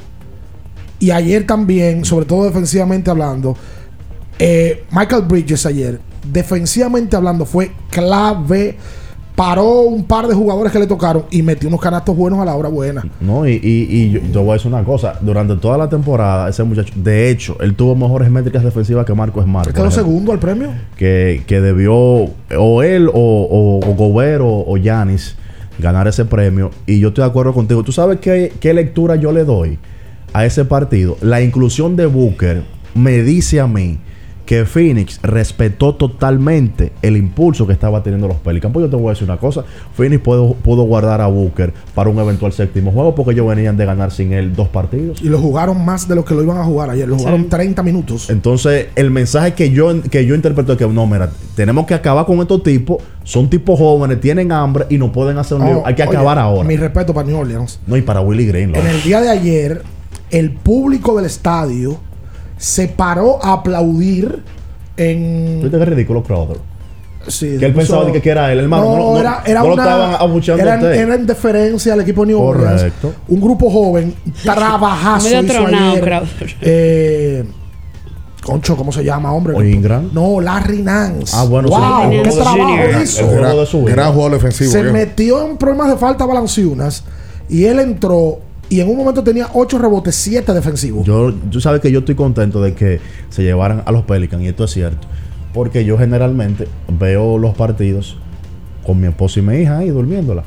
[1.00, 3.56] Y ayer también, sobre todo defensivamente hablando,
[4.40, 6.00] eh, Michael Bridges ayer,
[6.32, 8.78] defensivamente hablando, fue clave.
[9.36, 12.56] Paró un par de jugadores que le tocaron y metió unos canastos buenos a la
[12.56, 13.04] hora buena.
[13.20, 15.16] No, y, y, y yo, yo voy a decir una cosa.
[15.20, 19.44] Durante toda la temporada, ese muchacho, de hecho, él tuvo mejores métricas defensivas que Marco
[19.44, 19.68] Smart.
[19.68, 20.70] ¿Él por quedó segundo al premio?
[20.96, 25.36] que, que debió o él o, o, o Gobert o, Giannis
[25.80, 26.72] ganar ese premio.
[26.86, 27.84] Y yo estoy de acuerdo contigo.
[27.84, 29.78] ¿Tú sabes qué, qué lectura yo le doy
[30.32, 31.18] a ese partido?
[31.22, 32.64] La inclusión de Booker
[32.94, 34.00] me dice a mí
[34.46, 38.74] que Phoenix respetó totalmente el impulso que estaba teniendo los Pelicans.
[38.74, 39.64] Pues yo te voy a decir una cosa.
[39.96, 43.86] Phoenix pudo, pudo guardar a Booker para un eventual séptimo juego porque ellos venían de
[43.86, 45.22] ganar sin él dos partidos.
[45.22, 47.08] Y lo jugaron más de lo que lo iban a jugar ayer.
[47.08, 48.30] Lo jugaron 30 minutos.
[48.30, 52.26] Entonces, el mensaje que yo, que yo interpreto es que no, mira, tenemos que acabar
[52.26, 52.98] con estos tipos.
[53.24, 55.80] Son tipos jóvenes, tienen hambre y no pueden hacer un lío.
[55.80, 56.68] Oh, Hay que oye, acabar ahora.
[56.68, 57.80] Mi respeto para New Orleans.
[57.88, 58.76] No, y para Willie Green.
[58.76, 59.82] En el día de ayer,
[60.30, 62.00] el público del estadio
[62.58, 64.44] se paró a aplaudir
[64.98, 65.60] en.
[65.62, 66.58] ¿Viste qué ridículo, Crowder?
[67.28, 68.84] Sí, Que él puso- pensaba de que, era él, hermano.
[68.84, 70.96] No, no, era, era no lo una- estaban abucheando a era, en- usted.
[71.02, 72.82] era en deferencia al equipo de New Orleans.
[72.82, 73.14] Correcto.
[73.30, 76.04] Un grupo joven, trabajazo Medio hizo tronado, ayer.
[76.04, 76.56] Crowder.
[76.62, 77.44] Eh,
[78.44, 79.56] Concho, ¿cómo se llama, hombre?
[79.56, 80.12] ¿O Ingram?
[80.14, 81.34] No, Larry Nance.
[81.36, 83.22] Ah, bueno, sí, wow, el qué trabajo hizo.
[83.32, 83.38] El
[83.86, 83.92] vida.
[83.96, 84.72] Gran jugador defensivo.
[84.72, 84.94] se viejo.
[84.94, 87.04] metió en problemas de falta balanciunas
[87.50, 88.38] y él entró
[88.70, 91.06] y en un momento tenía 8 rebotes, 7 defensivos.
[91.06, 93.00] Yo, tú sabes que yo estoy contento de que
[93.30, 95.08] se llevaran a los Pelicans, y esto es cierto.
[95.54, 96.68] Porque yo generalmente
[97.00, 98.18] veo los partidos
[98.86, 100.44] con mi esposa y mi hija ahí durmiéndola.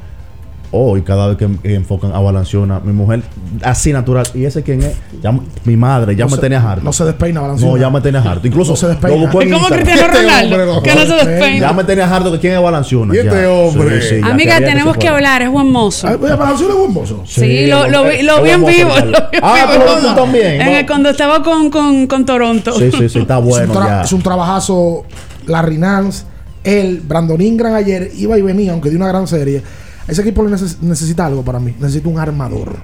[0.70, 3.22] Hoy, cada vez que, que enfocan a Balanciona, mi mujer,
[3.62, 4.26] así natural.
[4.34, 4.92] ¿Y ese quién es?
[5.22, 5.32] Ya
[5.64, 6.84] mi madre, ya No me se- tenía harto.
[6.84, 7.72] No se despeina Balanciuna.
[7.72, 8.46] No, ya me tenía harto.
[8.46, 9.24] Incluso No se despeina.
[9.24, 9.70] Es como Instagram.
[9.82, 11.66] Cristiano Este Ronaldo, hombre no- que no se despeina.
[11.68, 13.14] Ya me tenía harto de quién es Balanciona.
[13.14, 13.50] ¿Y este ya.
[13.50, 14.02] hombre?
[14.02, 16.06] Sí, sí, ya Amiga, tenemos que hablar, es buen mozo.
[16.06, 17.22] Ay, oye, Balanciuna es buen mozo.
[17.26, 18.88] Sí, lo, lo vi, lo vi en buen vivo.
[18.90, 22.26] mozo, lo vi en Ah, pero tú también, En el- cuando estaba con, con, con
[22.26, 22.72] Toronto.
[22.78, 24.02] Sí, sí, sí, está es, bueno ya.
[24.02, 25.04] es un trabajazo.
[25.46, 26.24] Larry Nance,
[26.62, 29.62] él, Brandon Ingram ayer iba y venía, aunque dio una gran serie.
[30.08, 31.74] Ese equipo le neces- necesita algo para mí.
[31.78, 32.76] Necesita un armador.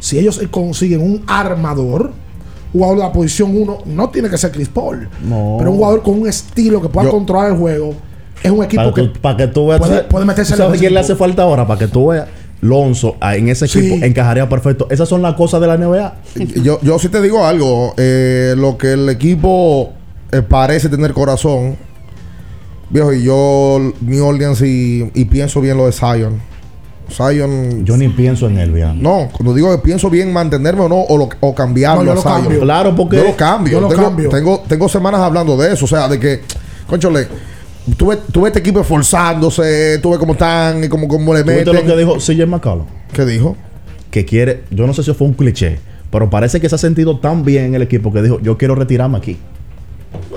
[0.00, 2.12] Si ellos consiguen un armador,
[2.72, 5.08] jugador de la posición 1, no tiene que ser Chris Paul.
[5.24, 5.56] No.
[5.58, 7.94] Pero un jugador con un estilo que pueda Yo- controlar el juego.
[8.42, 9.18] Es un equipo Para, que.
[9.20, 9.78] para que tú veas.
[9.80, 11.12] puede- ¿tú puede meterse en ¿Sabes el quién le equipo.
[11.12, 11.66] hace falta ahora?
[11.66, 12.26] Para que tú veas.
[12.60, 13.78] Lonzo ah, en ese Sí.
[13.80, 14.86] equipo encajaría perfecto.
[14.90, 16.14] Esas son las cosas de la NBA.
[16.62, 17.92] Yo, yo sí te digo algo.
[17.96, 19.90] eh, lo que el equipo
[20.32, 21.76] eh, parece tener corazón.
[22.90, 26.40] Viejo, y yo, New Orleans, y, y pienso bien lo de Zion.
[27.10, 27.84] Zion.
[27.84, 29.02] Yo ni pienso en él, bien.
[29.02, 32.12] No, cuando digo que pienso bien mantenerme o no, o, lo- o cambiarlo No, yo
[32.12, 32.34] a lo Zion.
[32.42, 32.60] cambio.
[32.60, 33.16] Claro, porque.
[33.16, 33.72] Yo lo cambio.
[33.74, 34.28] Yo lo tengo, cambio.
[34.30, 35.84] Tengo, tengo semanas hablando de eso.
[35.84, 36.40] O sea, de que,
[36.86, 37.26] conchole,
[37.96, 41.88] tuve, tuve este equipo esforzándose, tuve como están y como, como le ¿Tú viste meten.
[41.88, 42.86] lo que dijo CJ McCollum?
[43.12, 43.56] ¿Qué dijo?
[44.10, 44.64] Que quiere.
[44.70, 45.78] Yo no sé si fue un cliché.
[46.10, 48.74] Pero parece que se ha sentido tan bien en el equipo que dijo: Yo quiero
[48.74, 49.38] retirarme aquí.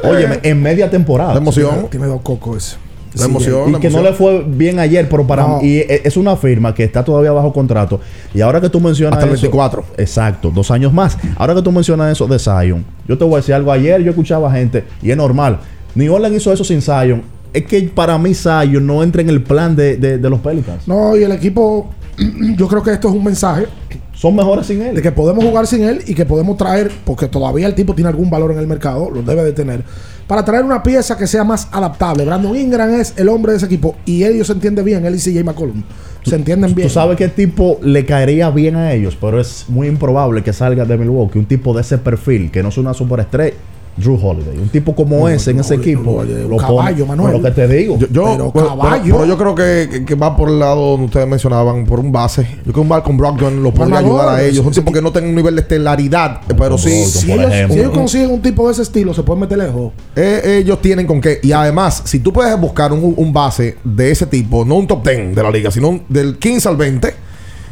[0.03, 1.34] Óyeme, en media temporada.
[1.34, 1.88] La emoción.
[1.89, 2.78] Tiene dos cocos ese.
[3.20, 3.70] La emoción.
[3.70, 5.59] Y la que no le fue bien ayer, pero para No.
[5.61, 7.99] y e- es una firma que está todavía bajo contrato.
[8.34, 9.84] Y ahora que tú mencionas Hasta el eso- 24.
[9.97, 11.18] Exacto, dos años más.
[11.38, 13.72] Ahora que tú mencionas eso de Zion, yo te voy a decir algo.
[13.72, 15.59] Ayer yo escuchaba gente, y es normal.
[15.95, 17.24] New Orleans hizo eso sin Zion.
[17.53, 20.88] Es que para mí Zion no entra en el plan de, de- de los Pelicans.
[20.88, 21.89] No, y el equipo,
[22.57, 23.66] yo creo que esto es un mensaje
[24.13, 25.01] Son mejores sin de él.
[25.01, 28.30] que podemos jugar sin él y que podemos traer, porque todavía el tipo tiene algún
[28.30, 29.84] valor en el mercado, lo debe de tener,
[30.28, 32.26] para traer una pieza que sea más adaptable.
[32.26, 35.19] Brandon Ingram es el hombre de ese equipo y ellos se entienden bien, él y
[35.19, 35.84] CJ McCollum.
[36.23, 36.88] Se entienden bien.
[36.88, 40.84] Tú sabes qué tipo le caería bien a ellos, pero es muy improbable que salga
[40.84, 41.38] de Milwaukee.
[41.38, 43.55] Un tipo de ese perfil, que no es una superestrella.
[43.97, 44.57] Drew Holiday.
[44.57, 46.21] Un tipo como No, ese en ese equipo.
[46.23, 47.31] Lo un caballo, pone- Manuel.
[47.33, 47.97] Por lo que te digo.
[47.97, 49.03] Yo, yo- Pero pero, caballo.
[49.03, 51.99] pero- pero yo creo que, que- que va por el lado donde ustedes mencionaban, por
[52.01, 52.43] un base.
[52.57, 54.65] Yo creo que un Malcolm Brogdon lo podría ayudar a ellos.
[54.65, 56.89] Un tipo que no tenga un nivel de estelaridad, pero sí.
[56.89, 57.07] Brogdon.
[57.09, 59.93] si, ellos, si ellos consiguen un tipo de ese estilo, se pueden meter lejos.
[60.15, 61.39] eh, ellos tienen con qué.
[61.41, 65.03] Y además, si tú puedes buscar un, un base de ese tipo, no un top
[65.07, 67.13] 10 de la liga, sino del 15 al 20,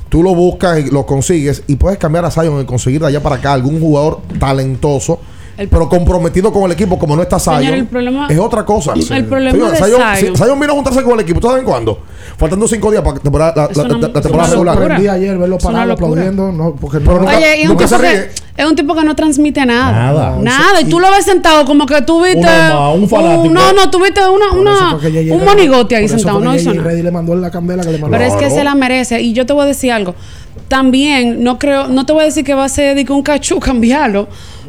[0.09, 3.21] tú lo buscas y lo consigues y puedes cambiar a Zion y conseguir de allá
[3.21, 5.19] para acá algún jugador talentoso.
[5.57, 7.87] El- pero comprometido con el equipo, como no está Zion,
[8.29, 8.93] es otra cosa.
[8.93, 11.47] El problema Señor, de Zion, Zion- si- Zion vino a juntarse con el equipo, ¿tú
[11.47, 11.99] sabes cuándo?
[12.37, 14.75] Faltando cinco días para la temporada, la, Es la- una- la- la temporada regular.
[14.75, 14.95] locura.
[14.97, 16.51] Sorprendí ayer verlo parado aplaudiendo.
[16.51, 18.29] No, porque Pero no, nunca- Oye, y un nunca tipo se ríe.
[18.57, 19.91] Es un tipo que no transmite nada.
[19.91, 20.37] Nada.
[20.41, 20.81] Nada.
[20.81, 22.39] Y tú lo ves sentado como que tuviste.
[22.95, 23.53] Un fanático.
[23.53, 26.39] no, no, tuviste una, una, un Reddy- monigote ahí sentado.
[26.39, 26.87] No hizo nada.
[26.89, 28.17] Reddy le mandó la candela que le mandó.
[28.17, 29.21] Pero es que se la merece.
[29.21, 30.15] Y yo te voy a decir algo.
[30.67, 33.21] También, no creo, no te voy a decir que va a ser de que un
[33.23, 34.27] cachú cambiarlo.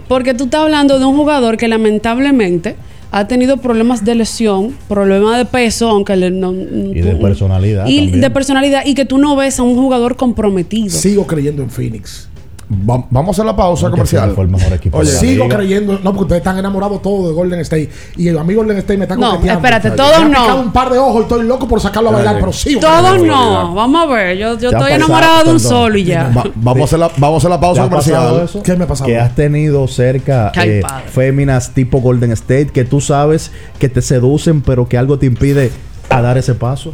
[0.09, 2.77] Porque tú estás hablando de un jugador que lamentablemente
[3.11, 7.87] ha tenido problemas de lesión, problemas de peso, aunque le, no, Y de personalidad.
[7.87, 8.21] y también.
[8.21, 10.91] de personalidad y que tú no ves a un jugador comprometido.
[10.91, 12.29] Sigo creyendo en Phoenix.
[12.71, 14.33] Va- vamos a hacer la pausa Porque comercial.
[14.35, 15.57] fue el mejor equipo Oye, de la Sigo liga.
[15.57, 17.91] creyendo, no, porque ustedes están enamorados todos de Golden State.
[18.17, 20.29] Y a mí Golden State me está No, espérate, Me todos no.
[20.29, 22.81] picado un par de ojos y estoy loco por sacarlo a bailar, pero sigo.
[22.81, 23.75] Todos no.
[23.75, 24.37] Vamos a ver.
[24.39, 24.95] Yo, yo ¿Te ha estoy pasado?
[24.97, 26.31] enamorada de un solo y ya.
[26.37, 28.49] Va- vamos, a hacer la, vamos a la ¿Te pausa comercial.
[28.65, 29.09] ¿Qué me ha pasado?
[29.09, 34.63] Que has tenido cerca eh, féminas tipo Golden State que tú sabes que te seducen,
[34.63, 35.71] pero que algo te impide
[36.09, 36.93] a dar ese paso.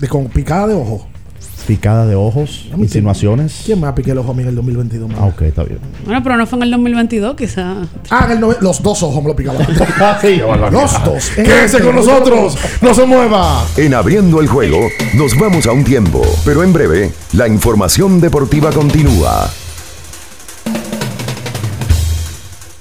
[0.00, 1.06] De con picada de ojo.
[1.66, 3.62] Picada de ojos, insinuaciones.
[3.64, 5.08] ¿Quién me ha picado el ojo a mí en el 2022?
[5.08, 5.18] man?
[5.18, 5.78] Ah, ok, está bien.
[6.04, 7.76] Bueno, pero no fue en el 2022, quizá.
[8.10, 9.66] Ah, en el nove- los dos ojos me lo picaban.
[10.70, 11.30] los dos.
[11.34, 12.56] Quédese con nosotros.
[12.82, 13.64] No se mueva.
[13.78, 14.78] En Abriendo el Juego
[15.14, 19.48] nos vamos a un tiempo, pero en breve la información deportiva continúa.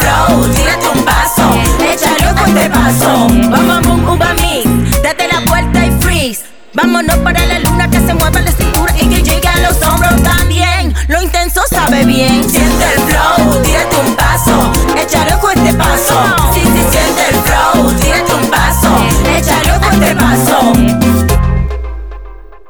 [0.00, 1.44] flow, tírate un paso,
[1.92, 5.02] échale un fuerte paso, bom, bom, bom, uva mix.
[5.02, 6.44] Date la vuelta y freeze.
[6.74, 10.22] Vámonos para la luna que se mueva la cintura y que llegue a los hombros
[10.22, 10.94] también.
[11.08, 12.48] Lo intenso sabe bien.
[12.48, 16.14] Siente el flow, tírate un paso, échale un fuerte paso.
[16.54, 18.88] Sí, sí, siente el flow, tírate un paso,
[19.36, 20.72] échale un fuerte paso.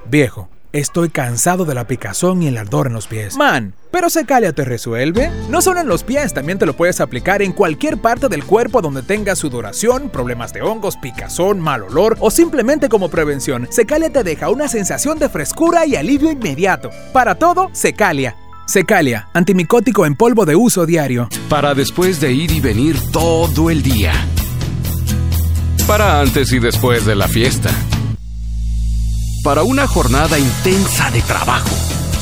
[0.06, 3.36] Viejo, estoy cansado de la picazón y el ardor en los pies.
[3.36, 5.30] Man, pero Secalia te resuelve.
[5.48, 8.80] No solo en los pies, también te lo puedes aplicar en cualquier parte del cuerpo
[8.80, 13.68] donde tengas sudoración, problemas de hongos, picazón, mal olor o simplemente como prevención.
[13.70, 16.90] Secalia te deja una sensación de frescura y alivio inmediato.
[17.12, 18.36] Para todo, Secalia.
[18.66, 21.28] Secalia, antimicótico en polvo de uso diario.
[21.48, 24.12] Para después de ir y venir todo el día.
[25.88, 27.70] Para antes y después de la fiesta.
[29.42, 31.70] Para una jornada intensa de trabajo.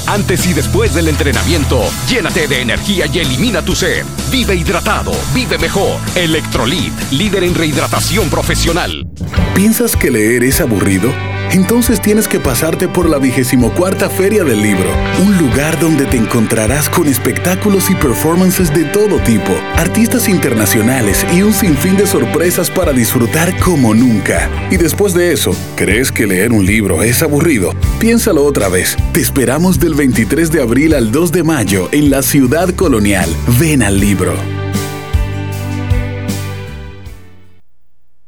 [0.09, 4.07] Antes y después del entrenamiento, llénate de energía y elimina tu sed.
[4.33, 6.01] Vive hidratado, vive mejor.
[6.15, 9.07] Electrolit, líder en rehidratación profesional.
[9.55, 11.13] ¿Piensas que leer es aburrido?
[11.51, 14.91] Entonces tienes que pasarte por la 24 Feria del Libro,
[15.25, 21.41] un lugar donde te encontrarás con espectáculos y performances de todo tipo, artistas internacionales y
[21.41, 24.51] un sinfín de sorpresas para disfrutar como nunca.
[24.71, 27.75] Y después de eso, ¿crees que leer un libro es aburrido?
[27.99, 28.97] Piénsalo otra vez.
[29.13, 33.29] Te esperamos del 23 de abril al 2 de mayo en la ciudad colonial.
[33.59, 34.33] Ven al libro.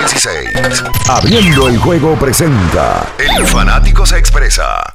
[1.09, 3.05] Abriendo el juego presenta.
[3.17, 4.91] El fanático se expresa.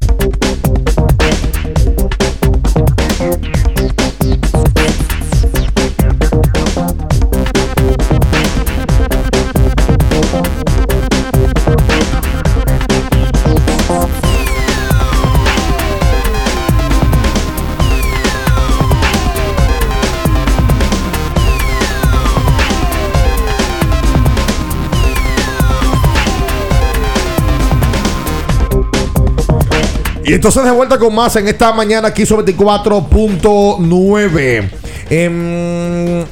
[30.27, 34.69] Y entonces de vuelta con más en esta mañana aquí sobre 24.9.
[35.09, 36.25] Em,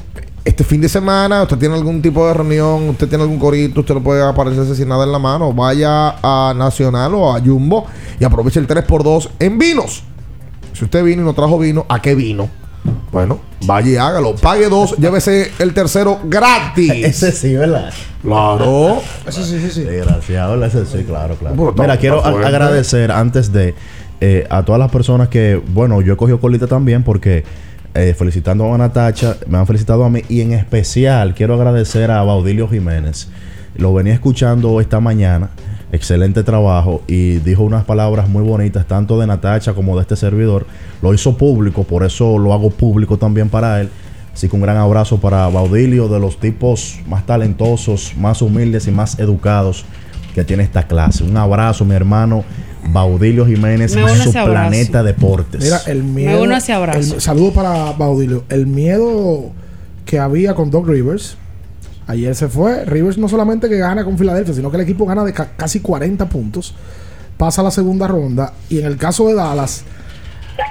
[0.44, 3.94] este fin de semana, usted tiene algún tipo de reunión, usted tiene algún corito, usted
[3.94, 5.52] no puede aparecerse sin nada en la mano.
[5.52, 7.86] Vaya a Nacional o a Jumbo
[8.18, 10.02] y aproveche el 3x2 en vinos.
[10.72, 12.48] Si usted vino y no trajo vino, ¿a qué vino?
[13.10, 14.34] Bueno, vaya y hágalo.
[14.34, 16.92] Pague dos, llévese el tercero gratis.
[17.04, 17.92] Ese sí, ¿verdad?
[18.22, 19.00] Claro.
[19.26, 19.82] Eso sí, sí, sí.
[19.82, 21.54] Desgraciado, ese sí, claro, claro.
[21.54, 23.74] Bueno, Mira, quiero agradecer antes de
[24.20, 27.44] eh, a todas las personas que, bueno, yo he cogido colita también porque
[27.94, 32.22] eh, felicitando a Natacha, me han felicitado a mí y en especial quiero agradecer a
[32.22, 33.28] Baudilio Jiménez.
[33.76, 35.50] Lo venía escuchando esta mañana,
[35.94, 40.66] excelente trabajo y dijo unas palabras muy bonitas, tanto de Natacha como de este servidor.
[41.02, 43.88] Lo hizo público, por eso lo hago público también para él.
[44.32, 48.90] Así que un gran abrazo para Baudilio, de los tipos más talentosos, más humildes y
[48.90, 49.84] más educados
[50.34, 51.22] que tiene esta clase.
[51.22, 52.42] Un abrazo, mi hermano
[52.90, 54.32] Baudilio Jiménez uno su.
[54.32, 55.62] Planeta Deportes.
[55.62, 56.42] Mira, el miedo.
[56.42, 57.14] uno ese abrazo.
[57.14, 58.44] el- saludo para Baudilio.
[58.48, 59.52] El miedo
[60.04, 61.36] que había con Doc Rivers.
[62.06, 62.84] Ayer se fue.
[62.84, 65.80] Rivers no solamente que gana con Filadelfia, sino que el equipo gana de ca- casi
[65.80, 66.74] 40 puntos.
[67.38, 68.52] Pasa a la segunda ronda.
[68.68, 69.84] Y en el caso de Dallas,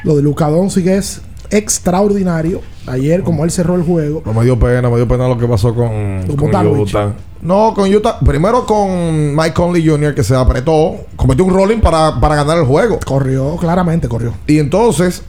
[0.04, 2.62] lo de Luka Doncic es extraordinario.
[2.86, 5.48] Ayer, como él cerró el juego, No me dio pena, me dio pena lo que
[5.48, 6.68] pasó con, Con.
[6.82, 7.14] Utah.
[7.42, 8.20] No, con Utah.
[8.20, 12.66] Primero con Mike Conley Jr., que se apretó, cometió un rolling para, para ganar el
[12.66, 13.00] juego.
[13.06, 14.34] corrió, claramente corrió.
[14.48, 15.24] Y entonces,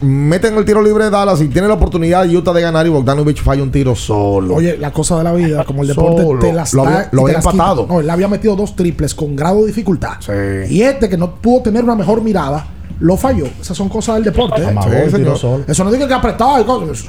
[0.00, 3.42] meten el tiro libre de Dallas y tiene la oportunidad Utah de ganar y Bogdanovich
[3.42, 4.56] falla un tiro solo.
[4.56, 6.38] Oye, la cosa de la vida, como el deporte Solo.
[6.40, 7.52] te las Lo había- lo había las quita.
[7.52, 7.86] empatado.
[7.88, 10.14] No, él había metido dos triples con grado de dificultad.
[10.20, 10.32] Sí.
[10.74, 12.66] Y este que no pudo tener una mejor mirada,
[13.00, 13.46] lo falló.
[13.60, 14.62] Esas son cosas del deporte.
[14.62, 14.66] ¿eh?
[14.68, 15.64] Amagó Sí, tiro solo.
[15.66, 16.64] Eso no digo que apretaba el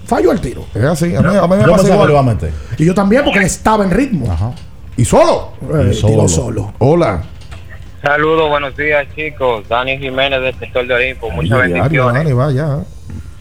[0.05, 0.65] falló el tiro.
[0.73, 1.15] Es así.
[1.15, 2.07] A mí, a mí me Yo pasa igual.
[2.07, 2.51] lo iba a meter.
[2.77, 4.31] Y yo también, porque él estaba en ritmo.
[4.31, 4.51] Ajá.
[4.97, 5.49] ¿Y solo?
[5.73, 6.27] Eh, Y solo.
[6.27, 6.73] solo.
[6.79, 7.21] Hola.
[8.05, 9.67] Saludos, buenos días chicos.
[9.67, 11.31] Dani Jiménez del sector de Olimpo.
[11.31, 12.23] Muchas Diario, bendiciones.
[12.23, 12.83] Dani, vaya.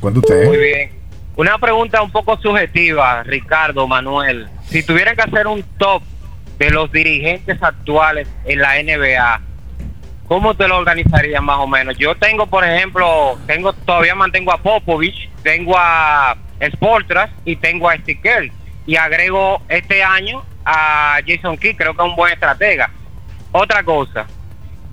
[0.00, 0.46] Cuenta usted.
[0.46, 0.90] Muy bien.
[1.36, 4.48] Una pregunta un poco subjetiva, Ricardo, Manuel.
[4.64, 6.02] Si tuvieran que hacer un top
[6.56, 9.42] de los dirigentes actuales en la NBA,
[10.28, 11.98] ¿cómo te lo organizarían más o menos?
[11.98, 16.38] Yo tengo, por ejemplo, tengo todavía mantengo a Popovich, tengo a
[16.72, 18.50] Sportras y tengo a Steve Kerr.
[18.86, 22.90] Y agrego este año a Jason Kidd, creo que es un buen estratega.
[23.52, 24.26] Otra cosa,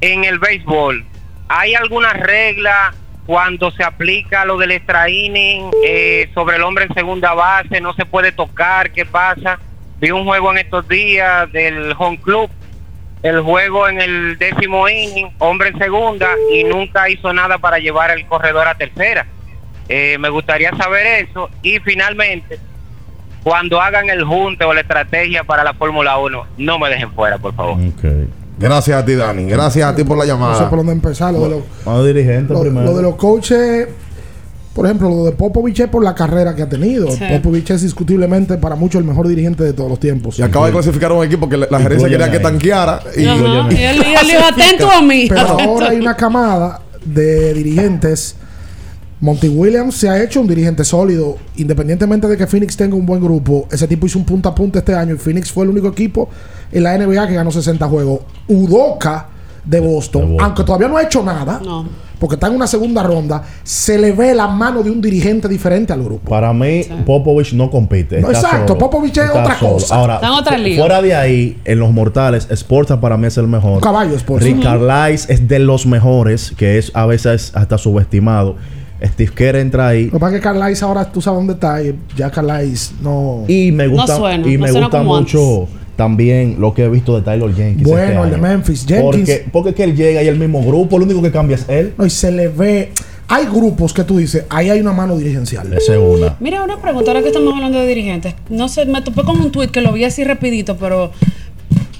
[0.01, 1.05] en el béisbol,
[1.47, 2.93] ¿hay alguna regla
[3.25, 7.79] cuando se aplica lo del extra inning eh, sobre el hombre en segunda base?
[7.79, 8.91] ¿No se puede tocar?
[8.91, 9.59] ¿Qué pasa?
[9.99, 12.49] Vi un juego en estos días del home club,
[13.21, 18.09] el juego en el décimo inning, hombre en segunda, y nunca hizo nada para llevar
[18.09, 19.27] el corredor a tercera.
[19.87, 21.51] Eh, me gustaría saber eso.
[21.61, 22.57] Y finalmente,
[23.43, 27.37] cuando hagan el junte o la estrategia para la Fórmula 1, no me dejen fuera,
[27.37, 27.77] por favor.
[28.61, 29.45] Gracias a ti, Dani.
[29.45, 30.69] Gracias a ti por la No sé llamada.
[30.69, 31.33] por dónde empezar.
[31.33, 32.85] Lo de los, Vamos lo, primero.
[32.85, 33.87] lo de los coaches,
[34.73, 37.11] por ejemplo, lo de Popovich es por la carrera que ha tenido.
[37.11, 37.19] Sí.
[37.29, 40.39] Popovich es discutiblemente para muchos el mejor dirigente de todos los tiempos.
[40.39, 43.01] Y acaba de clasificar a un equipo que la gerencia quería que tanqueara.
[43.17, 43.27] Y él,
[43.71, 43.97] y él
[44.27, 45.25] dijo, atento a mí.
[45.27, 46.01] Pero ahora hay mí".
[46.03, 48.35] una camada de dirigentes.
[49.21, 51.37] Monty Williams se ha hecho un dirigente sólido.
[51.55, 54.79] Independientemente de que Phoenix tenga un buen grupo, ese tipo hizo un punta a punta
[54.79, 56.27] este año y Phoenix fue el único equipo
[56.71, 58.21] en la NBA que ganó 60 juegos.
[58.47, 59.27] Udoka
[59.63, 60.45] de Boston, De Boston.
[60.45, 61.85] aunque todavía no ha hecho nada, No.
[62.19, 65.93] porque está en una segunda ronda, se le ve la mano de un dirigente diferente
[65.93, 66.27] al grupo.
[66.27, 68.21] Para mí, Popovich no compite.
[68.21, 68.77] No, exacto, solo.
[68.79, 69.73] Popovich es Está otra solo.
[69.73, 69.95] cosa.
[69.95, 70.81] Ahora, Está en otra liga.
[70.81, 73.73] fuera de ahí, en los mortales, Sporza para mí es el mejor.
[73.73, 74.45] Un caballo, Sporza.
[74.47, 78.55] Rick Carlisle es de los mejores, que es a veces hasta subestimado.
[79.03, 80.05] Steve Kerr entra ahí.
[80.05, 83.43] Lo que pasa es que Carlisle ahora tú sabes dónde está y ya Carlisle no...
[83.47, 86.89] Y me gusta, suena, y no me suena gusta como mucho también lo que he
[86.89, 87.87] visto de Tyler Jenkins.
[87.87, 88.47] Bueno, este el de.
[88.47, 89.03] Memphis, Jenkins.
[89.03, 91.65] Porque, porque es que él llega y el mismo grupo, lo único que cambia es
[91.69, 91.93] él.
[91.97, 92.91] No, y se le ve...
[93.27, 95.71] Hay grupos que tú dices, ahí hay una mano dirigencial.
[95.71, 96.35] Esa es una.
[96.41, 98.35] Mira, una pregunta, ahora que estamos hablando de dirigentes.
[98.49, 101.11] No sé, me topé con un tweet que lo vi así rapidito, pero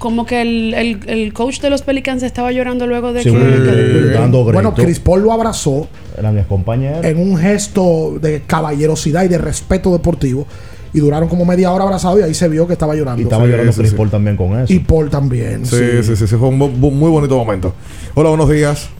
[0.02, 4.10] como que el, el, el coach de los Pelicans estaba llorando luego de Sí, que...
[4.12, 4.74] dando Bueno.
[4.74, 5.86] Chris Paul lo abrazó
[6.18, 7.04] Eran mis compañeros.
[7.04, 10.44] en un gesto de caballerosidad y de respeto deportivo.
[10.92, 13.20] Y duraron como media hora abrazados y ahí se vio que estaba llorando.
[13.22, 13.96] Y estaba Sí, llorando sí, Chris sí.
[13.96, 14.72] Paul también con eso.
[14.72, 15.64] Y Paul también.
[15.64, 17.72] Sí, sí, sí, sí, Fue un muy bonito momento.
[18.14, 18.90] Hola, buenos días.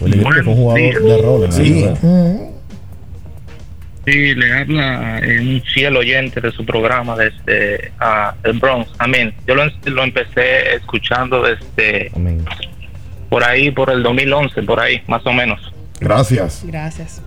[0.00, 1.44] Oye, yo creo que fue un jugador de rol.
[1.44, 1.84] en Sí.
[4.06, 8.90] Sí, le habla un fiel oyente de su programa desde ah, el Bronx.
[8.98, 9.34] Amén.
[9.46, 12.44] Yo lo, lo empecé escuchando desde Amén.
[13.30, 15.72] por ahí, por el 2011, por ahí, más o menos.
[16.00, 16.64] Gracias.
[16.66, 17.22] Gracias.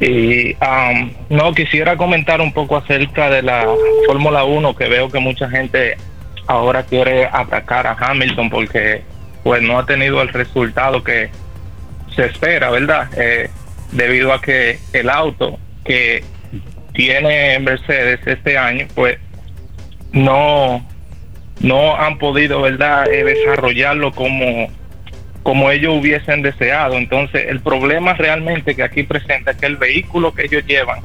[0.00, 3.64] Y am, no, quisiera comentar un poco acerca de la
[4.06, 5.96] Fórmula 1, que veo que mucha gente
[6.46, 9.02] ahora quiere atacar a Hamilton porque
[9.44, 11.30] pues no ha tenido el resultado que
[12.14, 13.08] se espera, ¿verdad?
[13.16, 13.50] Eh,
[13.92, 16.24] debido a que el auto que
[16.92, 19.18] tiene Mercedes este año, pues
[20.12, 20.84] no,
[21.60, 24.68] no han podido, ¿verdad?, eh, desarrollarlo como,
[25.42, 26.94] como ellos hubiesen deseado.
[26.94, 31.00] Entonces, el problema realmente que aquí presenta es que el vehículo que ellos llevan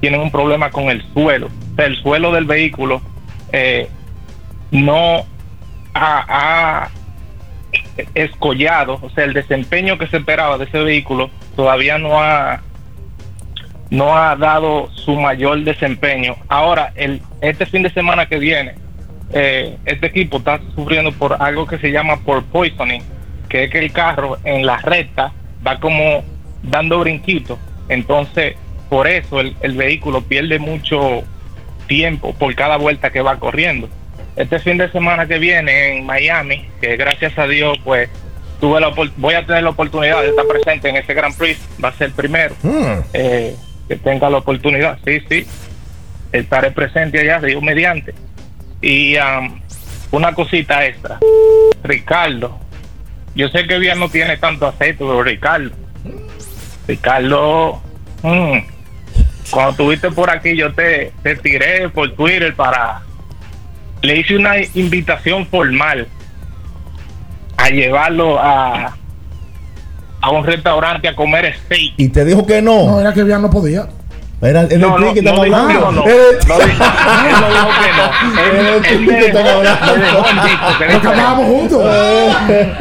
[0.00, 1.48] tiene un problema con el suelo.
[1.76, 3.00] El suelo del vehículo
[3.52, 3.88] eh,
[4.70, 5.26] no
[5.94, 6.90] ha, ha
[8.14, 12.60] escollado, o sea, el desempeño que se esperaba de ese vehículo todavía no ha
[13.90, 16.36] no ha dado su mayor desempeño.
[16.48, 18.74] Ahora, el, este fin de semana que viene,
[19.32, 23.02] eh, este equipo está sufriendo por algo que se llama por poisoning,
[23.48, 25.32] que es que el carro en la recta
[25.66, 26.24] va como
[26.62, 27.58] dando brinquitos.
[27.88, 28.54] Entonces,
[28.88, 31.22] por eso el, el vehículo pierde mucho
[31.86, 33.88] tiempo por cada vuelta que va corriendo.
[34.36, 38.08] Este fin de semana que viene en Miami, que gracias a Dios, pues
[38.60, 41.88] tuve la, voy a tener la oportunidad de estar presente en ese Grand Prix, va
[41.88, 42.54] a ser el primero
[43.12, 43.56] eh,
[43.90, 45.00] que tenga la oportunidad.
[45.04, 45.44] Sí, sí,
[46.30, 48.14] estaré presente allá, Dios mediante.
[48.80, 49.60] Y am,
[50.12, 51.18] una cosita extra,
[51.82, 52.56] Ricardo,
[53.34, 55.72] yo sé que bien no tiene tanto aceite, pero Ricardo,
[56.86, 57.82] Ricardo,
[58.22, 58.58] mm,
[59.50, 63.02] cuando estuviste por aquí yo te, te tiré por Twitter para
[64.02, 66.06] le hice una invitación formal
[67.56, 68.96] a llevarlo a
[70.20, 71.94] a un restaurante a comer steak.
[71.96, 72.86] Y te dijo que no.
[72.86, 73.86] No, era que bien no podía.
[74.42, 75.92] Era el No, no, que no estaba dijo que hablando.
[75.92, 76.04] no, no.
[76.04, 78.40] No él no dijo que no.
[78.42, 80.24] Él- él que estaba hablando.
[80.78, 81.84] Porque andábamos juntos.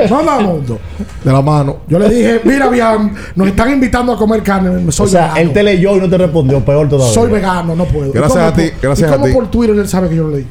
[0.09, 0.77] No andábamos juntos.
[1.23, 1.77] De la mano.
[1.87, 4.89] Yo le dije, mira, bien, nos están invitando a comer carne.
[4.91, 5.39] Soy o sea, vegano.
[5.41, 6.63] él te leyó y no te respondió.
[6.63, 7.13] Peor todavía.
[7.13, 8.07] Soy vegano, no puedo.
[8.07, 9.33] ¿Y Gracias cómo a ti, gracias ¿y a cómo ti.
[9.33, 10.47] por Twitter él sabe que yo lo leí?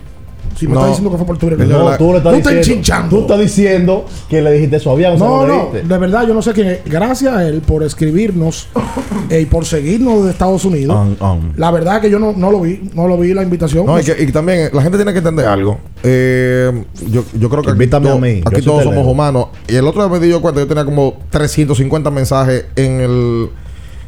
[0.58, 0.80] Si me No.
[0.80, 1.56] está diciendo que fue por Twitter.
[1.58, 2.60] que No, tú le estás Tú estás diciendo.
[2.60, 3.16] enchinchando.
[3.16, 5.12] Tú estás diciendo que le dijiste eso a Fabián.
[5.14, 5.82] o sea, No, no, dijiste.
[5.88, 6.80] de verdad yo no sé quién es.
[6.84, 8.68] Gracias a él por escribirnos
[9.30, 10.96] eh, y por seguirnos de Estados Unidos.
[11.20, 11.40] Um, um.
[11.56, 13.86] La verdad es que yo no, no lo vi, no lo vi la invitación.
[13.86, 15.78] No, y, que, y también la gente tiene que entender algo.
[16.02, 19.46] Eh, yo, yo creo que aquí, Invítame a mí, aquí todos somos humanos.
[19.68, 23.50] Y el otro día me di yo cuenta, yo tenía como 350 mensajes en el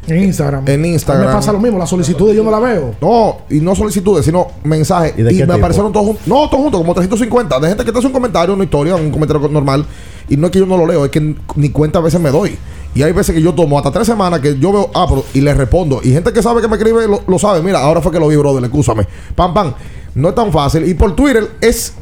[0.07, 0.67] en Instagram.
[0.67, 1.27] en Instagram.
[1.27, 2.95] Me pasa lo mismo, la solicitud yo no la veo.
[3.01, 5.13] No, y no solicitudes, sino mensajes.
[5.17, 5.53] ¿Y Y, qué me tipo?
[5.53, 6.27] aparecieron todos juntos.
[6.27, 7.59] No, todos juntos, como 350.
[7.59, 9.85] De gente que te hace un comentario, una historia, un comentario normal.
[10.27, 12.29] Y no es que yo no lo leo, es que ni cuenta a veces me
[12.31, 12.57] doy.
[12.93, 15.41] Y hay veces que yo tomo hasta tres semanas que yo veo, ah, pero, y
[15.41, 16.01] le respondo.
[16.03, 17.61] Y gente que sabe que me escribe lo, lo sabe.
[17.61, 19.07] Mira, ahora fue que lo vi, brother, excúsame.
[19.35, 19.73] Pam, pam.
[20.15, 20.85] No es tan fácil.
[20.87, 21.93] Y por Twitter es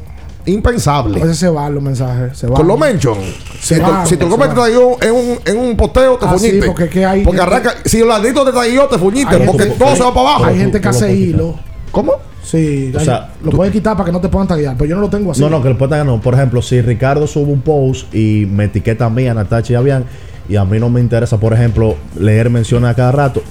[0.46, 1.20] A impensable.
[1.20, 2.38] veces se van los mensajes.
[2.38, 2.56] Se van.
[2.56, 3.18] Con los mention.
[3.60, 4.72] Si, Se te- van, si te lo se comentes van.
[5.02, 7.74] en un, en un posteo, te Ah, sí, porque que hay- Porque arranca.
[7.86, 9.36] Si el ladrito te traigo, te fuñiste.
[9.36, 10.46] Hay Porque gente- todo se va para abajo.
[10.46, 11.56] Hay gente que tú lo hace hilo.
[11.92, 12.14] ¿Cómo?
[12.44, 15.02] Sí, O sea, lo puedes quitar para que no te puedan taguear, pero yo no
[15.02, 15.42] lo tengo así.
[15.42, 16.20] No, no, que el poeta no.
[16.20, 19.76] Por ejemplo, si Ricardo sube un post y me etiqueta a mí, a Natacha y
[19.76, 20.06] a Bian,
[20.50, 23.42] y a mí no me interesa, por ejemplo, leer menciones a cada rato,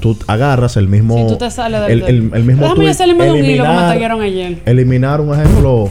[0.00, 1.26] tú agarras el mismo.
[1.28, 2.62] Tú te sales del- el, el, el mismo.
[2.62, 4.62] Déjame tweet, salirme de un hilo que me eliminar- taguearon ayer.
[4.66, 5.88] Eliminar, un ejemplo,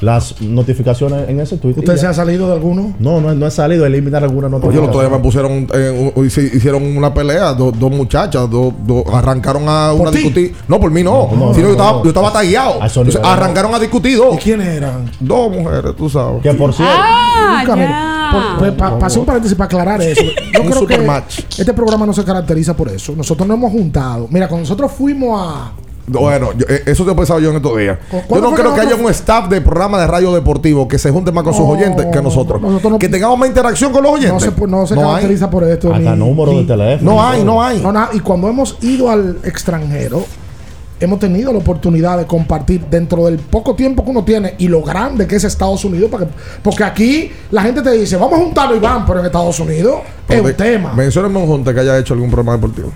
[0.00, 1.74] las notificaciones en ese tweet.
[1.76, 2.94] ¿Usted se ha salido de alguno?
[2.98, 3.84] No, no, no he salido.
[3.86, 4.86] Eliminar alguna Oye, notificación.
[4.86, 9.04] los otro día me pusieron, eh, un- hicieron una pelea, do- dos muchachas, dos, dos-
[9.12, 10.18] arrancaron a ¿Por una ti?
[10.18, 10.54] discutir.
[10.68, 11.28] No, por mí no.
[11.32, 12.02] No, no, yo estaba, no.
[12.04, 12.78] yo estaba tagueado.
[12.82, 14.36] Entonces, arrancaron a discutir dos.
[14.36, 15.10] ¿Y quiénes eran?
[15.20, 16.42] Dos mujeres, tú sabes.
[16.42, 16.94] Que por cierto.
[16.96, 18.30] Ah, ya.
[18.32, 20.22] por- pues, pa- un paréntesis para aclarar eso.
[20.54, 21.40] Yo creo que supermatch.
[21.58, 23.14] este programa no se caracteriza por eso.
[23.16, 24.26] Nosotros no hemos juntado.
[24.30, 25.72] Mira, cuando nosotros fuimos a.
[26.10, 27.98] Bueno, yo- eh, eso te he pensado yo en estos días.
[28.10, 30.96] ¿Cu- Yo no creo que que haya un staff de programa de radio deportivo que
[30.98, 32.62] se junte más con sus oyentes que nosotros.
[32.62, 34.32] nosotros no- que tengamos más interacción con los oyentes.
[34.32, 35.00] No se, no se hay.
[35.00, 35.92] caracteriza por esto.
[35.92, 37.10] Hasta ni- número de teléfono.
[37.12, 37.82] No hay, no hay.
[37.82, 38.08] No, nada.
[38.14, 40.24] Y cuando hemos ido al extranjero,
[41.00, 44.82] hemos tenido la oportunidad de compartir dentro del poco tiempo que uno tiene y lo
[44.82, 46.10] grande que es Estados Unidos.
[46.10, 49.26] Para que- porque aquí la gente te dice, vamos a juntarlo y van, pero en
[49.26, 50.92] Estados Unidos es un tema.
[50.94, 52.90] Menciónenme un junte que haya hecho algún programa deportivo.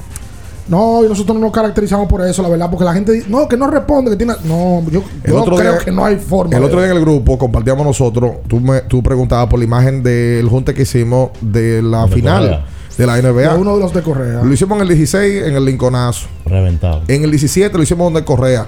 [0.68, 3.48] No, y nosotros no nos caracterizamos por eso, la verdad, porque la gente dice, no,
[3.48, 4.32] que no responde, que tiene.
[4.44, 6.56] No, yo, El yo otro creo día- que no hay forma.
[6.56, 10.02] El otro día en el grupo compartíamos nosotros, tú, me, tú preguntabas por la imagen
[10.04, 12.64] del junte que hicimos de la final.
[12.96, 13.54] De la de NBA.
[13.54, 14.42] uno de los de Correa.
[14.42, 16.26] Lo hicimos en el 16 en el Lincolnazo.
[16.44, 17.02] Reventado.
[17.08, 18.66] En el 17 lo hicimos donde Correa.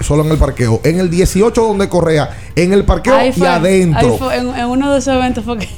[0.00, 0.80] Solo en el parqueo.
[0.82, 2.30] En el 18 donde Correa.
[2.56, 4.12] En el parqueo Ahí y adentro.
[4.12, 5.68] ahí fue- en, en uno de esos eventos fue que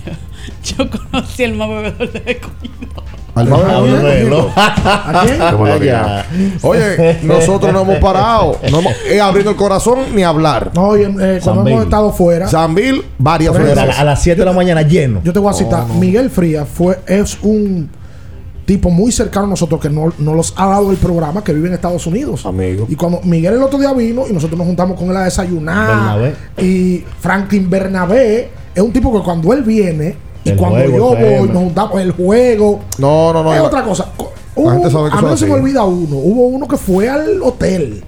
[0.65, 3.03] yo conocí al más bebedor de escogido.
[3.35, 3.99] Al más Ah, bebedor.
[3.99, 4.53] un reloj.
[4.57, 5.25] ¿A
[5.79, 6.53] quién?
[6.63, 8.59] Oye, nosotros no hemos parado.
[8.71, 10.71] No hemos, eh, abriendo el corazón ni hablar.
[10.75, 13.99] No, y, eh, cuando hemos estado fuera, Sanville, varias a, veces.
[13.99, 15.21] a las 7 de la mañana lleno.
[15.25, 15.87] yo te voy a citar.
[15.89, 17.89] Miguel Frías fue, es un
[18.67, 21.69] tipo muy cercano a nosotros que no, no los ha dado el programa que vive
[21.69, 22.45] en Estados Unidos.
[22.47, 22.87] Amigo.
[22.89, 25.87] Y cuando Miguel el otro día vino y nosotros nos juntamos con él a desayunar.
[25.89, 26.35] Bernabé.
[26.59, 31.05] Y Franklin Bernabé es un tipo que cuando él viene y El cuando juego, yo
[31.39, 32.81] voy, nos juntamos, el juego.
[32.99, 33.55] No, no, no.
[33.55, 34.09] es otra cosa.
[34.55, 34.83] Hubo- a mí
[35.29, 36.17] no se me olvida uno.
[36.17, 38.05] Hubo uno que fue al hotel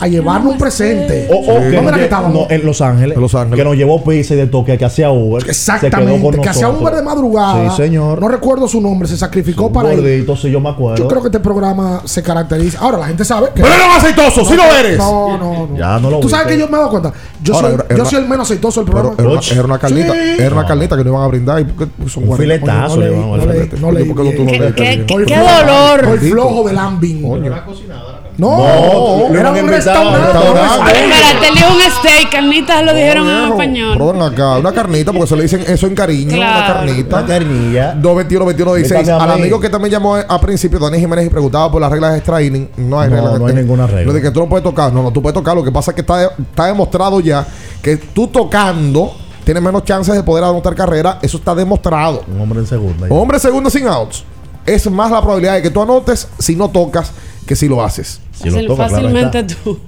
[0.00, 1.28] a llevarnos un presente.
[1.30, 2.32] O, ¿Dónde era que estábamos?
[2.32, 3.56] no, en Los Ángeles, En Los Ángeles.
[3.58, 5.42] Que nos llevó pizza y de toque que hacía Uber.
[5.48, 6.68] Exactamente, que hacía.
[6.68, 7.70] Uber de madrugada.
[7.70, 8.20] Sí, señor.
[8.20, 10.00] No recuerdo su nombre, se sacrificó para ir.
[10.00, 10.96] Gordito, sí, yo me acuerdo.
[11.02, 12.78] Yo creo que este programa se caracteriza.
[12.80, 13.62] Ahora la gente sabe que.
[13.62, 14.98] Pero eres aceitoso, sí lo eres.
[14.98, 15.76] No, no, no.
[15.76, 17.12] Ya no lo Tú sabes que yo me he dado cuenta.
[17.42, 19.40] Yo, Ahora, soy, era- yo era- soy el menos aceitoso del Pero programa.
[19.40, 20.18] era, era una carnita, Sí.
[20.42, 21.60] era una carnita que no iban a brindar.
[21.60, 22.36] ¿Y son Un 40?
[22.36, 24.04] filetazo no leí, no no leí.
[25.06, 26.04] ¿Por qué no dolor?
[26.14, 27.22] Estoy flojo del ambing.
[27.22, 29.56] No, No, era un
[29.94, 30.92] restaurante.
[30.92, 33.98] Espérate, dijo un steak, carnitas lo dijeron en español.
[34.12, 36.74] Ven acá, una carnita, porque se le dicen eso en cariño, una Claro.
[36.74, 37.16] carnita.
[37.18, 37.92] Una carnilla.
[37.94, 41.30] 221 21 16 Métame a Al amigo que también llamó a principio, Dani Jiménez, y
[41.30, 42.68] preguntaba por las reglas de extra inning.
[42.76, 43.38] No hay No, reglas.
[43.40, 44.02] no hay ninguna regla.
[44.04, 44.92] Lo de que tú no puedes tocar.
[44.92, 45.54] No, no, tú puedes tocar.
[45.56, 47.46] Lo que pasa es que está, está demostrado ya
[47.82, 49.12] que tú tocando
[49.44, 51.18] tienes menos chances de poder anotar carrera.
[51.22, 52.22] Eso está demostrado.
[52.30, 53.06] Un hombre en segunda.
[53.10, 54.24] Hombre segundo sin outs.
[54.66, 57.12] Es más la probabilidad de que tú anotes si no tocas
[57.46, 58.20] que si lo haces.
[58.40, 59.80] Si Fácil- toca, fácilmente tú.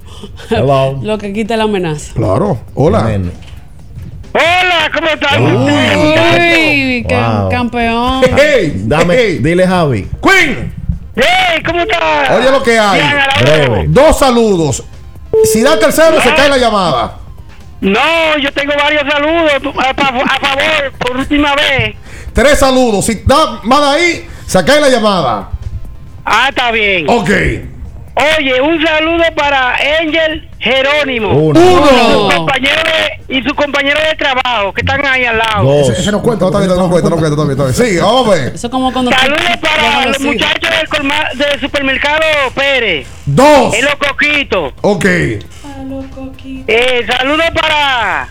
[0.49, 0.99] Hello.
[1.01, 2.13] lo que quita la amenaza.
[2.13, 2.59] Claro.
[2.75, 3.09] Hola.
[4.33, 5.65] Hola, ¿cómo?
[5.65, 7.49] Uy, Wow.
[7.49, 8.21] campeón.
[8.37, 10.07] Hey, Dame, hey, dile Javi.
[10.21, 10.73] Queen.
[11.15, 12.29] Hey, ¿cómo estás?
[12.31, 13.01] Oye lo que hay.
[13.41, 13.85] Breve.
[13.87, 14.83] Dos saludos.
[15.45, 17.17] Si da tercero, se cae la llamada.
[17.81, 21.95] No, yo tengo varios saludos a, favor por última vez.
[22.33, 23.05] Tres saludos.
[23.05, 25.49] Si da más ahí, se cae la llamada.
[26.23, 27.05] Ah, está bien.
[27.09, 27.29] Ok.
[28.13, 31.29] Oye, un saludo para Angel Jerónimo.
[31.29, 31.59] Uno.
[31.59, 32.29] Y Uno.
[32.29, 35.63] su compañero de, y su compañero de trabajo que están ahí al lado.
[35.63, 35.89] Dos.
[35.89, 36.45] Ese, ese no cuenta.
[36.45, 37.73] No, bien, no cuenta, no cuenta, está bien.
[37.73, 38.55] Sí, vamos a ver.
[38.55, 42.21] Eso es como cuando Saludos para los muchachos del, colma- del supermercado
[42.53, 43.07] Pérez.
[43.25, 43.73] Dos.
[43.75, 44.73] En los coquitos.
[44.81, 45.05] Ok.
[45.05, 48.27] Eh, saludos para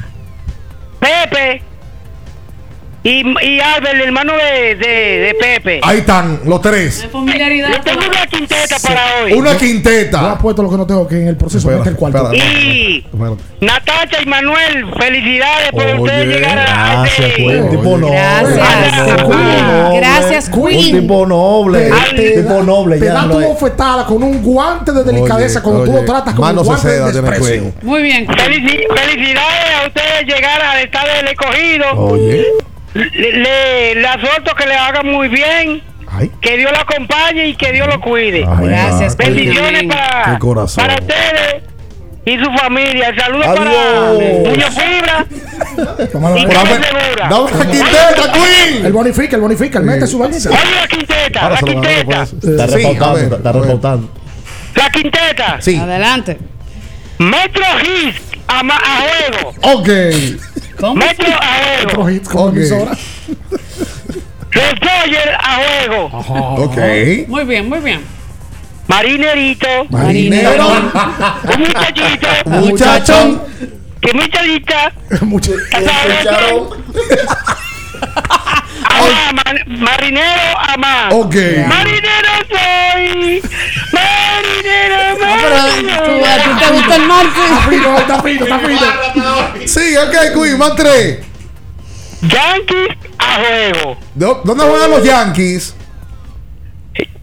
[1.00, 1.62] Pepe
[3.02, 4.86] y, y Albert, el hermano de, de,
[5.20, 5.80] de Pepe.
[5.82, 7.02] Ahí están los tres.
[7.02, 7.70] De familiaridad.
[7.70, 9.32] Yo tengo una quinteta para hoy.
[9.32, 10.32] Una Yo quinteta.
[10.32, 12.30] apuesto lo que no tengo que en el proceso Espera, mete el cuarto.
[12.32, 12.44] espera.
[12.60, 13.42] Y Espérate.
[13.62, 16.64] Natacha y Manuel, felicidades por Oye, ustedes llegar a
[17.02, 17.62] Gracias, este- Queen.
[17.62, 18.16] Un tipo noble.
[18.16, 18.98] Gracias.
[19.08, 19.96] Un tipo noble.
[20.00, 21.00] Gracias, Un Queen.
[21.00, 21.78] tipo noble.
[21.80, 22.98] Te, Un te tipo noble.
[22.98, 26.58] te ya da tu bofetada con un guante de delicadeza cuando tú lo tratas con
[26.58, 27.62] un guante de seda de tiene desprecio.
[27.62, 27.74] Queen.
[27.82, 28.26] Muy bien.
[28.26, 31.86] Felici- felicidades a ustedes llegar al estado del escogido.
[31.96, 32.46] Oye.
[32.94, 34.08] Le, le, le
[34.56, 35.82] que le hagan muy bien.
[36.12, 36.30] Ay.
[36.40, 38.44] Que Dios lo acompañe y que Dios lo cuide.
[38.48, 40.38] Ay, Gracias, Bendiciones para,
[40.76, 41.62] para ustedes
[42.24, 43.14] y su familia.
[43.16, 43.58] Saludos Adiós.
[43.58, 44.12] para
[44.50, 45.26] Muñoz Fibra
[46.36, 46.46] y.
[46.46, 48.86] Dame una quinteta, Queen.
[48.86, 50.50] El bonifica, el bonifica, el mete su vainita.
[50.50, 52.36] Oye, la quinteta, Ahora la quinteta, eso.
[52.42, 53.36] Está Sí, reportando.
[53.36, 53.52] Está,
[54.76, 55.56] la quinteta.
[55.60, 55.76] Sí.
[55.76, 56.38] Adelante.
[57.18, 59.54] Metro Hits a, a juego.
[59.78, 59.88] Ok.
[60.94, 62.10] Metro a juego.
[62.10, 62.56] hits como Ok.
[62.56, 62.92] emisora.
[64.52, 66.06] Los Dodgers a juego.
[66.64, 66.76] Ok.
[67.28, 68.00] Muy bien, muy bien.
[68.88, 69.68] Marinerito.
[69.90, 70.66] Marinero.
[71.54, 72.28] Un muchachito.
[72.46, 73.42] Muchachón.
[74.00, 74.92] Que muchachita.
[75.22, 75.52] Mucho.
[79.66, 81.08] Marinero amá.
[81.12, 81.34] Ok.
[81.66, 83.42] Marinero soy.
[83.92, 86.26] Marinero, Pero tú, marinero.
[86.26, 87.80] a ti te gusta el mar, Está Queen?
[87.82, 89.66] fino, está fino, está fino.
[89.66, 91.18] Sí, ok, Queen, van tres.
[92.22, 93.96] Yankees a juego.
[94.14, 95.74] ¿Dó- ¿Dónde juegan los Yankees?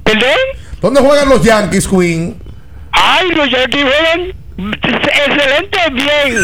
[0.03, 0.37] ¿Perdón?
[0.81, 2.41] ¿Dónde juegan los Yankees, Queen?
[2.91, 6.35] Ay, los Yankees juegan excelente bien.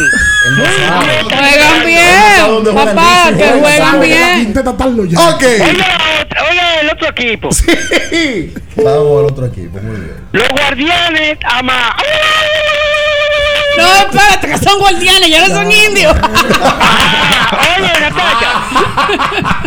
[0.58, 1.26] Muy bien.
[1.26, 4.54] Juegan bien, papá, que juegan bien.
[5.18, 5.44] Ok.
[6.50, 7.52] Oiga el otro equipo.
[7.52, 8.54] Sí.
[8.76, 9.80] Vamos al otro equipo.
[9.80, 10.16] Muy bien.
[10.32, 11.96] Los guardianes ama.
[13.78, 16.16] No, espérate, que son guardianes, ya no son indios.
[17.62, 18.52] Oye, Natacha.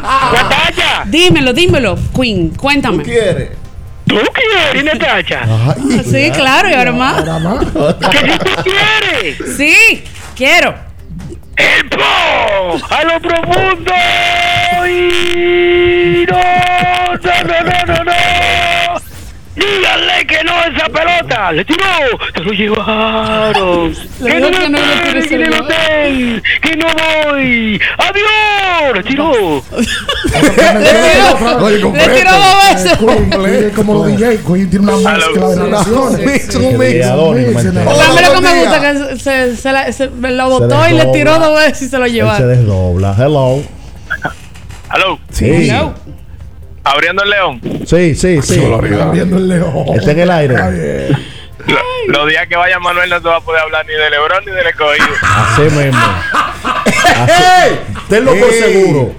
[0.33, 1.05] Natacha.
[1.07, 3.03] Dímelo, dímelo, Queen, cuéntame.
[3.03, 3.66] ¿Quieres?
[4.07, 5.41] ¿Tú quieres, Natacha?
[5.45, 7.19] Ay, Sí, claro, y ahora más.
[7.19, 7.65] Ahora más.
[7.65, 9.57] Si tú quieres.
[9.57, 10.05] Sí,
[10.37, 10.75] quiero.
[11.57, 13.93] El pro a lo profundo.
[14.89, 16.37] Y no,
[17.15, 17.86] no, no, no.
[19.67, 21.53] Díganle que no a esa pelota.
[21.53, 21.85] Le tiró.
[22.35, 23.95] Se lo llevaron.
[24.21, 24.69] Le que no me
[25.15, 26.43] le tire en el hotel.
[26.63, 26.87] Que no
[27.31, 27.81] voy.
[27.99, 28.95] Adiós.
[28.95, 29.33] Le tiró.
[31.71, 32.15] Le completo.
[32.15, 33.73] tiró dos veces.
[33.75, 36.19] Como los DJ, Queen tiene una mezcla de relaciones.
[36.27, 37.07] mix, un mix.
[37.07, 40.93] A mí lo que me gusta que se, se, la- se- lo botó Se y
[40.93, 41.13] le desdobla.
[41.13, 42.49] tiró dos veces y se lo Él se llevaron.
[42.49, 43.15] desdobla.
[43.19, 43.63] Hello.
[44.89, 45.19] Aló.
[45.33, 45.69] Sí.
[45.71, 45.95] No.
[46.87, 47.61] Abriendo el león.
[47.85, 48.63] Sí, sí, sí.
[49.13, 49.87] Viendo el león.
[49.97, 50.55] Está en el aire.
[50.55, 51.19] Está bien.
[52.07, 54.53] Los días que vaya Manuel no se va a poder hablar ni de Lebron ni
[54.53, 55.09] del escogido.
[55.21, 56.01] Así mismo.
[57.27, 57.81] ¡Ey!
[58.09, 59.13] Tenlo por seguro.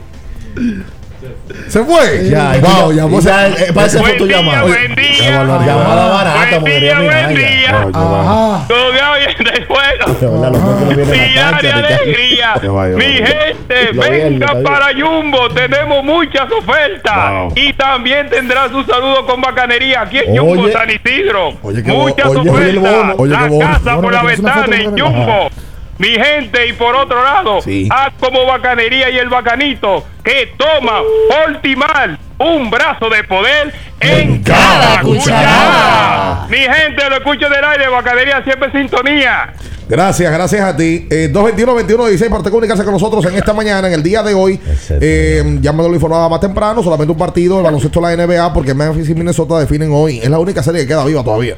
[1.68, 2.30] ¿Se fue?
[2.30, 4.62] Ya, wow, ya, llamó ya, ese- eh, para esa Buen foto día, llamada.
[4.64, 5.32] buen día.
[5.32, 7.88] Llamada llamada barata, me diría mi Naya.
[7.94, 8.66] Ajá.
[8.68, 9.82] Todavía oyendo el juego.
[10.08, 10.52] ¿Verdad?
[10.52, 12.80] Los juegos no vienen a la Día cancha, de Ricardo.
[12.80, 12.98] alegría.
[12.98, 15.50] Mi gente, venga para Jumbo.
[15.50, 17.32] Tenemos muchas ofertas.
[17.32, 17.54] Wow.
[17.56, 20.38] Y también tendrá su saludo con bacanería aquí en.
[20.38, 21.52] Jumbo San Isidro.
[21.62, 23.18] Muchas ofertas.
[23.28, 25.50] la casa por la ventana en de- Jumbo.
[25.98, 27.88] Mi gente, y por otro lado, Sí.
[27.92, 31.02] haz como bacanería y el bacanito que toma
[31.48, 36.48] Ultimal un brazo de poder en cada cucharada.
[36.50, 39.54] Mi gente, lo escucho del aire, bacanería siempre sintonía.
[39.90, 41.08] Gracias, gracias a ti.
[41.10, 44.60] Eh, 221-21-16 para usted comunicarse con nosotros en esta mañana, en el día de hoy.
[44.90, 48.54] Eh, ya me lo informaba más temprano, solamente un partido, el baloncesto de la NBA,
[48.54, 50.20] porque Memphis y Minnesota definen hoy.
[50.20, 51.56] Es la única serie que queda viva todavía.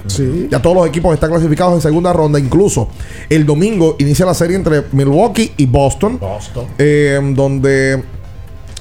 [0.49, 2.39] Ya todos los equipos están clasificados en segunda ronda.
[2.39, 2.89] Incluso
[3.29, 6.19] el domingo inicia la serie entre Milwaukee y Boston.
[6.77, 8.03] eh, donde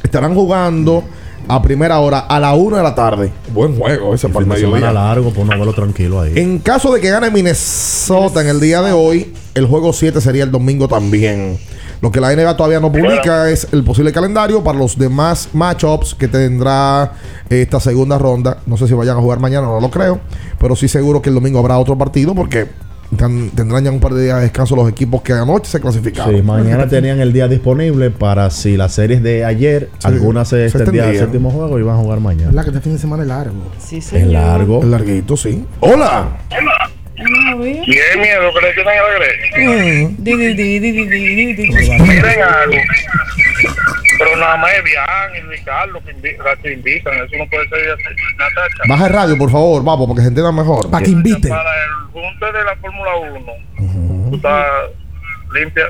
[0.03, 1.05] estarán jugando
[1.49, 3.33] a primera hora a la una de la tarde.
[3.53, 4.93] Buen juego ese para el mediodía.
[4.93, 6.33] largo, por no verlo tranquilo ahí.
[6.37, 10.45] En caso de que gane Minnesota en el día de hoy, el juego 7 sería
[10.45, 11.59] el domingo también.
[12.01, 16.15] Lo que la NBA todavía no publica es el posible calendario para los demás matchups
[16.15, 17.13] que tendrá
[17.51, 18.59] esta segunda ronda.
[18.67, 20.21] No sé si vayan a jugar mañana, no lo creo.
[20.61, 22.69] Pero sí seguro que el domingo habrá otro partido porque
[23.17, 26.37] tendrán ya un par de días de descanso los equipos que anoche se clasificaron.
[26.37, 30.79] Sí, mañana tenían el día disponible para si las series de ayer, algunas se se
[30.79, 32.49] extendían al séptimo juego y van a jugar mañana.
[32.49, 33.63] ¿Verdad que este fin de semana es largo?
[33.79, 34.81] Sí, Es largo.
[34.81, 35.65] Es larguito, sí.
[35.81, 36.39] ¡Hola!
[37.19, 40.09] Qué miedo que le tienen a la.
[40.19, 41.69] Di, di, di, di, di, di, di.
[41.99, 42.77] Miren algo.
[44.19, 47.15] Pero nada más es Bian y Ricardo que, invi la que invitan.
[47.15, 48.03] Eso no puede ser así.
[48.37, 48.83] Natacha.
[48.89, 50.91] Baja el radio, por favor, vamos, porque se entienda mejor.
[50.91, 51.49] Para que invite.
[51.49, 54.31] Para el junte de la Fórmula 1.
[54.31, 54.67] Tú estás
[55.55, 55.87] limpia.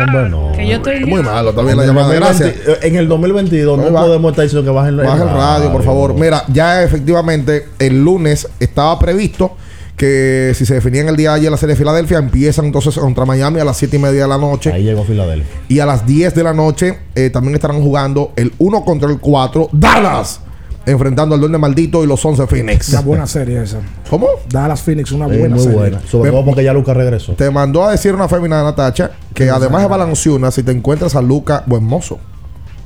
[0.00, 0.52] Hombre, no.
[0.52, 2.14] Que yo estoy Muy malo, En la llamada.
[2.14, 2.84] 2020 Gracias.
[2.84, 4.02] En el 2022 no va.
[4.02, 6.14] podemos estar diciendo que bajen el Baja el radio, por favor.
[6.14, 9.56] Mira, ya efectivamente el lunes estaba previsto
[9.96, 12.96] que si se definía en el día de ayer la serie de Filadelfia, empiezan entonces
[12.96, 14.72] contra Miami a las 7 y media de la noche.
[14.72, 15.46] Ahí llegó Filadelfia.
[15.68, 19.18] Y a las 10 de la noche eh, también estarán jugando el 1 contra el
[19.18, 20.40] 4, Dallas,
[20.86, 22.88] enfrentando al Duende Maldito y los 11 Phoenix.
[22.90, 23.78] Una buena serie esa.
[24.10, 24.26] ¿Cómo?
[24.48, 25.78] Dallas Phoenix, una Sí, buena muy serie.
[25.78, 26.00] buena.
[26.10, 27.32] Sobre todo porque ya Lucas regresó.
[27.34, 31.22] Te mandó a decir una fémina Natacha que además de balanciuna, si te encuentras a
[31.22, 32.18] Luca buen mozo.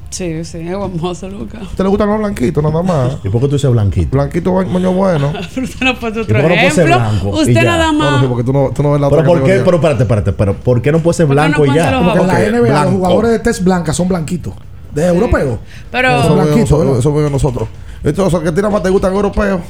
[0.09, 1.60] Sí, sí, es hermoso, Lucas.
[1.77, 3.18] ¿Te le gustan los blanquitos nada más?
[3.24, 4.16] ¿Y por qué tú dices blanquito?
[4.16, 5.32] Blanquito, moño bueno.
[5.55, 7.31] Pero usted no puede ¿Y otro por qué no puede ser ejemplo.
[7.31, 8.20] Usted nada No, no, más.
[8.20, 9.60] sí, porque tú no, tú no ves la Pero otra ¿por qué?
[9.64, 10.32] Pero espérate, espérate.
[10.32, 12.01] Pero ¿por qué no puede ser ¿Por qué no blanco y ya?
[12.16, 14.55] Porque en la NBA los jugadores de test blanca son blanquitos.
[14.97, 15.59] De europeos.
[15.93, 17.68] Pero Eso blanquitos, nosotros, eso vemos nosotros.
[18.02, 19.60] Estos son que tiran más te gustan europeos.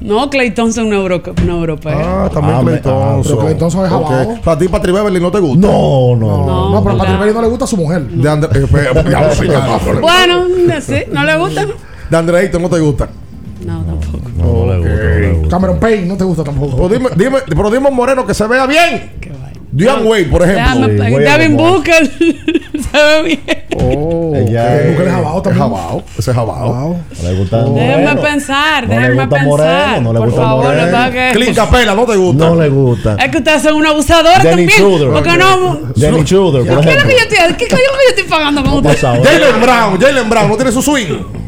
[0.00, 1.92] no, Clay Thompson no es euro- no europeo.
[1.96, 3.38] Ah, también Ah, Clay me- ah, Thompson.
[3.40, 4.38] pero Thompson es jabao.
[4.44, 5.66] A ti, Patrick Beverly, no te gusta.
[5.66, 6.46] No, no.
[6.46, 8.02] No, no, pero a Patrick Beverly no le gusta a su mujer.
[8.02, 8.66] De Andre, eh.
[10.00, 10.44] Bueno,
[10.80, 11.66] sí, ¿no le gusta?
[12.10, 13.08] De Andre Ayton no te gusta.
[13.64, 14.18] No, tampoco.
[14.36, 15.48] No, no le gusta, no le gusta.
[15.48, 16.76] Cameron Payne no te gusta tampoco.
[16.76, 19.12] Pero dime, dime, pero dime un moreno que se vea bien.
[19.20, 19.32] Qué.
[19.72, 20.86] Diane Wade, por ejemplo.
[20.86, 22.10] Sí, Devin Booker
[22.94, 23.40] se ve bien.
[23.76, 25.62] Oh, Ella es- es jabao Es también.
[25.64, 26.02] jabao.
[26.18, 26.96] Ese es jabao.
[27.22, 28.20] No le gusta Déjenme moreno.
[28.22, 29.46] pensar, No le déjenme gusta pensar.
[29.48, 30.82] moreno, no le Por gusta favor, moreno.
[30.82, 32.44] no tenga que- Clint Capela, ¿no te gusta?
[32.46, 33.16] No le gusta.
[33.18, 34.70] Es que ustedes son un abusador también.
[34.70, 35.08] Schroeder.
[35.10, 35.78] Porque no.
[35.96, 38.62] Dennis Schroeder, por ¿Qué es lo que yo estoy, qué coño que yo estoy pagando
[38.64, 39.00] con ustedes?
[39.00, 41.43] Jalen Brown, Jalen Brown, ¿no tiene su swing?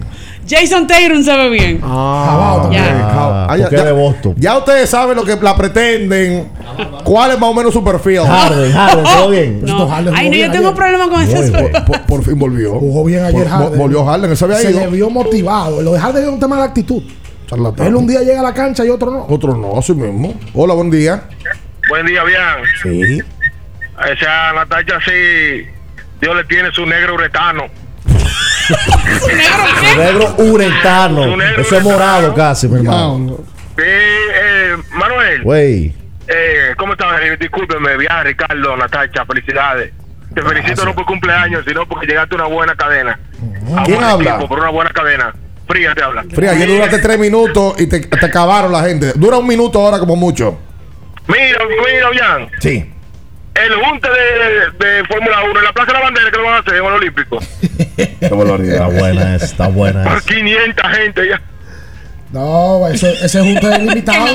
[0.48, 1.81] Jason Tatum se ve bien.
[1.82, 2.85] Ah, también.
[3.02, 4.35] Ah, Ah, ya- ya- de Boston.
[4.36, 6.48] Ya ustedes saben lo que la pretenden.
[7.05, 8.20] ¿Cuál es más o menos su perfil?
[8.20, 9.60] Harden, Harden, todo bien.
[9.64, 9.89] Esto No.
[9.89, 11.52] Harden Ay, no, yo bien tengo problemas con ese.
[12.06, 12.74] Por, fin volvió.
[12.78, 13.78] Jugó bien ayer Harden.
[13.78, 14.81] Volvió Harden, él se había Se ido.
[14.81, 15.81] le vio motivado.
[15.82, 17.02] Lo de Harden es un tema de actitud.
[17.48, 17.86] Charlatán.
[17.86, 19.27] Él un día llega a la cancha y otro no.
[19.28, 20.35] Otro no, así mismo.
[20.55, 21.23] Hola, buen día.
[21.89, 22.56] Buen día, Bian.
[22.82, 23.23] Sí.
[23.97, 25.64] A esa Natacha sí,
[26.20, 27.64] Dios le tiene su negro uretano.
[29.97, 31.24] Negro uretano.
[31.24, 32.34] Su negro Eso es morado uretano.
[32.34, 33.38] casi, mi hermano.
[33.76, 35.94] Sí, eh, Manuel, Güey.
[36.28, 37.20] eh, ¿cómo estás?
[37.22, 39.93] Eh, Discúlpeme, Bian, Ricardo, Natacha, felicidades.
[40.34, 43.18] Te felicito no por cumpleaños, sino porque llegaste a una buena cadena.
[43.76, 44.30] A ¿Quién buen habla?
[44.32, 45.34] equipo, por una buena cadena.
[45.66, 46.24] Fría te habla.
[46.32, 49.12] Fría, ayer duraste tres minutos y te, te acabaron la gente.
[49.14, 50.59] Dura un minuto ahora como mucho.
[51.26, 52.48] Mira, mira, Bian.
[52.60, 52.93] Sí.
[53.64, 56.54] El junte de, de Fórmula 1 en la Plaza de la Bandera que lo van
[56.54, 57.38] a hacer en el Olímpico.
[57.96, 60.26] Está buena esa, está buena Por esa.
[60.26, 61.40] 500 gente ya.
[62.32, 64.26] No, ese, ese junte es limitado.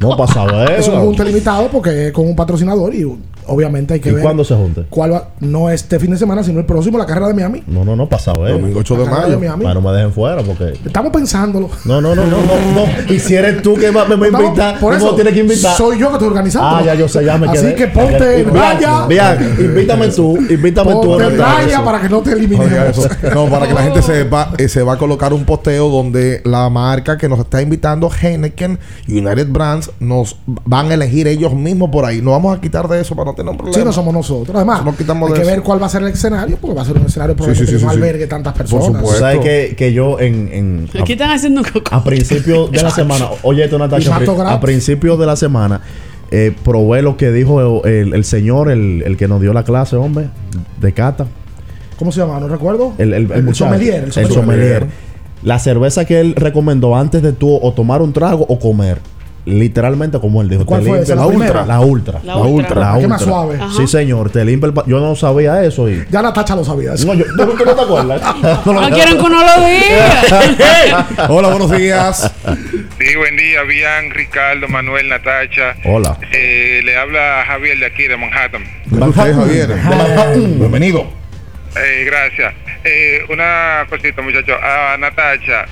[0.00, 0.72] No pasa a ver.
[0.72, 3.04] Es un junte limitado porque es con un patrocinador y
[3.46, 4.22] obviamente hay que ¿Y ver.
[4.22, 4.84] cuándo se junte?
[4.90, 7.62] cuál va- no este fin de semana, sino el próximo, la carrera de Miami.
[7.66, 8.52] No, no, no, pasado, ¿eh?
[8.52, 9.28] Domingo 8 de mayo.
[9.30, 9.62] de Miami.
[9.64, 10.74] Para no me dejen fuera porque...
[10.84, 11.68] Estamos pensándolo.
[11.84, 12.84] No, no, no, no, no, no.
[13.14, 15.34] Y si eres tú que me va a Estamos- invitar, por tú eso me tienes
[15.34, 15.76] que invitar.
[15.76, 16.68] soy yo que estoy organizando.
[16.68, 17.74] Ah, ya yo sé, ya me Así quedé.
[17.74, 19.06] que ponte en Bien, raya.
[19.06, 21.02] Bien, invítame tú, invítame tú.
[21.02, 22.32] Ponte en Natalia, raya para que no te
[22.88, 23.08] eso.
[23.34, 26.68] No, para que la gente sepa, eh, se va a colocar un posteo donde la
[26.70, 32.04] marca que nos está invitando, Heineken, United Brands, nos van a elegir ellos mismos por
[32.04, 32.20] ahí.
[32.22, 33.78] No vamos a quitar de eso para no un problema.
[33.78, 34.54] Sí, no somos nosotros.
[34.54, 35.50] Además, No quitamos hay que eso.
[35.50, 37.72] ver cuál va a ser el escenario, porque va a ser un escenario Sí, probablemente
[37.72, 38.02] sí, sí, no sí, sí.
[38.02, 38.86] albergue tantas Por personas.
[38.86, 39.12] supuesto.
[39.14, 41.92] Tú sabes que, que yo en, en Aquí están haciendo un coco.
[41.92, 45.36] a, a principio de la semana, oye esto Y Natasha, a, a principio de la
[45.36, 45.80] semana
[46.30, 49.96] eh, probé lo que dijo el, el señor, el, el que nos dio la clase,
[49.96, 50.28] hombre,
[50.80, 51.26] de cata.
[51.98, 52.40] ¿Cómo se llama?
[52.40, 52.92] No recuerdo.
[52.98, 54.10] El, el, el sommelier.
[54.16, 54.86] El sommelier.
[55.44, 58.98] La cerveza que él recomendó antes de tú o tomar un trago o comer.
[59.46, 60.64] Literalmente como él dijo.
[60.64, 61.50] ¿Cuál te fue limpia esa, la la primera?
[61.60, 61.66] ultra.
[61.66, 62.20] La ultra.
[62.24, 62.80] La ultra.
[62.94, 63.34] La ¿Qué más ultra.
[63.36, 63.56] suave?
[63.60, 63.72] Ajá.
[63.76, 64.30] Sí, señor.
[64.30, 64.72] Te limpia el...
[64.72, 66.02] pa- Yo no sabía eso y...
[66.10, 66.94] Ya Natacha lo sabía.
[66.94, 67.06] eso.
[67.06, 68.22] No, yo, ¿tú, tú no te acuerdas?
[68.64, 71.06] No quieren que uno lo diga.
[71.28, 72.32] Hola, buenos días.
[72.98, 75.74] Sí, buen día, bien, Ricardo, Manuel, Natacha.
[75.84, 76.16] Hola.
[76.32, 78.64] Eh, le habla Javier de aquí, de Manhattan.
[78.86, 79.68] Gracias, Javier.
[80.58, 81.06] Bienvenido.
[81.76, 82.54] Eh, gracias.
[82.84, 84.56] Eh, una cosita, muchachos.
[84.62, 85.66] A Natacha,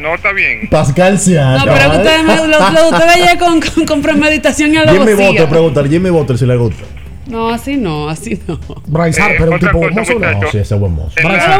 [0.00, 0.68] ¿no está bien?
[0.70, 1.66] Pascal Siakam.
[1.66, 4.76] No, pero que ustedes, me- lo, lo de ustedes ya con, con, con premeditación y
[4.78, 5.16] Jimmy alevosía.
[5.30, 5.88] Butler, preguntar.
[5.88, 6.84] Jimmy Butler si le gusta.
[7.26, 8.58] No, así no, así no.
[8.86, 10.12] Bryce Eh, Harper, un otra tipo hermoso.
[10.14, 10.38] muchacho.
[10.42, 11.14] No, sí, ese es buen mozo.
[11.22, 11.58] La.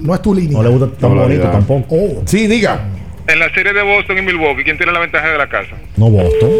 [0.00, 0.56] No es tu línea.
[0.56, 1.94] No le gusta tan bonito tampoco.
[1.96, 2.22] Oh.
[2.26, 2.80] Sí, diga.
[3.26, 5.76] en la serie de Boston y Milwaukee, ¿quién tiene la ventaja de la casa?
[5.98, 6.50] No Boston.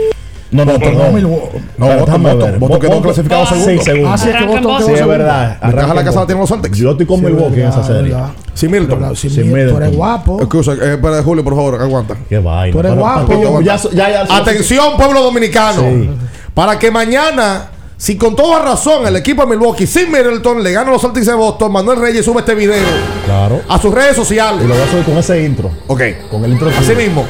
[0.51, 1.15] No, no, No, perdón.
[1.15, 1.59] Milwaukee.
[1.77, 2.59] No, Pero Boston, Boston.
[2.61, 3.71] Boston quedó Boston- clasificado Ah, segundo.
[3.71, 4.11] Sí, segundo.
[4.13, 4.87] Así es que Boston Boston.
[4.87, 5.59] Sí, quedó es verdad.
[5.61, 6.79] La caja la casa la en tienen los Celtics.
[6.79, 8.17] Yo estoy con Sí, Milwaukee en esa serie.
[8.55, 8.99] Sí, Milton.
[8.99, 10.39] Pero sin Sin miedo, tú eres guapo.
[10.41, 12.17] Excusa, eh, espera, Julio, por favor, aguanta.
[12.29, 12.73] Qué vaina.
[12.73, 13.27] Tú eres Pero- guapo.
[13.29, 15.83] pero ya, ya, ya, Atención, pueblo dominicano.
[15.83, 16.11] Sí.
[16.55, 17.67] Para que mañana,
[17.99, 21.27] si con toda razón el equipo de Milwaukee sin Middleton le gana a los Celtics
[21.27, 22.83] de Boston, Manuel Reyes sube este video
[23.27, 23.61] Claro.
[23.69, 24.67] a sus redes Y lo sociales.
[24.67, 25.71] voy a subir con ese intro.
[25.89, 26.01] Ok.
[26.31, 26.71] Con el intro.
[26.77, 27.27] Así mismo.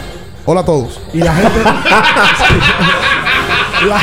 [0.50, 0.98] Hola a todos.
[1.12, 1.60] Y la gente.
[3.86, 4.00] la,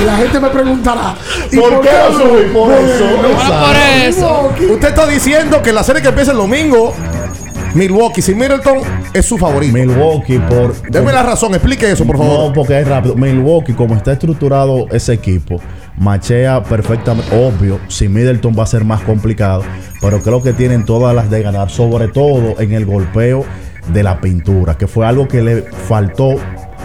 [0.00, 1.16] y la gente me preguntará.
[1.50, 2.42] ¿y ¿Por qué lo subí?
[2.52, 3.06] Por eso.
[3.16, 3.76] Por
[4.06, 4.52] eso.
[4.72, 6.94] Usted está diciendo que la serie que empieza el domingo,
[7.74, 8.82] Milwaukee sin Middleton
[9.12, 9.72] es su favorito.
[9.72, 10.80] Milwaukee por.
[10.82, 12.46] Deme la razón, explique eso, por favor.
[12.46, 13.16] No, porque es rápido.
[13.16, 15.60] Milwaukee, como está estructurado ese equipo,
[15.98, 17.34] machea perfectamente.
[17.34, 19.64] Obvio, si Middleton va a ser más complicado,
[20.00, 23.44] pero creo que tienen todas las de ganar, sobre todo en el golpeo
[23.92, 26.36] de la pintura, que fue algo que le faltó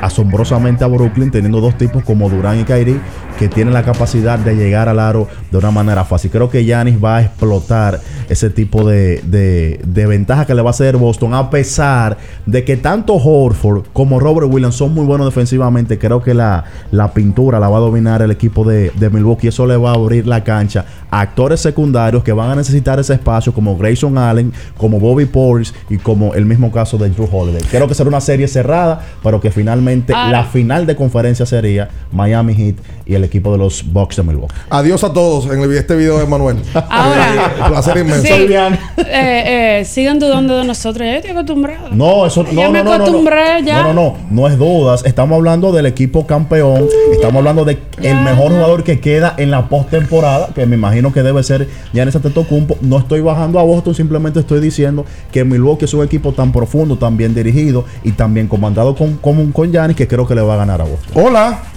[0.01, 2.99] asombrosamente a Brooklyn, teniendo dos tipos como Durán y Kyrie,
[3.37, 6.31] que tienen la capacidad de llegar al aro de una manera fácil.
[6.31, 7.99] Creo que Giannis va a explotar
[8.29, 12.63] ese tipo de, de- de ventaja que le va a hacer Boston, a pesar de
[12.63, 15.97] que tanto Horford como Robert Williams son muy buenos defensivamente.
[15.99, 19.47] Creo que la, la pintura la va a dominar el equipo de, de Milwaukee.
[19.49, 23.13] Eso le va a abrir la cancha a actores secundarios que van a necesitar ese
[23.13, 27.61] espacio, como Grayson Allen, como Bobby Portis y como el mismo caso de Drew Holiday.
[27.69, 30.29] Creo que será una serie cerrada, pero que finalmente Ah.
[30.31, 32.75] la final de conferencia sería Miami Heat
[33.05, 34.53] y el equipo de los Bucks de Milwaukee.
[34.69, 36.57] Adiós a todos en este video de Manuel.
[36.73, 37.25] Ahora.
[37.35, 38.23] Eh, placer inmenso.
[38.23, 38.53] Sí.
[38.53, 41.05] Eh, eh, sigan dudando de nosotros.
[41.05, 41.89] Ya yo estoy acostumbrado.
[41.91, 43.67] No, eso Ya no, me no, no, no, acostumbré, no.
[43.67, 43.83] ya.
[43.83, 45.03] No, no, no, no es dudas.
[45.05, 46.87] Estamos hablando del equipo campeón.
[47.11, 51.23] Estamos hablando de el mejor jugador que queda en la postemporada, que me imagino que
[51.23, 52.77] debe ser Giannis Antetokounmpo.
[52.81, 56.97] No estoy bajando a Boston, simplemente estoy diciendo que Milwaukee es un equipo tan profundo,
[56.97, 60.41] tan bien dirigido y tan bien comandado con con, con Giannis que creo que le
[60.41, 61.25] va a ganar a Boston.
[61.25, 61.74] Hola.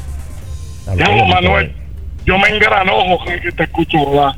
[0.96, 1.72] No, Manuel,
[2.24, 4.34] yo me engranojo que- te escucho hablar.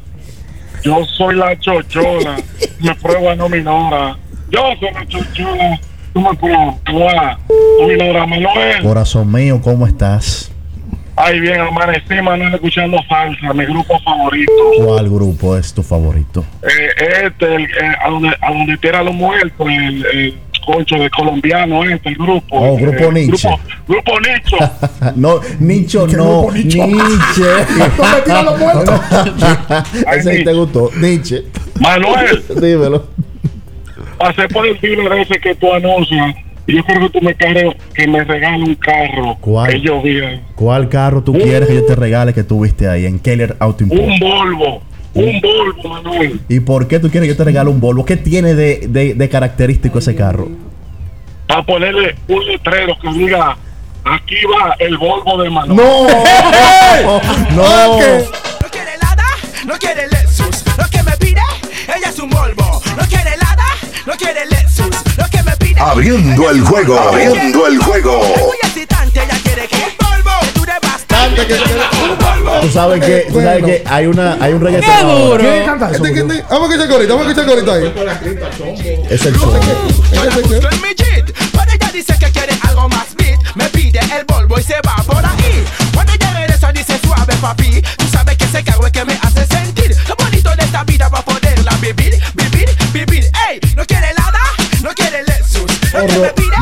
[0.82, 2.36] Yo soy la chochola,
[2.81, 4.16] me prueba no minora.
[4.51, 5.81] Yo soy la chochola,
[6.12, 7.39] tú me pruebas,
[7.78, 8.82] no minora, Manuel.
[8.82, 10.51] Corazón mío, ¿cómo estás?
[11.16, 14.52] Ay, bien, amanecí, Manuel, escuchando salsa, mi grupo favorito.
[14.82, 16.44] ¿Cuál grupo es tu favorito?
[16.62, 17.68] Eh, este, el, eh,
[18.02, 20.39] a, donde, a donde tira los muertos, el, el
[20.70, 22.56] concho de colombiano, este, el grupo.
[22.56, 23.48] Oh, eh, Grupo Nietzsche.
[23.48, 24.56] Grupo, grupo Nicho.
[25.16, 26.42] no, Nicho no.
[26.42, 26.84] grupo Nicho?
[30.16, 30.90] Ese te gustó.
[30.97, 31.42] Nietzsche.
[31.80, 32.44] Manuel.
[32.60, 33.06] Dímelo.
[34.18, 36.36] pasé por el dealer ese que tú anuncias
[36.66, 39.72] y yo creo que tú me quieres que me regale un carro ¿Cuál?
[39.72, 40.40] que yo vi ahí.
[40.55, 44.02] ¿Cuál carro tú quieres que yo te regale que tuviste ahí en Keller Auto Import?
[44.02, 44.82] un Volvo
[45.15, 48.05] un Volvo Manuel ¿Y por qué tú quieres que yo te regale un Volvo?
[48.05, 50.49] ¿Qué tiene de, de, de característico ese carro?
[51.47, 53.57] para ponerle un letrero que diga
[54.05, 56.07] aquí va el Volvo de Manuel no
[57.57, 57.99] no
[59.66, 61.41] No quiere Lexus, lo que me pide,
[61.87, 62.82] ella es un Volvo.
[62.97, 63.66] No quiere Lada,
[64.07, 65.60] no quiere Lexus, lo que me pide.
[65.81, 68.20] Abriendo el juego, abriendo el juego.
[72.61, 74.90] Tú sabes que, tú sabes que hay, una, hay un reggaetón.
[74.90, 75.15] Qué duro.
[75.32, 75.44] ahora.
[75.51, 76.05] ¿Quién canta eso?
[76.05, 79.05] Este, este- Vamos a escuchar corito, vamos a escuchar corito ahí.
[79.09, 79.61] Es el sol.
[80.43, 83.40] Justo en mi jet, pero ella dice que quiere algo más beat.
[83.55, 84.40] Me pide el Volvo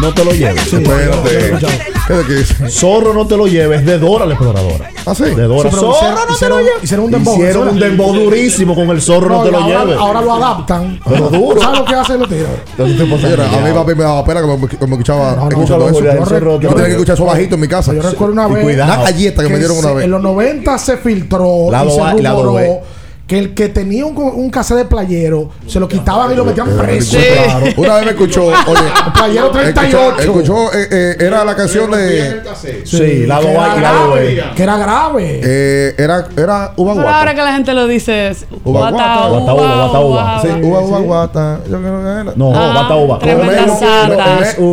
[0.09, 0.73] no te lo lleves.
[0.73, 1.67] Espérate.
[2.07, 2.71] ¿Qué de qué dice?
[2.71, 4.91] Zorro no te lo lleves, de Dora la exploradora.
[5.05, 5.25] ¿Ah, sí?
[5.25, 5.71] De Dora.
[5.71, 6.85] Sí, pero Zorro hicieron- no te lo lleves.
[6.85, 9.99] hicieron un dembow, Hicieron un dembow durísimo con el zorro, no, te lo ahora, lleves.
[9.99, 11.01] ahora lo adaptan.
[11.09, 11.61] Pero duro.
[11.61, 13.21] ¿Sabes lo que hacen los tiros?
[13.21, 14.55] Señora, a mí papi me daba pena que me,
[14.95, 16.61] escuchaba no, escuchando eso.
[16.61, 17.93] Yo, tenía que escuchar eso bajito en mi casa.
[17.93, 18.65] Yo recuerdo una vez.
[18.65, 20.05] Una galleta que, me dieron una vez.
[20.05, 22.23] En los 90 se filtró Lado y
[23.29, 26.71] que el que tenía un, un cassette de playero se lo quitaban y lo metían
[26.79, 27.19] preso.
[27.45, 27.67] Claro.
[27.77, 28.81] Una vez me escuchó, oye,
[29.15, 29.87] Playero 38.
[30.19, 32.41] escuchó, escuchó, eh, eh, era la canción de,
[32.85, 34.45] Sí, lado que A era y lado grave, B.
[34.57, 35.41] Que era grave.
[35.45, 37.35] eh, era, era uva Pero ahora guata.
[37.35, 39.29] que la gente lo dice es Uva guata, guata.
[39.29, 40.43] uva, Guata uva, guata.
[40.43, 41.61] Sí, uva, uva guata.
[41.71, 42.33] Yo creo que era.
[42.35, 43.19] No, Ah, bata uva.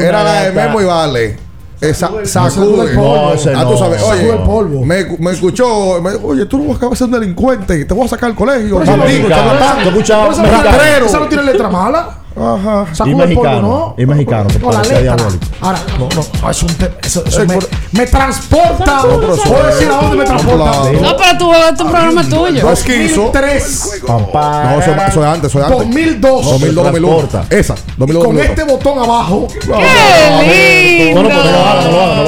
[0.02, 0.52] Era la de.
[0.53, 1.44] Memo y Vale.
[1.81, 2.89] Esa, Sacude sacude.
[2.91, 3.15] el polvo.
[3.15, 3.77] No, ese Ah, tú no.
[3.77, 4.85] sabes, Sacude oye, el polvo.
[4.85, 8.06] Me, me escuchó, me dijo, oye, tú no acabas de ser un delincuente, te voy
[8.06, 9.52] a sacar al colegio, Pero eso no- bandido, mexicano.
[9.52, 11.06] charlatán, Tú escuchabas Pero esa no tiene- rastrero.
[11.06, 12.18] Esa no tiene letra mala.
[12.37, 12.85] Ajá.
[12.91, 13.61] Y Sacude el polvo, mexicano.
[13.61, 13.95] ¿no?
[13.97, 14.47] Y mexicano.
[14.49, 15.15] que No, la parecía letra.
[15.15, 15.45] diabólico.
[15.61, 16.69] Ahora, no, no, no, es un
[17.03, 19.01] eso, eso Eh, me, por- me transporta.
[19.01, 20.91] Puedo decir a dónde me transporta.
[21.01, 22.61] No, pero tu, tu programa es tuyo.
[22.61, 23.21] Dos quiso.
[23.33, 24.01] 2003.
[24.05, 24.63] Papá.
[24.71, 25.79] No, eso, eso es antes, eso es antes.
[25.79, 26.45] 2002.
[26.45, 27.15] 2002, 2001.
[27.17, 27.55] transporta.
[27.55, 28.43] Esa, 2002, Con 2001.
[28.43, 29.47] este botón abajo.
[29.47, 31.21] ¡Qué No, lindo!
[31.23, 32.23] no, pero no no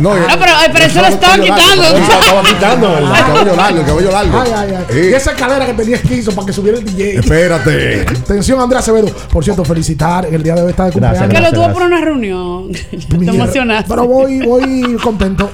[0.00, 1.82] no no, pero, pero eso lo estaban quitando.
[1.82, 4.40] Lo estaba quitando, El cabello largo, el cabello largo.
[4.40, 4.98] Ay, ay, ay.
[5.10, 7.18] Y esa escalera que tenía esquizo para que subiera el DJ.
[7.20, 8.00] Espérate.
[8.24, 9.08] Atención, Andrea Acevedo.
[9.36, 10.24] Por cierto, felicitar.
[10.24, 11.34] El día de hoy está de Gracias, cumpleaños.
[11.34, 11.74] Que lo tuvo gracias.
[11.74, 12.72] por una reunión.
[12.72, 13.86] Te emocionaste.
[13.86, 15.50] Pero voy, voy contento.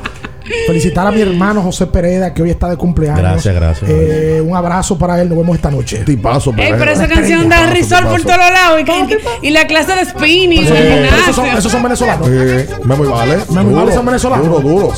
[0.66, 3.20] Felicitar a mi hermano José Pereda, que hoy está de cumpleaños.
[3.20, 3.90] Gracias, gracias.
[3.90, 5.28] Eh, un abrazo para él.
[5.28, 5.98] Nos vemos esta noche.
[6.04, 8.80] Tipazo, Ey, pero esa canción da risol por todos lados.
[9.42, 12.26] Y, y la clase de spinning, el esos son- esos son, venezolanos.
[12.26, 12.32] Sí,
[12.84, 13.38] Memo y Vale.
[13.50, 14.46] Memo y Vale son venezolanos.
[14.46, 14.88] Duro, duro.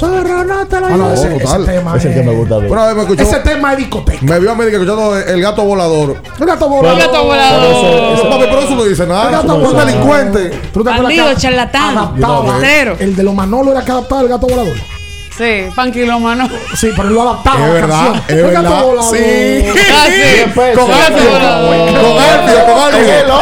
[0.69, 1.63] Te lo Ah, no, ese, total.
[1.63, 4.19] ese tema Es el que me gusta vez me escuchó, Ese tema es discoteca.
[4.23, 6.17] me vio a mí que escuchando el gato volador.
[6.41, 6.99] El gato El volador.
[6.99, 8.39] gato volador.
[8.41, 9.31] Pero eso no dice El nada.
[9.31, 9.87] gato no es volador.
[9.87, 10.51] delincuente.
[10.73, 12.21] ¿Tú te acuerdas Bandido, charlatán.
[12.21, 12.97] Rastrero.
[12.99, 14.75] El de los Manolo era que adaptaba el gato volador.
[15.37, 16.49] Sí, panquilómano.
[16.77, 17.67] Sí, pero él lo adaptaba.
[17.67, 18.85] Es verdad, es verdad.
[19.11, 19.65] Sí.
[19.77, 20.75] Ah.
[20.75, 21.31] Con Alfio,
[22.67, 23.35] con Alfio,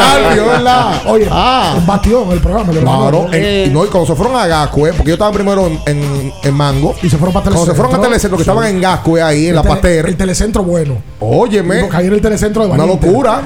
[0.00, 0.46] Alfio.
[0.46, 1.02] ¿verdad?
[1.06, 1.74] Oye, Ah.
[1.78, 2.72] un batión el programa.
[2.72, 6.32] Claro, en- no, y cuando se fueron a Gascue, porque yo estaba primero en, en,
[6.42, 8.08] en Mango, Y se fueron para cuando se fueron a Telecentro.
[8.08, 10.98] Telecentro, que estaban en Gascue ahí, en la Pater, El telecentro bueno.
[11.20, 13.40] óyeme, Porque ahí era el telecentro de una locura.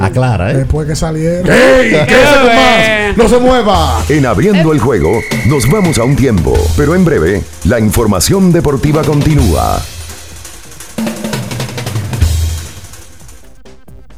[0.00, 0.56] Aclara, ¿eh?
[0.58, 1.50] Después que salieron.
[1.50, 1.90] ¡Ey!
[2.06, 3.16] ¿Qué más?
[3.16, 4.02] ¡No se mueva!
[4.08, 5.10] En abriendo el juego,
[5.46, 9.80] nos vamos a un tiempo, pero en breve, la información deportiva continúa.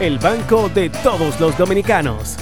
[0.00, 2.36] el banco de todos los dominicanos.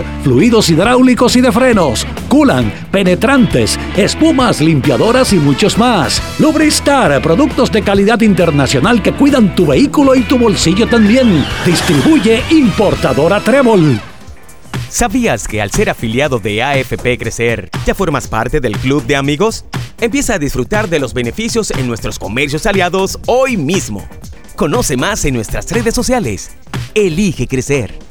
[0.23, 6.21] fluidos hidráulicos y de frenos, culan, penetrantes, espumas, limpiadoras y muchos más.
[6.39, 11.45] Lubristar, productos de calidad internacional que cuidan tu vehículo y tu bolsillo también.
[11.65, 13.99] Distribuye importadora Trébol.
[14.89, 19.63] ¿Sabías que al ser afiliado de AFP Crecer, ya formas parte del club de amigos?
[20.01, 24.05] Empieza a disfrutar de los beneficios en nuestros comercios aliados hoy mismo.
[24.57, 26.51] Conoce más en nuestras redes sociales.
[26.93, 28.10] Elige crecer.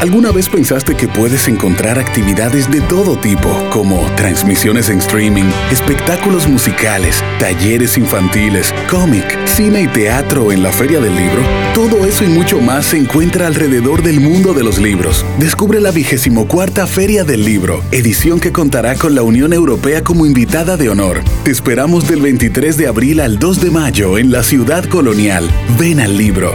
[0.00, 6.46] ¿Alguna vez pensaste que puedes encontrar actividades de todo tipo, como transmisiones en streaming, espectáculos
[6.46, 11.42] musicales, talleres infantiles, cómic, cine y teatro en la Feria del Libro?
[11.74, 15.24] Todo eso y mucho más se encuentra alrededor del mundo de los libros.
[15.38, 20.26] Descubre la vigésimo cuarta Feria del Libro, edición que contará con la Unión Europea como
[20.26, 21.22] invitada de honor.
[21.42, 25.50] Te esperamos del 23 de abril al 2 de mayo en la ciudad colonial.
[25.78, 26.54] Ven al libro.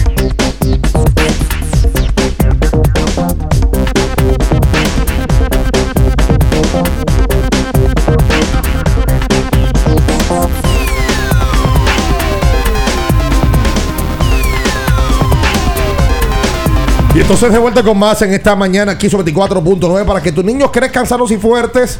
[17.13, 20.45] Y entonces de vuelta con más en esta mañana aquí sobre 24.9 para que tus
[20.45, 21.99] niños crezcan sanos y fuertes.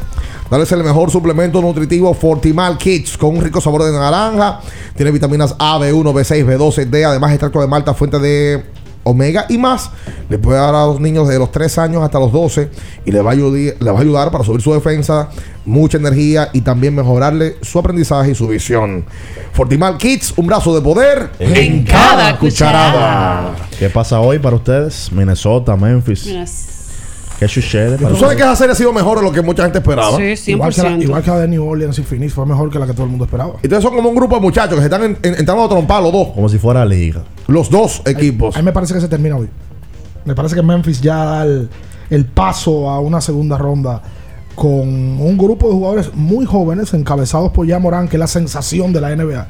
[0.50, 4.60] Dales el mejor suplemento nutritivo Fortimal Kids con un rico sabor de naranja.
[4.96, 7.04] Tiene vitaminas A, B1, B6, B12, D.
[7.04, 8.64] Además, extracto de malta, fuente de
[9.04, 9.90] omega y más.
[10.28, 12.70] Le puede dar a los niños de los 3 años hasta los 12
[13.04, 15.28] y le va, a ayudar, le va a ayudar para subir su defensa,
[15.64, 19.04] mucha energía y también mejorarle su aprendizaje y su visión.
[19.52, 23.54] Fortimal Kids, un brazo de poder en, cada cucharada.
[23.78, 25.10] ¿Qué pasa hoy para ustedes?
[25.12, 26.26] Minnesota, Memphis.
[27.42, 27.98] ¿Qué sucede?
[27.98, 30.16] ¿Tú sabes que esa serie ha sido mejor de lo que mucha gente esperaba?
[30.52, 32.86] Igual que, la, igual que la de New Orleans y Phoenix fue mejor que la
[32.86, 33.54] que todo el mundo esperaba.
[33.62, 36.02] Entonces son como un grupo de muchachos que se están en- en- entrando a trompar
[36.02, 36.28] los dos.
[36.34, 37.22] Como si fuera liga.
[37.48, 38.54] Los dos equipos.
[38.54, 39.48] A mí me parece que se termina hoy.
[40.24, 41.68] Me parece que Memphis ya da el,
[42.10, 44.00] el paso a una segunda ronda
[44.54, 48.92] con un grupo de jugadores muy jóvenes encabezados por ya Morán, que es la sensación
[48.92, 49.46] de la NBA.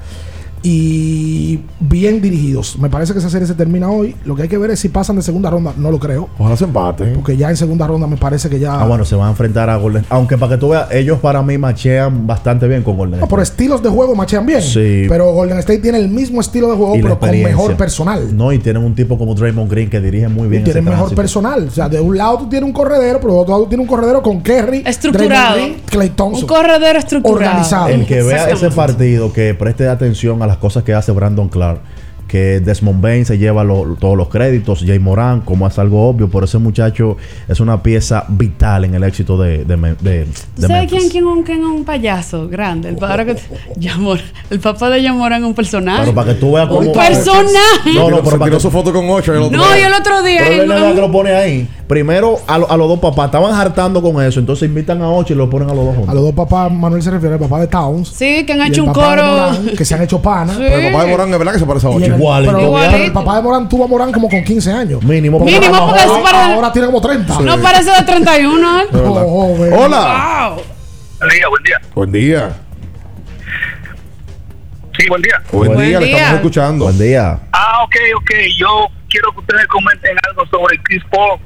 [0.62, 2.78] Y bien dirigidos.
[2.78, 4.14] Me parece que esa serie se termina hoy.
[4.24, 5.72] Lo que hay que ver es si pasan de segunda ronda.
[5.76, 6.28] No lo creo.
[6.38, 7.04] Ojalá se empate.
[7.06, 8.80] Porque ya en segunda ronda me parece que ya.
[8.80, 11.42] Ah, bueno, se van a enfrentar a Golden Aunque para que tú veas, ellos para
[11.42, 14.62] mí machean bastante bien con Golden No, por estilos de juego machean bien.
[14.62, 15.06] Sí.
[15.08, 18.36] Pero Golden State tiene el mismo estilo de juego, Y pero con mejor personal.
[18.36, 20.62] No, y tienen un tipo como Draymond Green que dirige muy bien.
[20.62, 21.20] Y tiene ese mejor tránsito.
[21.20, 21.66] personal.
[21.68, 23.84] O sea, de un lado tú tienes un corredero, pero de otro lado tú tienes
[23.84, 25.56] un corredero con Kerry, Estructurado.
[25.90, 26.42] Green, Thompson.
[26.42, 27.50] Un corredor estructurado.
[27.50, 27.88] Organizado.
[27.88, 31.80] El que vea ese partido, que preste atención a las cosas que hace Brandon Clark.
[32.32, 36.30] Que Desmond Bain se lleva lo- todos los créditos, Jay Moran, como es algo obvio,
[36.30, 40.66] pero ese muchacho es una pieza vital en el éxito de, de, de- ¿Tú de
[40.66, 42.88] sabes quién, quién, un- quién es un payaso grande?
[42.88, 43.36] El, padre que,
[43.78, 46.00] Yamor- el papá de Yamoran es un personaje.
[46.04, 46.80] Pero para que tú veas cómo.
[46.80, 47.92] Un personaje.
[47.94, 50.42] No, no, pero para tiró que su foto con 8 No, y el otro día.
[50.46, 51.68] Pero que lo pone ahí.
[51.86, 55.34] Primero a, lo- a los dos papás estaban hartando con eso, entonces invitan a ocho
[55.34, 56.14] y lo ponen a los dos A juntos.
[56.14, 58.08] los dos papás, Manuel se refiere al papá de Towns.
[58.08, 59.22] Sí, que han hecho el un coro.
[59.26, 60.56] Morán, que se han hecho panas.
[60.56, 60.62] Sí.
[60.66, 62.04] Pero el papá de Morán es verdad que se parece a Y 8.
[62.06, 62.92] el- Igual, pero, igualito.
[62.92, 65.02] pero el papá de Morán tuvo a Morán como con 15 años.
[65.02, 65.38] Mínimo.
[65.38, 66.16] porque Mínimo, porque joven.
[66.24, 67.40] es para- Ahora tiene como 30.
[67.40, 68.84] No parece de 31, ¿eh?
[68.94, 69.56] Oh.
[69.76, 70.50] Hola.
[70.54, 70.62] Wow.
[71.18, 71.80] Buen día, buen día.
[71.94, 72.50] Buen día.
[74.98, 75.42] Sí, buen día.
[75.50, 76.16] Buen, Buen día, le día.
[76.16, 76.84] estamos escuchando.
[76.84, 77.38] Buen día.
[77.52, 78.30] Ah, ok, ok.
[78.58, 81.40] Yo quiero que ustedes comenten algo sobre Chris Paul.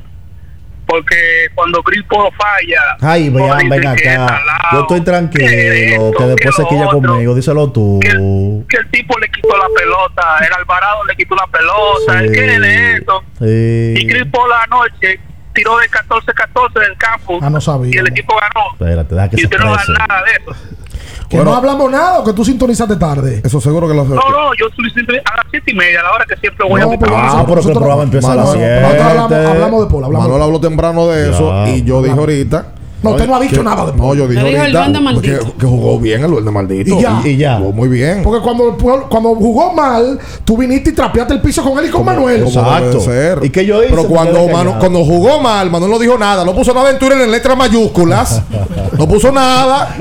[0.86, 2.96] Porque cuando Chris Paul falla.
[3.00, 4.40] Ay, vean, ven es acá.
[4.72, 7.34] Yo estoy tranquilo, que esto, que después se quilla otro, conmigo.
[7.34, 7.98] Díselo tú.
[8.00, 8.08] Que
[8.76, 10.38] el tipo le quitó la pelota.
[10.46, 12.20] El Alvarado le quitó la pelota.
[12.20, 12.34] El Sí.
[12.34, 13.22] que de esto.
[13.40, 14.06] Y Sí.
[14.08, 15.20] Chris Paul anoche
[15.54, 17.38] tiró de 14-14 del campo.
[17.42, 17.90] Ah, no sabía.
[17.94, 18.72] Y el equipo ganó.
[18.72, 20.56] Espérate, deja que Y usted no nada de eso.
[21.28, 21.50] Que Bueno.
[21.50, 23.40] no hablamos nada o que tú sintonizaste tarde.
[23.44, 26.04] Eso seguro que lo No, no, yo estoy siempre a las 7 y media, a
[26.04, 27.16] la hora que siempre voy No, a mi pero.
[27.16, 28.80] Ah, pero que el programa empieza a las Manuel, 7.
[28.80, 30.04] Nosotros hablamos, hablamos de Paul.
[30.04, 31.34] Hablamos Manuel de habló temprano de Ya.
[31.34, 32.66] eso y yo dije ahorita.
[33.02, 35.44] No, usted no ha dicho que- nada de No, yo dije ahorita duende maldito.
[35.46, 36.96] que, que jugó bien el duende maldito.
[36.98, 37.20] Y ya.
[37.24, 37.58] Y ya.
[37.58, 38.22] Jugó muy bien.
[38.22, 38.76] Porque cuando,
[39.08, 42.44] cuando jugó mal, tú viniste y trapeaste el piso con él y con Manuel.
[42.44, 43.00] Como Exacto.
[43.00, 43.40] ser.
[43.44, 43.90] ¿Y qué yo hice?
[43.90, 46.44] Pero cuando, Manu- cuando jugó mal, Manuel no dijo nada.
[46.44, 48.42] No puso nada en Twitter en letras mayúsculas.
[48.98, 49.94] no puso nada.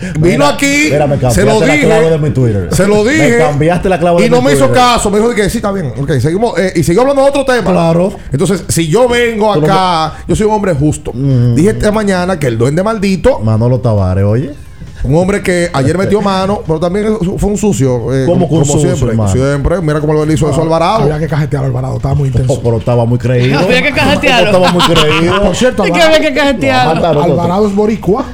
[0.00, 0.88] Vino Mira, aquí.
[0.90, 1.84] mira, me se lo la dije.
[1.86, 2.68] clave de mi Twitter.
[2.72, 3.38] Se lo Me dije.
[3.38, 5.10] cambiaste la clave de Y no mi me hizo caso.
[5.10, 5.92] Me dijo que sí, está bien.
[6.00, 6.58] Ok, seguimos.
[6.58, 7.70] eh, y siguió hablando de otro tema.
[7.70, 8.12] Claro.
[8.32, 11.12] Entonces, si yo vengo acá, yo soy un hombre justo.
[11.14, 11.54] Mm.
[11.54, 13.40] Dije esta mañana que el duende maldito.
[13.40, 14.54] Manolo Tavares, oye.
[15.02, 18.12] Un hombre que ayer metió mano, pero también fue un sucio.
[18.14, 19.08] eh, ¿Cómo que un sucio, siempre.
[19.10, 19.32] hermano?
[19.32, 19.80] Siempre.
[19.80, 21.04] Mira cómo lo hizo eso Alvarado.
[21.04, 22.60] Había que cajetear a Alvarado, estaba muy intenso.
[22.62, 23.58] Pero estaba muy creído.
[23.60, 24.46] Había que cajetearlo.
[24.50, 25.42] Estaba muy creído.
[25.42, 27.06] Por cierto, que había que cajetearlo.
[27.22, 28.24] Alvarado es boricua.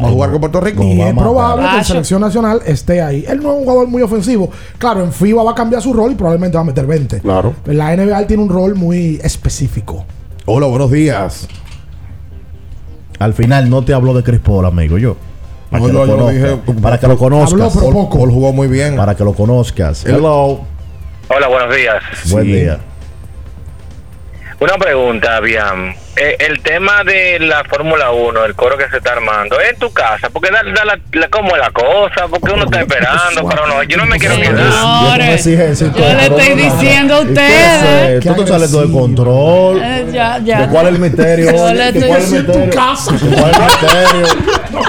[0.00, 0.82] Va a jugar con Puerto Rico.
[0.84, 3.24] Y es probable que en selección nacional esté ahí.
[3.28, 4.50] Él no es un jugador muy ofensivo.
[4.78, 7.20] Claro, en FIBA va a cambiar su rol y probablemente va a meter 20.
[7.20, 7.54] Claro.
[7.66, 10.04] En la NBA él tiene un rol muy específico.
[10.46, 11.46] Hola, buenos días.
[13.18, 15.16] Al final no te habló de Chris Paul, amigo, yo.
[15.70, 17.52] Para No, que, yo- lo yo dije- para que lo conozcas.
[17.52, 18.18] Habló, pero Paul, poco.
[18.18, 18.96] Paul jugó muy bien.
[18.96, 20.04] Para que lo conozcas.
[20.04, 20.60] El- Hello.
[21.28, 22.02] Hola, buenos días.
[22.30, 22.52] Buen Sí.
[22.52, 22.80] día.
[24.62, 25.92] Una pregunta, Bian.
[26.14, 29.78] Eh, el tema de la Fórmula 1, el coro que se está armando, ¿es en
[29.78, 30.28] tu casa?
[30.30, 32.28] Porque da, da la, la- ¿cómo es la cosa?
[32.30, 35.38] Porque uno está esperando, pero no, yo no me quiero quedar.
[35.40, 38.10] Señores, yo todo, le estoy diciendo a ¿Y qué ustedes.
[38.12, 38.24] es?
[38.24, 39.80] Tú estás saliendo de control.
[39.82, 40.60] Eh, ya, ya.
[40.60, 41.50] ¿De cuál es el misterio?
[41.56, 42.86] Yo le ¿De estoy cuál es el diciendo en tu misterio?
[42.86, 43.12] casa.
[43.12, 44.26] ¿De cuál es el misterio?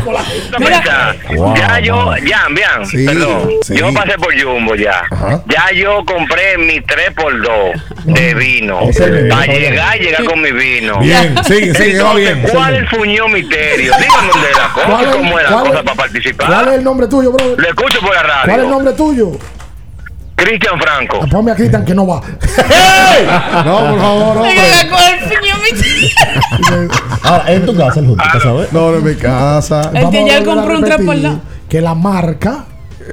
[0.60, 3.76] Mira, Wow, ya yo, ya, bien, Sí, perdón, sí.
[3.78, 5.04] yo pasé por Jumbo ya.
[5.48, 8.80] Ya yo compré mi 3x2 de vino.
[9.30, 11.00] Para llegar, llegar con mi vino.
[11.00, 12.48] Bien, sigue, sigue, va Entonces, bien.
[12.52, 13.94] ¿Cuál es el fuñón misterio?
[13.98, 16.48] Díganme dónde ¿Cuál cosa, es- cómo es la cosa es- para participar.
[16.48, 17.60] ¿Cuál es el nombre tuyo, brother?
[17.60, 18.46] Lo escucho por la radio.
[18.46, 19.32] ¿Cuál es el nombre tuyo?
[20.36, 21.20] Cristian Franco.
[21.24, 22.22] Ah, Ponme a Cristian que no va.
[23.66, 24.52] No, por favor, hombre.
[27.24, 28.74] Ahora, en tu casa, el junto, ¿tú sabes?
[28.74, 29.92] No, no en mi casa.
[29.94, 31.40] El que ya él compró un 3x2.
[31.70, 32.66] Que la marca,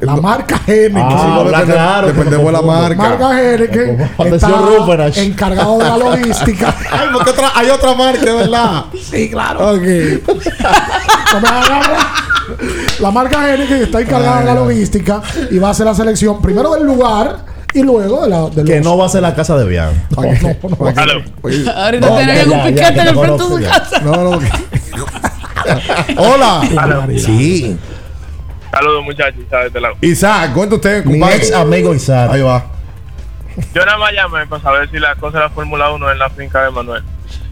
[0.03, 1.11] la marca Gene, Ah,
[1.43, 2.97] Sí, depende- claro, Dependemos de la marca.
[3.03, 3.81] marca Gene que
[4.19, 5.17] Atención, está Ruperach.
[5.19, 6.75] encargado de la logística.
[6.91, 8.85] Ay, porque otra, hay otra marca, ¿verdad?
[9.03, 9.71] sí, claro.
[9.75, 9.83] Ok.
[13.01, 16.43] La marca Gene que está encargada de la logística y va a hacer la selección
[16.43, 19.35] primero del lugar y luego de la de Que los- no va a ser la
[19.35, 19.91] casa de Bian.
[20.17, 20.31] No, no,
[20.69, 21.73] no.
[21.73, 24.01] Ahorita No, tienen ya, un piquete ya, en el te frente de su casa.
[24.01, 24.41] No, no.
[26.17, 27.07] Hola.
[27.19, 27.77] Sí.
[28.71, 29.73] Saludos, muchachos, ¿sabes?
[29.73, 29.95] De lado.
[30.01, 32.31] Isaac, cuenta usted, Mi ex amigo Isaac.
[32.33, 32.65] Ahí va.
[33.75, 36.31] Yo nada más llamé para saber si la cosa de la Fórmula 1 en la
[36.31, 37.03] finca de Manuel.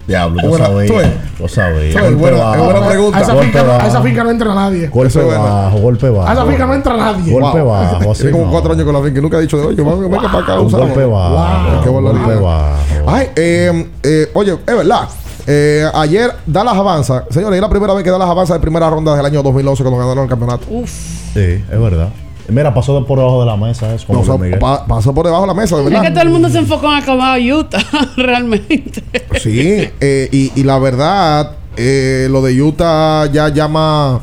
[0.09, 1.20] Diablo, yo sabía.
[1.39, 2.01] Lo sabía.
[2.01, 3.18] Golpe buena- es buena pregunta.
[3.18, 4.02] A esa, Golpe finca, no- a esa bajo.
[4.05, 4.89] finca no entra nadie.
[4.89, 6.28] Golpe es bajo, golpe bajo.
[6.28, 7.32] A esa finca no entra nadie.
[7.32, 8.10] Golpe bajo.
[8.10, 10.22] así como cuatro años con la finca y nunca ha dicho de oye, venga, venga
[10.32, 10.60] para acá.
[10.60, 10.86] Un usamos".
[10.89, 11.82] golpe bajo.
[11.85, 12.76] Qué Golpe bajo.
[13.06, 15.09] Ay, eh, eh, oye, es verdad.
[15.47, 17.24] Eh, ayer Dallas avanza.
[17.30, 19.98] Señores, es la primera vez que Dallas avanza de primera ronda del año 2011 cuando
[20.01, 20.64] ganaron el campeonato.
[20.70, 20.90] Uf.
[21.35, 21.40] Sí,
[21.70, 22.09] es verdad.
[22.48, 23.94] Mira, pasó por debajo de la mesa.
[23.94, 24.58] Es como No, o sea, Luis Miguel.
[24.58, 26.12] pa- pasó por debajo de la mesa, de Es que verdad.
[26.12, 27.78] todo el mundo se enfocó en acabar Utah,
[28.16, 29.02] realmente.
[29.40, 34.20] Sí, eh, y, y la verdad, eh, lo de Utah ya llama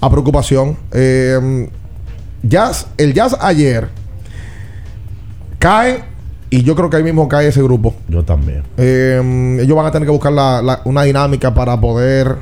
[0.00, 0.76] a preocupación.
[0.92, 1.68] Eh,
[2.44, 3.88] jazz, el Jazz ayer
[5.58, 6.04] cae
[6.50, 7.94] y yo creo que ahí mismo cae ese grupo.
[8.08, 8.62] Yo también.
[8.76, 12.36] Eh, ellos van a tener que buscar la- la- una dinámica para poder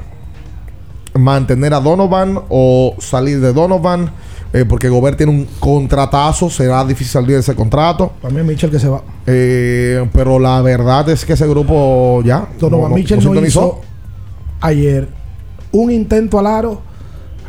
[1.14, 4.10] mantener a Donovan o salir de Donovan.
[4.56, 8.12] Eh, porque Gobert tiene un contratazo, será difícil salir de ese contrato.
[8.22, 9.02] También Mitchell que se va.
[9.26, 12.48] Eh, pero la verdad es que ese grupo ya.
[12.58, 13.60] Donovan Mitchell no sintonizó.
[13.60, 13.80] hizo
[14.62, 15.08] ayer
[15.72, 16.80] un intento al aro,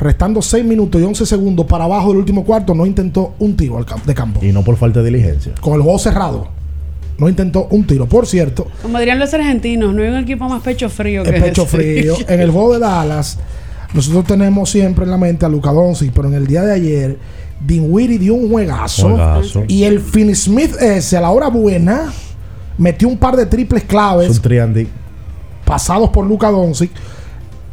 [0.02, 3.78] restando 6 minutos y 11 segundos para abajo del último cuarto, no intentó un tiro
[3.78, 4.44] al de campo.
[4.44, 5.54] Y no por falta de diligencia.
[5.62, 6.50] Con el juego cerrado,
[7.18, 8.06] no intentó un tiro.
[8.06, 11.42] Por cierto, Como dirían los argentinos, no hay un equipo más pecho frío que el
[11.42, 11.78] pecho ese.
[11.78, 12.16] frío.
[12.28, 13.40] En el juego de Dallas,
[13.94, 17.18] nosotros tenemos siempre en la mente a Luca Doncic, pero en el día de ayer,
[17.60, 19.10] Dinwiddie dio un juegazo.
[19.10, 19.64] Juegazo.
[19.68, 22.12] Y el Finn Smith ese, a la hora buena,
[22.78, 24.42] metió un par de triples Es claves
[25.66, 26.92] pasados por Luca Doncic.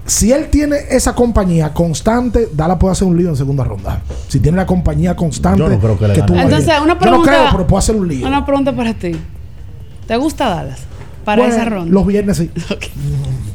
[0.06, 4.02] Si él tiene esa compañía constante, Dallas puede hacer un lío en segunda ronda.
[4.28, 6.98] Si tiene la compañía constante, Yo no creo que le tuvo Entonces, una Yo no
[6.98, 7.30] pregunta.
[7.30, 8.26] creo, pero puede hacer un lío.
[8.26, 9.12] Una pregunta para ti.
[10.06, 10.80] ¿Te gusta Dallas?
[11.24, 11.90] Para Bueno, esa ronda.
[11.90, 12.50] Los viernes sí.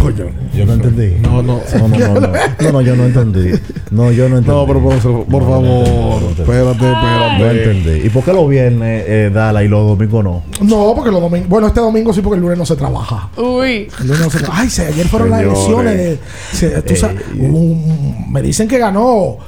[0.00, 0.26] Coño.
[0.54, 1.16] Yo no entendí.
[1.20, 1.60] No, no.
[1.78, 2.28] No, no, no, no.
[2.60, 3.50] No, no, yo no entendí.
[3.90, 4.56] No, yo no entendí.
[4.58, 7.38] No, pero por, por No, favor, espérate, espérate.
[7.38, 8.06] No entendí.
[8.06, 10.42] ¿Y por qué los viernes eh, Dala y los domingos no?
[10.62, 11.48] No, porque los domingos.
[11.48, 13.30] Bueno, este domingo sí, porque el lunes no se trabaja.
[13.36, 13.88] Uy.
[14.00, 14.62] El lunes no se trabaja.
[14.62, 15.96] Ay, se, ayer fueron las elecciones.
[15.96, 16.18] De,
[16.52, 19.38] se- tú sabes, un- me dicen que ganó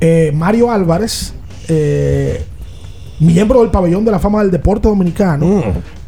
[0.00, 1.34] eh, Mario Álvarez,
[1.68, 2.42] eh,
[3.20, 5.62] miembro del pabellón de la fama del deporte dominicano Mm.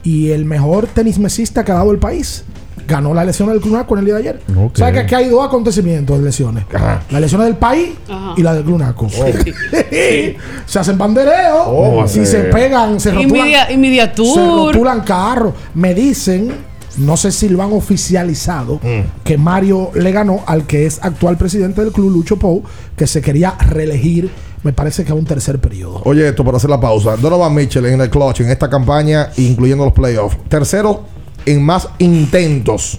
[0.04, 2.44] y el mejor tenis mesista que ha dado el país.
[2.90, 4.40] Ganó la elección del Club Naco en el día de ayer.
[4.58, 4.76] Ok.
[4.76, 6.64] ¿Sabes que aquí hay dos acontecimientos de elecciones?
[6.74, 7.02] Ajá.
[7.10, 8.34] La elección del país Ajá.
[8.36, 9.08] y la del Club Naco.
[10.66, 12.26] se hacen bandereos Oh, y sí.
[12.26, 15.54] se pegan, se Y rotulan, media, y media se rotulan carros.
[15.74, 16.52] Me dicen,
[16.98, 19.22] no sé si lo han oficializado, Mm.
[19.24, 22.62] que Mario le ganó al que es actual presidente del club, Lucho Pou,
[22.96, 24.30] que se quería reelegir,
[24.62, 26.02] me parece que a un tercer periodo.
[26.04, 27.16] Oye, esto para hacer la pausa.
[27.16, 30.36] Donovan Mitchell en el clutch en esta campaña, incluyendo los playoffs.
[30.48, 31.04] Tercero
[31.46, 32.98] en más intentos.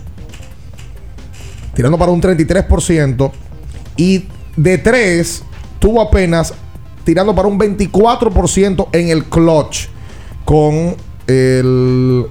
[1.74, 3.32] Tirando para un 33%.
[3.98, 5.44] Y de 3
[5.80, 6.54] tuvo apenas
[7.04, 9.88] tirando para un 24% en el clutch
[10.46, 10.96] con
[11.28, 12.26] el,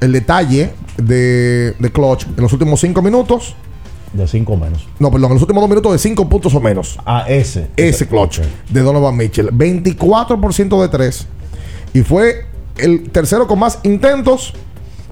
[0.00, 3.56] el detalle de, de clutch en los últimos 5 minutos.
[4.12, 4.86] De 5 menos.
[5.00, 6.98] No, perdón, en los últimos 2 minutos de 5 puntos o menos.
[7.04, 7.68] Ah, ese.
[7.76, 8.40] Ese clutch
[8.70, 9.50] de Donovan Mitchell.
[9.50, 11.26] 24% de 3.
[11.94, 14.54] Y fue el tercero con más intentos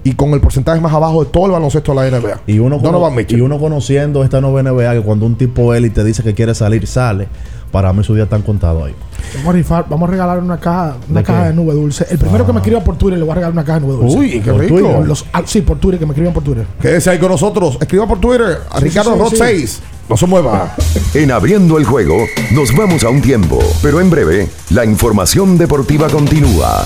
[0.03, 2.41] y con el porcentaje más abajo de todo el baloncesto de la NBA.
[2.47, 3.39] Y uno, Donovan cono- Mitchell.
[3.39, 6.85] y uno conociendo esta nueva NBA, que cuando un tipo élite dice que quiere salir,
[6.87, 7.27] sale.
[7.71, 8.93] Para mí su día está contado ahí.
[9.37, 11.47] Vamos a rifar, vamos a regalar una caja, una ¿De caja qué?
[11.47, 12.05] de nube dulce.
[12.11, 13.95] El primero que me escriba por Twitter le voy a regalar una caja de nube
[13.97, 14.17] dulce.
[14.19, 15.03] Uy, qué Por rico.
[15.03, 16.67] Los- ah, sí, por Twitter, que me escriban por Twitter.
[16.79, 17.79] Quédese ahí con nosotros.
[17.81, 19.37] Escriba por Twitter a Sí, Ricardo sí, sí, Rod sí.
[19.37, 19.81] 6.
[20.07, 20.75] No se mueva.
[21.15, 22.17] En abriendo el juego,
[22.51, 26.85] nos vamos a un tiempo, pero en breve, la información deportiva continúa.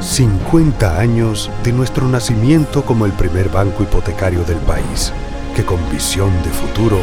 [0.00, 5.12] 50 años de nuestro nacimiento como el primer banco hipotecario del país,
[5.54, 7.02] que con visión de futuro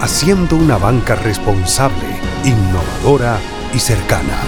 [0.00, 2.08] haciendo una banca responsable,
[2.44, 3.38] innovadora
[3.74, 4.38] y cercana.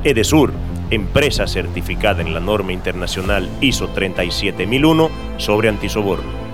[0.03, 0.51] Edesur,
[0.91, 6.50] empresa certificada en la norma internacional ISO 37001 sobre antisoborno.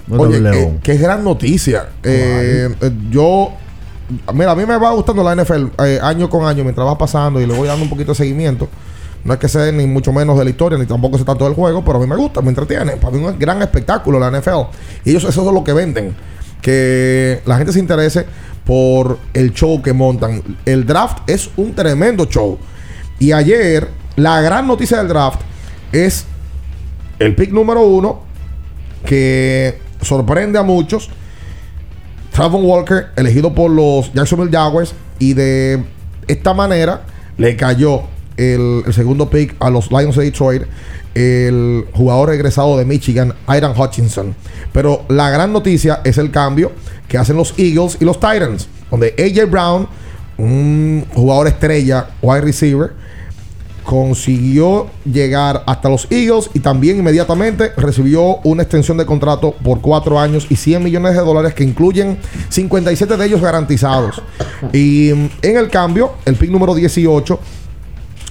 [0.09, 1.89] mm, Bueno, Oye, el qué, gran noticia.
[2.03, 3.53] Eh, eh, yo...
[4.33, 7.39] Mira, a mí me va gustando la NFL eh, año con año mientras va pasando
[7.39, 8.67] y le voy dando un poquito de seguimiento.
[9.23, 11.53] No es que sé ni mucho menos de la historia, ni tampoco sé tanto del
[11.53, 12.93] juego, pero a mí me gusta, me entretiene.
[12.93, 14.71] Para mí es un gran espectáculo la NFL.
[15.05, 16.15] Y ellos eso es lo que venden.
[16.63, 18.25] Que la gente se interese
[18.65, 20.43] por el show que montan.
[20.65, 22.59] El draft es un tremendo show.
[23.19, 25.41] Y ayer, la gran noticia del draft
[25.93, 26.25] es
[27.19, 28.23] el pick número uno
[29.05, 31.11] que sorprende a muchos.
[32.33, 34.95] Travon Walker, elegido por los Jacksonville Jaguars.
[35.19, 35.85] Y de
[36.27, 37.03] esta manera
[37.37, 38.05] le cayó
[38.37, 40.63] el, segundo pick a los Lions de Detroit.
[41.15, 44.35] El jugador regresado de Michigan, Iron Hutchinson.
[44.73, 46.73] Pero la gran noticia es el cambio
[47.09, 48.69] que hacen los Eagles y los Titans.
[48.91, 49.89] Donde AJ Brown,
[50.39, 52.93] un jugador estrella, wide receiver,
[53.85, 60.19] consiguió llegar hasta los Eagles y también inmediatamente recibió una extensión de contrato por cuatro
[60.19, 62.19] años y 100 millones de dólares que incluyen
[62.49, 64.23] 57 de ellos garantizados.
[64.73, 67.39] Y en el cambio, el pick número 18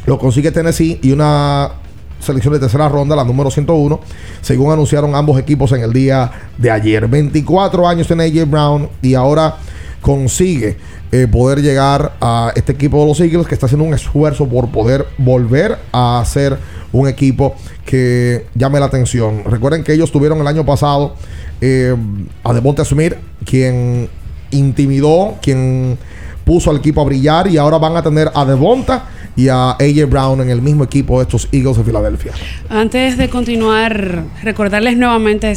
[0.05, 1.71] lo consigue Tennessee y una
[2.19, 3.99] selección de tercera ronda, la número 101,
[4.41, 7.07] según anunciaron ambos equipos en el día de ayer.
[7.07, 9.57] 24 años tiene AJ Brown y ahora
[10.01, 10.77] consigue
[11.11, 14.69] eh, poder llegar a este equipo de los Eagles que está haciendo un esfuerzo por
[14.69, 16.57] poder volver a ser
[16.91, 17.55] un equipo
[17.85, 19.43] que llame la atención.
[19.45, 21.15] Recuerden que ellos tuvieron el año pasado
[21.59, 21.95] eh,
[22.43, 23.13] a Devonta Smith,
[23.45, 24.09] quien
[24.51, 25.97] intimidó, quien
[26.43, 30.09] puso al equipo a brillar y ahora van a tener a Devonta y a AJ
[30.09, 32.31] Brown en el mismo equipo de estos Eagles de Filadelfia.
[32.69, 35.53] Antes de continuar, recordarles nuevamente,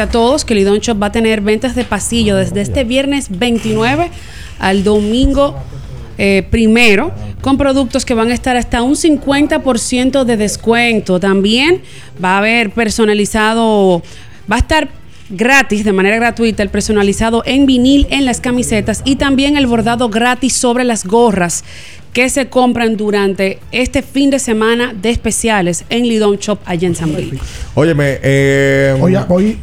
[0.00, 4.10] a todos que Lidon Shop va a tener ventas de pasillo desde este viernes 29
[4.58, 5.56] al domingo
[6.16, 11.18] eh, primero, con productos que van a estar hasta un 50% de descuento.
[11.18, 11.82] También
[12.22, 14.02] va a haber personalizado,
[14.50, 14.88] va a estar
[15.30, 20.08] gratis, de manera gratuita, el personalizado en vinil en las camisetas y también el bordado
[20.08, 21.64] gratis sobre las gorras
[22.14, 26.94] que se compran durante este fin de semana de especiales en Lidon Shop allá en
[26.94, 27.40] San Luis.
[27.74, 29.58] Óyeme, eh, Hoy, hoy,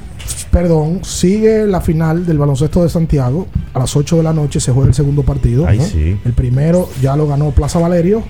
[0.51, 3.47] perdón, sigue la final del baloncesto de Santiago.
[3.73, 5.65] A las 8 de la noche se juega el segundo partido.
[5.65, 5.85] Ay, ¿no?
[5.85, 6.19] sí.
[6.25, 8.21] El primero ya lo ganó Plaza Valerio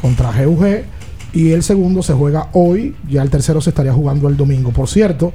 [0.00, 0.84] contra GUG.
[1.32, 2.94] Y el segundo se juega hoy.
[3.08, 4.70] Ya el tercero se estaría jugando el domingo.
[4.70, 5.32] Por cierto,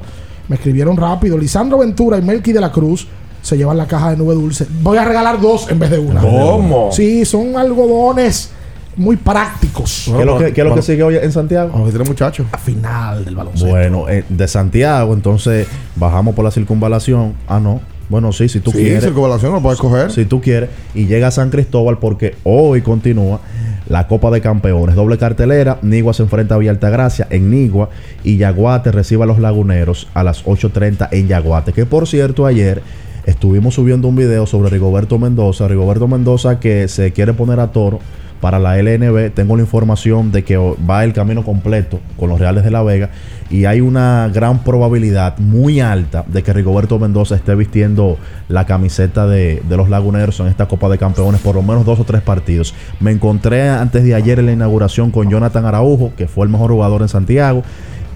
[0.47, 1.39] me escribieron rápido.
[1.39, 3.07] Lisandro Ventura y Melqui de la Cruz
[3.41, 4.65] se llevan la caja de nube dulce.
[4.81, 6.21] Voy a regalar dos en vez de una.
[6.21, 6.91] ¿Cómo?
[6.91, 8.51] Sí, son algodones
[8.95, 10.09] muy prácticos.
[10.11, 11.69] ¿Qué es lo que, qué es lo que sigue hoy en Santiago?
[11.71, 12.47] Vamos a tener muchachos.
[12.51, 13.69] La final del baloncesto.
[13.69, 17.33] Bueno, eh, de Santiago, entonces bajamos por la circunvalación.
[17.47, 17.79] Ah, no.
[18.09, 19.03] Bueno, sí, si tú Sí, quieres.
[19.03, 20.11] circunvalación lo puedes coger.
[20.11, 20.69] Si tú quieres.
[20.95, 23.41] Y llega a San Cristóbal porque hoy continúa
[23.89, 24.95] la Copa de Campeones.
[24.95, 25.77] Doble cartelera.
[25.81, 27.89] Nigua se enfrenta a Villa Altagracia en Nigua.
[28.23, 31.73] Y Yaguate recibe a los laguneros a las 8.30 en Yaguate.
[31.73, 32.81] Que por cierto, ayer
[33.27, 35.67] estuvimos subiendo un video sobre Rigoberto Mendoza.
[35.67, 37.99] Rigoberto Mendoza que se quiere poner a toro
[38.41, 39.31] para la LNB.
[39.33, 43.09] Tengo la información de que va el camino completo con los Reales de la Vega.
[43.49, 48.17] Y hay una gran probabilidad muy alta de que Rigoberto Mendoza esté vistiendo
[48.47, 51.99] la camiseta de, de los Laguneros en esta Copa de Campeones por lo menos dos
[51.99, 52.73] o tres partidos.
[52.99, 56.71] Me encontré antes de ayer en la inauguración con Jonathan Araujo, que fue el mejor
[56.71, 57.63] jugador en Santiago.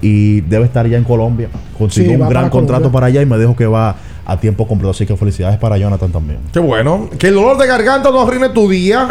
[0.04, 1.50] Y debe estar ya en Colombia.
[1.78, 2.94] Consiguió Sí, un gran para contrato Colombia.
[2.94, 3.96] para allá y me dijo que va
[4.32, 4.92] a tiempo completo.
[4.92, 6.40] Así que felicidades para Jonathan también.
[6.54, 7.10] Qué bueno.
[7.18, 9.08] Que el dolor de garganta no arruine tu día.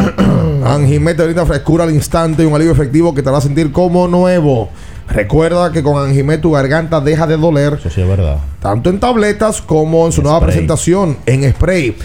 [0.64, 4.08] Anjimet te brinda frescura al instante y un alivio efectivo que te hará sentir como
[4.08, 4.68] nuevo.
[5.08, 7.74] Recuerda que con Anjimet tu garganta deja de doler.
[7.74, 8.38] Eso sí es verdad.
[8.60, 11.96] Tanto en tabletas como en su nueva presentación en spray.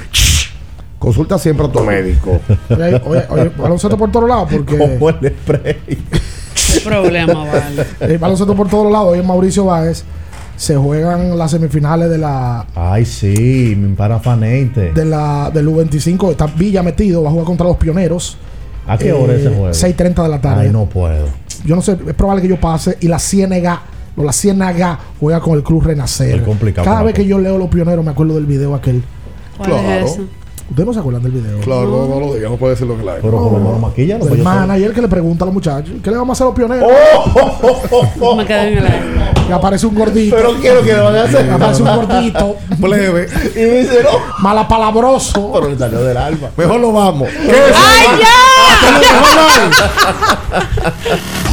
[0.98, 2.40] Consulta siempre a tu médico.
[2.70, 5.78] Oye, oye, oye, baloncesto por todos lados porque Como el spray.
[6.74, 7.86] ¿Qué problema, vale?
[8.14, 9.14] el baloncesto por todos lados.
[9.14, 10.04] Hoy Mauricio Báez
[10.58, 14.92] se juegan las semifinales de la Ay, sí, mi parafanente.
[14.94, 16.32] de la del U25.
[16.32, 18.38] Está Villa metido, va a jugar contra los pioneros.
[18.88, 19.74] ¿A qué hora Eh, ese juego?
[19.74, 20.64] 6:30 de la tarde.
[20.64, 21.28] Ay, no puedo.
[21.66, 23.82] Yo no sé, es probable que yo pase y la Ciénega,
[24.16, 26.36] o la Ciénaga juega con el Club Renacer.
[26.38, 29.04] Es complicado Cada vez que yo leo los pioneros me acuerdo del video aquel.
[29.58, 30.06] ¿Cuál Claro.
[30.06, 30.22] es eso?
[30.70, 31.60] ¿Ustedes no se acuerdan del video?
[31.60, 33.80] Claro, no, no lo digas, no puede decir lo que la Pero por lo menos
[33.80, 36.50] maquilla, El manager que le pregunta a los muchachos, ¿qué le vamos a hacer a
[36.50, 36.92] los pioneros?
[38.22, 38.36] Oh.
[38.36, 39.06] Me quedé en el aire.
[39.48, 40.36] Y aparece un gordito.
[40.36, 41.50] Pero quiero que le van a hacer.
[41.50, 42.56] Aparece un gordito.
[42.82, 43.28] Plebe.
[43.56, 44.10] Y me dice, no.
[44.40, 45.52] Malapalabroso.
[45.54, 46.50] Pero le salió del alma.
[46.58, 47.30] Mejor lo vamos.
[47.30, 48.22] ¡Ay,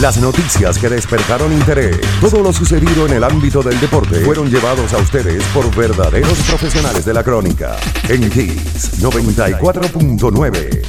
[0.01, 4.93] Las noticias que despertaron interés, todo lo sucedido en el ámbito del deporte, fueron llevados
[4.94, 7.76] a ustedes por verdaderos profesionales de la crónica.
[8.09, 10.83] En Kiss 94.9.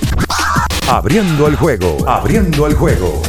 [0.87, 1.97] Abriendo el juego.
[2.07, 3.21] Abriendo el juego.